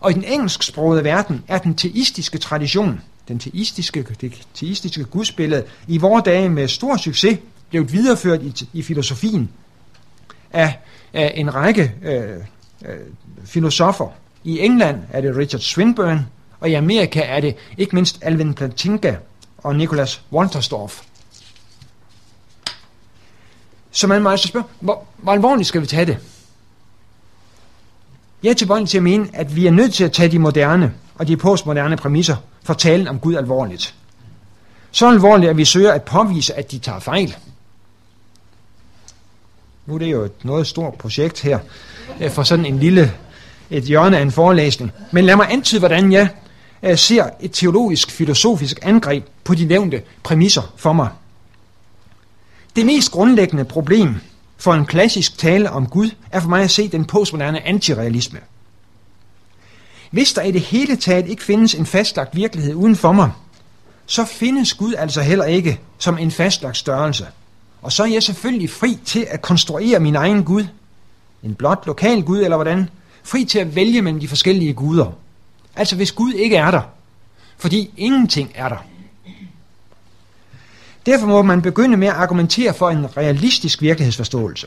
Og 0.00 0.10
i 0.10 0.14
den 0.14 0.24
engelsksprogede 0.24 1.04
verden 1.04 1.44
er 1.48 1.58
den 1.58 1.74
teistiske 1.74 2.38
tradition, 2.38 3.00
den 3.28 3.38
teistiske, 3.38 4.06
det 4.20 4.46
teistiske 4.54 5.04
gudsbillede, 5.04 5.64
i 5.88 5.98
vore 5.98 6.22
dage 6.24 6.48
med 6.48 6.68
stor 6.68 6.96
succes 6.96 7.38
blevet 7.70 7.92
videreført 7.92 8.42
i, 8.42 8.68
i 8.72 8.82
filosofien 8.82 9.50
af, 10.52 10.78
af 11.12 11.32
en 11.34 11.54
række 11.54 11.92
øh, 12.02 12.36
øh, 12.84 12.96
filosofer. 13.44 14.08
I 14.44 14.58
England 14.58 15.02
er 15.10 15.20
det 15.20 15.36
Richard 15.36 15.60
Swinburne, 15.60 16.26
og 16.60 16.70
i 16.70 16.74
Amerika 16.74 17.20
er 17.20 17.40
det 17.40 17.56
ikke 17.78 17.94
mindst 17.94 18.18
Alvin 18.22 18.54
Plantinga 18.54 19.16
og 19.58 19.76
Nicholas 19.76 20.22
Wolterstorff. 20.32 21.02
Så 23.90 24.06
man 24.06 24.22
må 24.22 24.30
altså 24.30 24.48
spørge, 24.48 24.66
hvor, 24.80 25.04
hvor 25.16 25.32
alvorligt 25.32 25.68
skal 25.68 25.80
vi 25.80 25.86
tage 25.86 26.06
det? 26.06 26.18
Jeg 28.44 28.50
er 28.50 28.54
tilbøjelig 28.54 28.88
til 28.88 28.96
at 28.96 29.02
mene, 29.02 29.28
at 29.32 29.56
vi 29.56 29.66
er 29.66 29.70
nødt 29.70 29.94
til 29.94 30.04
at 30.04 30.12
tage 30.12 30.28
de 30.28 30.38
moderne 30.38 30.94
og 31.14 31.28
de 31.28 31.36
postmoderne 31.36 31.96
præmisser 31.96 32.36
for 32.62 32.74
talen 32.74 33.08
om 33.08 33.18
Gud 33.18 33.34
alvorligt. 33.34 33.94
Så 34.90 35.08
alvorligt, 35.08 35.50
at 35.50 35.56
vi 35.56 35.64
søger 35.64 35.92
at 35.92 36.02
påvise, 36.02 36.54
at 36.54 36.70
de 36.70 36.78
tager 36.78 37.00
fejl. 37.00 37.36
Nu 39.86 39.94
er 39.94 39.98
det 39.98 40.06
jo 40.06 40.22
et 40.22 40.44
noget 40.44 40.66
stort 40.66 40.94
projekt 40.94 41.40
her, 41.40 41.58
øh, 42.20 42.30
for 42.30 42.42
sådan 42.42 42.66
en 42.66 42.78
lille, 42.78 43.12
et 43.70 43.84
hjørne 43.84 44.18
af 44.18 44.22
en 44.22 44.32
forelæsning. 44.32 44.92
Men 45.12 45.24
lad 45.24 45.36
mig 45.36 45.52
antyde, 45.52 45.78
hvordan 45.78 46.12
jeg 46.12 46.28
øh, 46.82 46.98
ser 46.98 47.30
et 47.40 47.52
teologisk, 47.52 48.10
filosofisk 48.10 48.78
angreb 48.82 49.24
på 49.44 49.54
de 49.54 49.64
nævnte 49.64 50.02
præmisser 50.22 50.72
for 50.76 50.92
mig. 50.92 51.08
Det 52.76 52.86
mest 52.86 53.10
grundlæggende 53.10 53.64
problem 53.64 54.14
for 54.64 54.74
en 54.74 54.86
klassisk 54.86 55.38
tale 55.38 55.70
om 55.70 55.86
Gud 55.86 56.10
er 56.30 56.40
for 56.40 56.48
mig 56.48 56.62
at 56.62 56.70
se 56.70 56.88
den 56.88 57.04
postmoderne 57.04 57.66
antirealisme. 57.66 58.38
Hvis 60.10 60.32
der 60.32 60.42
i 60.42 60.50
det 60.50 60.60
hele 60.60 60.96
taget 60.96 61.28
ikke 61.28 61.42
findes 61.42 61.74
en 61.74 61.86
fastlagt 61.86 62.36
virkelighed 62.36 62.74
uden 62.74 62.96
for 62.96 63.12
mig, 63.12 63.30
så 64.06 64.24
findes 64.24 64.74
Gud 64.74 64.94
altså 64.98 65.22
heller 65.22 65.44
ikke 65.44 65.80
som 65.98 66.18
en 66.18 66.30
fastlagt 66.30 66.76
størrelse. 66.76 67.26
Og 67.82 67.92
så 67.92 68.02
er 68.02 68.06
jeg 68.06 68.22
selvfølgelig 68.22 68.70
fri 68.70 68.98
til 69.04 69.26
at 69.30 69.42
konstruere 69.42 70.00
min 70.00 70.16
egen 70.16 70.44
Gud. 70.44 70.64
En 71.42 71.54
blot 71.54 71.86
lokal 71.86 72.22
Gud, 72.22 72.38
eller 72.38 72.56
hvordan? 72.56 72.88
Fri 73.22 73.44
til 73.44 73.58
at 73.58 73.74
vælge 73.74 74.02
mellem 74.02 74.20
de 74.20 74.28
forskellige 74.28 74.74
guder. 74.74 75.12
Altså 75.76 75.96
hvis 75.96 76.12
Gud 76.12 76.32
ikke 76.32 76.56
er 76.56 76.70
der, 76.70 76.82
fordi 77.58 77.90
ingenting 77.96 78.52
er 78.54 78.68
der, 78.68 78.84
Derfor 81.06 81.26
må 81.26 81.42
man 81.42 81.62
begynde 81.62 81.96
med 81.96 82.08
at 82.08 82.14
argumentere 82.14 82.74
for 82.74 82.90
en 82.90 83.16
realistisk 83.16 83.82
virkelighedsforståelse. 83.82 84.66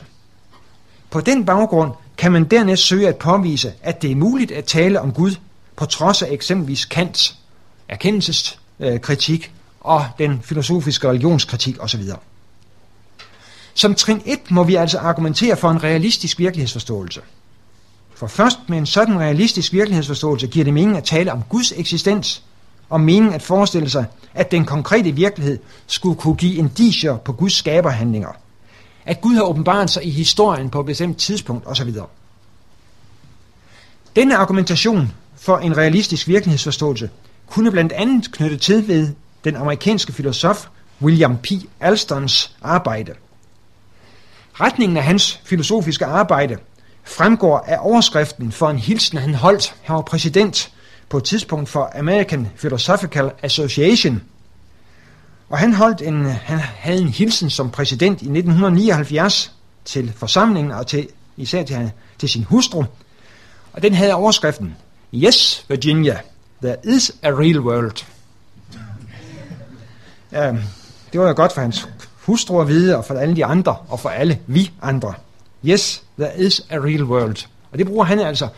På 1.10 1.20
den 1.20 1.44
baggrund 1.44 1.92
kan 2.16 2.32
man 2.32 2.44
dernæst 2.44 2.82
søge 2.82 3.08
at 3.08 3.16
påvise, 3.16 3.72
at 3.82 4.02
det 4.02 4.10
er 4.10 4.16
muligt 4.16 4.50
at 4.52 4.64
tale 4.64 5.00
om 5.00 5.12
Gud 5.12 5.34
på 5.76 5.86
trods 5.86 6.22
af 6.22 6.28
eksempelvis 6.30 6.84
Kants 6.84 7.38
erkendelseskritik 7.88 9.44
øh, 9.44 9.50
og 9.80 10.06
den 10.18 10.40
filosofiske 10.42 11.08
religionskritik 11.08 11.76
osv. 11.80 12.02
Som 13.74 13.94
trin 13.94 14.22
1 14.26 14.50
må 14.50 14.64
vi 14.64 14.74
altså 14.74 14.98
argumentere 14.98 15.56
for 15.56 15.70
en 15.70 15.82
realistisk 15.82 16.38
virkelighedsforståelse. 16.38 17.20
For 18.14 18.26
først 18.26 18.58
med 18.68 18.78
en 18.78 18.86
sådan 18.86 19.20
realistisk 19.20 19.72
virkelighedsforståelse 19.72 20.46
giver 20.46 20.64
det 20.64 20.74
mening 20.74 20.96
at 20.96 21.04
tale 21.04 21.32
om 21.32 21.42
Guds 21.48 21.72
eksistens, 21.76 22.42
og 22.88 23.00
mening 23.00 23.34
at 23.34 23.42
forestille 23.42 23.90
sig, 23.90 24.04
at 24.34 24.50
den 24.50 24.64
konkrete 24.64 25.12
virkelighed 25.12 25.58
skulle 25.86 26.16
kunne 26.20 26.36
give 26.36 26.54
indicier 26.54 27.16
på 27.16 27.32
Guds 27.32 27.52
skaberhandlinger. 27.52 28.28
At 29.04 29.20
Gud 29.20 29.34
har 29.34 29.42
åbenbaret 29.42 29.90
sig 29.90 30.04
i 30.04 30.10
historien 30.10 30.70
på 30.70 30.80
et 30.80 30.86
bestemt 30.86 31.18
tidspunkt 31.18 31.66
osv. 31.66 31.94
Denne 34.16 34.36
argumentation 34.36 35.12
for 35.36 35.58
en 35.58 35.76
realistisk 35.76 36.28
virkelighedsforståelse 36.28 37.10
kunne 37.46 37.70
blandt 37.70 37.92
andet 37.92 38.32
knytte 38.32 38.56
til 38.56 38.88
ved 38.88 39.14
den 39.44 39.56
amerikanske 39.56 40.12
filosof 40.12 40.66
William 41.02 41.36
P. 41.36 41.46
Alstons 41.80 42.56
arbejde. 42.62 43.12
Retningen 44.60 44.96
af 44.96 45.04
hans 45.04 45.40
filosofiske 45.44 46.04
arbejde 46.04 46.56
fremgår 47.04 47.58
af 47.58 47.78
overskriften 47.80 48.52
for 48.52 48.70
en 48.70 48.78
hilsen, 48.78 49.18
han 49.18 49.34
holdt. 49.34 49.74
Han 49.82 49.96
var 49.96 50.02
præsident 50.02 50.72
på 51.08 51.16
et 51.16 51.24
tidspunkt 51.24 51.68
for 51.68 51.90
American 51.98 52.48
Philosophical 52.56 53.30
Association. 53.42 54.22
Og 55.48 55.58
han, 55.58 55.74
holdt 55.74 56.02
en, 56.02 56.24
han 56.24 56.58
havde 56.58 57.00
en 57.00 57.08
hilsen 57.08 57.50
som 57.50 57.70
præsident 57.70 58.22
i 58.22 58.24
1979 58.24 59.52
til 59.84 60.12
forsamlingen 60.16 60.72
og 60.72 60.86
til, 60.86 61.08
især 61.36 61.64
til, 61.64 61.90
til 62.18 62.28
sin 62.28 62.44
hustru. 62.44 62.84
Og 63.72 63.82
den 63.82 63.94
havde 63.94 64.14
overskriften, 64.14 64.76
Yes, 65.14 65.64
Virginia, 65.68 66.20
there 66.62 66.76
is 66.84 67.12
a 67.22 67.30
real 67.30 67.60
world. 67.60 68.04
Ja, 70.32 70.54
det 71.12 71.20
var 71.20 71.28
jo 71.28 71.34
godt 71.36 71.52
for 71.52 71.60
hans 71.60 71.88
hustru 72.16 72.60
at 72.60 72.68
vide, 72.68 72.96
og 72.96 73.04
for 73.04 73.14
alle 73.14 73.36
de 73.36 73.44
andre, 73.44 73.76
og 73.88 74.00
for 74.00 74.08
alle 74.08 74.38
vi 74.46 74.72
andre. 74.82 75.14
Yes, 75.64 76.02
there 76.18 76.40
is 76.40 76.66
a 76.70 76.76
real 76.76 77.04
world. 77.04 77.46
Og 77.72 77.78
det 77.78 77.86
bruger 77.86 78.04
han 78.04 78.18
altså 78.18 78.48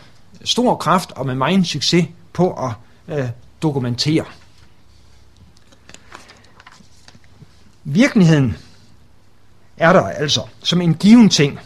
stor 0.45 0.75
kraft 0.75 1.13
og 1.13 1.27
med 1.27 1.35
meget 1.35 1.67
succes 1.67 2.07
på 2.33 2.53
at 2.53 2.73
øh, 3.19 3.29
dokumentere. 3.63 4.25
Virkeligheden 7.85 8.57
er 9.77 9.93
der 9.93 10.03
altså 10.03 10.43
som 10.63 10.81
en 10.81 10.95
given 10.95 11.29
ting, 11.29 11.59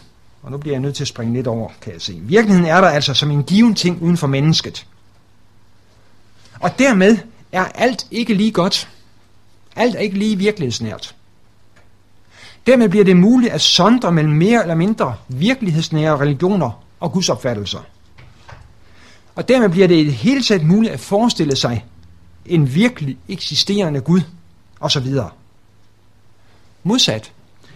og 0.43 0.51
nu 0.51 0.59
bliver 0.59 0.75
jeg 0.75 0.81
nødt 0.81 0.97
til 0.97 1.05
at 1.05 1.09
springe 1.09 1.35
lidt 1.35 1.47
over, 1.47 1.71
kan 1.81 1.93
jeg 1.93 2.03
se. 2.03 2.21
Virkeligheden 2.23 2.71
er 2.71 2.81
der 2.81 2.89
altså 2.89 3.15
som 3.15 3.31
en 3.31 3.45
given 3.45 3.75
ting 3.75 4.03
uden 4.03 4.17
for 4.17 4.27
mennesket. 4.27 4.87
Og 6.61 6.79
dermed 6.79 7.19
er 7.53 7.65
alt 7.65 8.07
ikke 8.11 8.35
lige 8.35 8.53
godt. 8.53 8.89
Alt 9.77 9.95
er 9.95 9.99
ikke 9.99 10.19
lige 10.19 10.37
virkelighedsnært. 10.37 11.15
Dermed 12.67 12.89
bliver 12.89 13.05
det 13.05 13.17
muligt 13.17 13.53
at 13.53 13.61
sondre 13.61 14.13
mellem 14.13 14.33
mere 14.33 14.63
eller 14.63 14.75
mindre 14.75 15.17
virkelighedsnære 15.29 16.21
religioner 16.21 16.85
og 17.01 17.13
gudsopfattelser. 17.13 17.81
Og 19.35 19.49
dermed 19.49 19.69
bliver 19.69 19.89
det 19.89 19.97
i 19.97 20.05
det 20.05 20.15
hele 20.15 20.43
taget 20.43 20.67
muligt 20.67 20.93
at 20.93 21.01
forestille 21.01 21.57
sig 21.57 21.85
en 22.47 22.75
virkelig 22.75 23.19
eksisterende 23.29 24.01
Gud, 24.01 24.21
osv. 24.81 25.07
Modsat, 26.83 27.33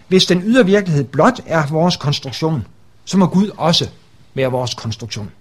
hvis 0.07 0.25
den 0.25 0.41
ydre 0.45 0.65
virkelighed 0.65 1.03
blot 1.03 1.41
er 1.45 1.67
vores 1.67 1.97
konstruktion, 1.97 2.67
så 3.05 3.17
må 3.17 3.27
Gud 3.27 3.49
også 3.57 3.89
være 4.33 4.51
vores 4.51 4.73
konstruktion. 4.73 5.31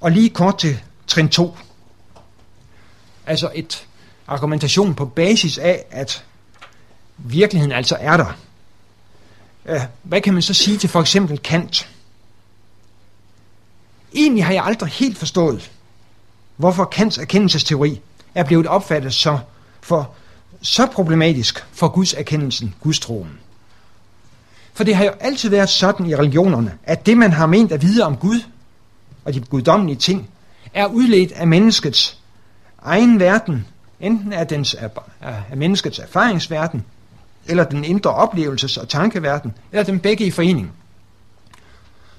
Og 0.00 0.10
lige 0.10 0.30
kort 0.30 0.58
til 0.58 0.80
trin 1.06 1.28
2. 1.28 1.56
Altså 3.26 3.50
et 3.54 3.86
argumentation 4.26 4.94
på 4.94 5.06
basis 5.06 5.58
af, 5.58 5.84
at 5.90 6.24
virkeligheden 7.18 7.72
altså 7.72 7.96
er 8.00 8.16
der. 8.16 8.36
Øh, 9.66 9.80
hvad 10.02 10.20
kan 10.20 10.32
man 10.32 10.42
så 10.42 10.54
sige 10.54 10.78
til 10.78 10.88
for 10.88 11.00
eksempel 11.00 11.38
Kant? 11.38 11.88
Egentlig 14.14 14.44
har 14.44 14.52
jeg 14.52 14.64
aldrig 14.64 14.90
helt 14.90 15.18
forstået, 15.18 15.70
hvorfor 16.56 16.84
Kants 16.84 17.18
erkendelsesteori 17.18 18.00
er 18.34 18.44
blevet 18.44 18.66
opfattet 18.66 19.14
så, 19.14 19.38
for, 19.80 20.10
så 20.62 20.86
problematisk 20.86 21.64
for 21.72 21.88
Guds 21.88 22.14
erkendelsen, 22.14 22.74
Guds 22.80 23.00
troen. 23.00 23.38
For 24.74 24.84
det 24.84 24.96
har 24.96 25.04
jo 25.04 25.10
altid 25.20 25.50
været 25.50 25.68
sådan 25.68 26.06
i 26.06 26.14
religionerne, 26.14 26.72
at 26.84 27.06
det 27.06 27.16
man 27.16 27.32
har 27.32 27.46
ment 27.46 27.72
at 27.72 27.82
vide 27.82 28.04
om 28.04 28.16
Gud 28.16 28.40
og 29.24 29.34
de 29.34 29.40
guddommelige 29.40 29.96
ting, 29.96 30.28
er 30.74 30.86
udledt 30.86 31.32
af 31.32 31.46
menneskets 31.46 32.18
egen 32.82 33.20
verden, 33.20 33.66
enten 34.00 34.32
af, 34.32 34.46
dens, 34.46 34.74
af, 34.74 34.90
af 35.20 35.56
menneskets 35.56 35.98
erfaringsverden, 35.98 36.84
eller 37.46 37.64
den 37.64 37.84
indre 37.84 38.10
oplevelses- 38.10 38.80
og 38.80 38.88
tankeverden, 38.88 39.52
eller 39.72 39.84
dem 39.84 40.00
begge 40.00 40.26
i 40.26 40.30
forening. 40.30 40.72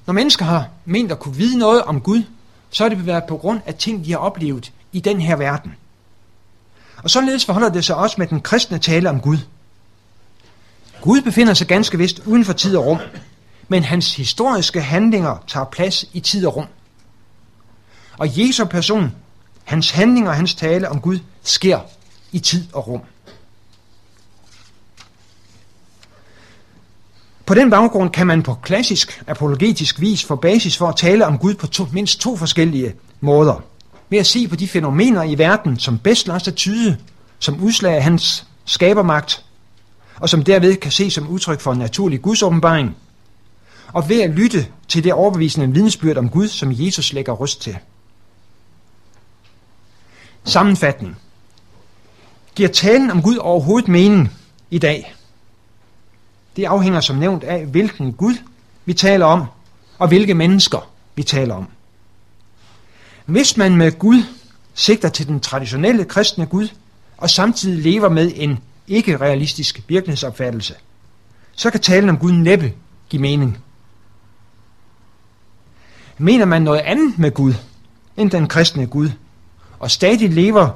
Når 0.05 0.13
mennesker 0.13 0.45
har 0.45 0.69
ment 0.85 1.11
at 1.11 1.19
kunne 1.19 1.35
vide 1.35 1.57
noget 1.57 1.81
om 1.81 2.01
Gud, 2.01 2.23
så 2.69 2.85
er 2.85 2.89
det 2.89 3.05
været 3.05 3.23
på 3.23 3.37
grund 3.37 3.61
af 3.65 3.75
ting, 3.75 4.05
de 4.05 4.11
har 4.11 4.17
oplevet 4.17 4.71
i 4.91 4.99
den 4.99 5.21
her 5.21 5.35
verden. 5.35 5.75
Og 7.03 7.09
således 7.09 7.45
forholder 7.45 7.69
det 7.69 7.85
sig 7.85 7.95
også 7.95 8.15
med 8.17 8.27
den 8.27 8.41
kristne 8.41 8.79
tale 8.79 9.09
om 9.09 9.21
Gud. 9.21 9.37
Gud 11.01 11.21
befinder 11.21 11.53
sig 11.53 11.67
ganske 11.67 11.97
vist 11.97 12.19
uden 12.19 12.45
for 12.45 12.53
tid 12.53 12.77
og 12.77 12.85
rum, 12.85 12.99
men 13.67 13.83
hans 13.83 14.15
historiske 14.15 14.81
handlinger 14.81 15.43
tager 15.47 15.65
plads 15.65 16.05
i 16.13 16.19
tid 16.19 16.45
og 16.45 16.55
rum. 16.55 16.67
Og 18.17 18.39
Jesu 18.39 18.65
person, 18.65 19.15
hans 19.63 19.91
handlinger 19.91 20.29
og 20.29 20.35
hans 20.35 20.55
tale 20.55 20.89
om 20.89 21.01
Gud, 21.01 21.19
sker 21.43 21.79
i 22.31 22.39
tid 22.39 22.67
og 22.73 22.87
rum. 22.87 23.01
På 27.45 27.53
den 27.53 27.69
baggrund 27.69 28.09
kan 28.09 28.27
man 28.27 28.43
på 28.43 28.53
klassisk 28.53 29.23
apologetisk 29.27 29.99
vis 29.99 30.23
få 30.23 30.35
basis 30.35 30.77
for 30.77 30.87
at 30.87 30.95
tale 30.95 31.25
om 31.25 31.37
Gud 31.37 31.53
på 31.53 31.67
to, 31.67 31.87
mindst 31.91 32.21
to 32.21 32.37
forskellige 32.37 32.93
måder. 33.19 33.63
Ved 34.09 34.19
at 34.19 34.25
se 34.25 34.47
på 34.47 34.55
de 34.55 34.67
fænomener 34.67 35.23
i 35.23 35.37
verden, 35.37 35.79
som 35.79 35.99
bedst 35.99 36.27
lader 36.27 36.39
sig 36.39 36.55
tyde 36.55 36.97
som 37.39 37.63
udslag 37.63 37.95
af 37.95 38.03
hans 38.03 38.47
skabermagt, 38.65 39.45
og 40.19 40.29
som 40.29 40.43
derved 40.43 40.75
kan 40.75 40.91
ses 40.91 41.13
som 41.13 41.27
udtryk 41.27 41.59
for 41.59 41.71
en 41.71 41.79
naturlig 41.79 42.21
gudsåbenbaring, 42.21 42.95
og 43.93 44.09
ved 44.09 44.21
at 44.21 44.29
lytte 44.29 44.67
til 44.87 45.03
det 45.03 45.13
overbevisende 45.13 45.73
vidnesbyrd 45.73 46.17
om 46.17 46.29
Gud, 46.29 46.47
som 46.47 46.71
Jesus 46.71 47.13
lægger 47.13 47.33
røst 47.33 47.61
til. 47.61 47.77
Sammenfatning. 50.43 51.17
Giver 52.55 52.69
talen 52.69 53.11
om 53.11 53.21
Gud 53.21 53.37
overhovedet 53.37 53.87
mening 53.87 54.33
i 54.71 54.77
dag? 54.77 55.15
Det 56.55 56.65
afhænger 56.65 56.99
som 56.99 57.15
nævnt 57.15 57.43
af, 57.43 57.65
hvilken 57.65 58.13
Gud 58.13 58.35
vi 58.85 58.93
taler 58.93 59.25
om, 59.25 59.45
og 59.99 60.07
hvilke 60.07 60.33
mennesker 60.33 60.89
vi 61.15 61.23
taler 61.23 61.55
om. 61.55 61.67
Hvis 63.25 63.57
man 63.57 63.75
med 63.75 63.99
Gud 63.99 64.23
sigter 64.73 65.09
til 65.09 65.27
den 65.27 65.39
traditionelle 65.39 66.05
kristne 66.05 66.45
Gud, 66.45 66.67
og 67.17 67.29
samtidig 67.29 67.83
lever 67.83 68.09
med 68.09 68.31
en 68.35 68.59
ikke-realistisk 68.87 69.83
virkelighedsopfattelse, 69.87 70.73
så 71.55 71.69
kan 71.69 71.79
talen 71.79 72.09
om 72.09 72.17
Gud 72.17 72.31
næppe 72.31 72.73
give 73.09 73.21
mening. 73.21 73.57
Mener 76.17 76.45
man 76.45 76.61
noget 76.61 76.79
andet 76.79 77.19
med 77.19 77.31
Gud, 77.31 77.53
end 78.17 78.31
den 78.31 78.47
kristne 78.47 78.87
Gud, 78.87 79.09
og 79.79 79.91
stadig 79.91 80.29
lever 80.29 80.69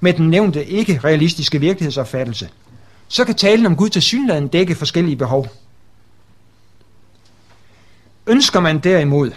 med 0.00 0.12
den 0.12 0.30
nævnte 0.30 0.64
ikke-realistiske 0.64 1.60
virkelighedsopfattelse, 1.60 2.48
så 3.14 3.24
kan 3.24 3.34
talen 3.34 3.66
om 3.66 3.76
Gud 3.76 3.88
til 3.88 4.02
synligheden 4.02 4.48
dække 4.48 4.74
forskellige 4.74 5.16
behov. 5.16 5.48
Ønsker 8.26 8.60
man 8.60 8.78
derimod, 8.78 9.30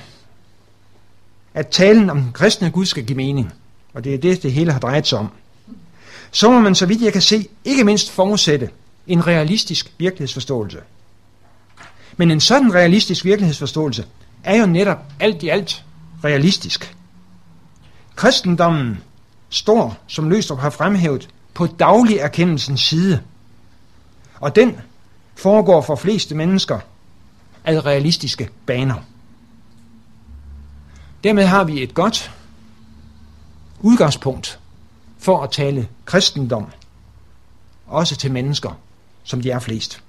at 1.54 1.68
talen 1.68 2.10
om 2.10 2.22
den 2.22 2.32
kristne 2.32 2.72
Gud 2.72 2.86
skal 2.86 3.06
give 3.06 3.16
mening, 3.16 3.54
og 3.94 4.04
det 4.04 4.14
er 4.14 4.18
det, 4.18 4.44
det 4.44 4.54
hele 4.54 4.72
har 4.72 4.80
drejet 4.80 5.08
sig 5.08 5.20
om, 5.20 5.30
så 6.32 6.52
må 6.52 6.60
man, 6.60 6.76
så 6.76 6.86
vidt 6.86 7.02
jeg 7.02 7.14
kan 7.14 7.22
se, 7.22 7.48
ikke 7.66 7.84
mindst 7.84 8.12
forudsætte 8.12 8.70
en 9.08 9.28
realistisk 9.28 9.94
virkelighedsforståelse. 9.98 10.80
Men 12.18 12.32
en 12.32 12.40
sådan 12.40 12.74
realistisk 12.74 13.26
virkelighedsforståelse 13.26 14.06
er 14.44 14.60
jo 14.60 14.66
netop 14.66 15.00
alt 15.20 15.44
i 15.44 15.50
alt 15.50 15.86
realistisk. 16.24 16.96
Kristendommen 18.16 18.98
står, 19.50 19.98
som 20.08 20.30
Løstrup 20.30 20.60
har 20.60 20.70
fremhævet, 20.70 21.30
på 21.54 21.68
daglig 21.68 22.18
erkendelsens 22.18 22.82
side– 22.82 23.22
og 24.40 24.56
den 24.56 24.80
foregår 25.36 25.82
for 25.82 25.96
fleste 25.96 26.36
mennesker 26.36 26.80
ad 27.66 27.86
realistiske 27.86 28.50
baner. 28.66 28.96
Dermed 31.24 31.46
har 31.46 31.64
vi 31.64 31.84
et 31.84 31.94
godt 31.94 32.32
udgangspunkt 33.80 34.60
for 35.18 35.44
at 35.44 35.52
tale 35.52 35.88
kristendom, 36.06 36.72
også 37.88 38.16
til 38.16 38.32
mennesker, 38.32 38.72
som 39.24 39.42
de 39.42 39.52
er 39.52 39.60
flest. 39.60 40.04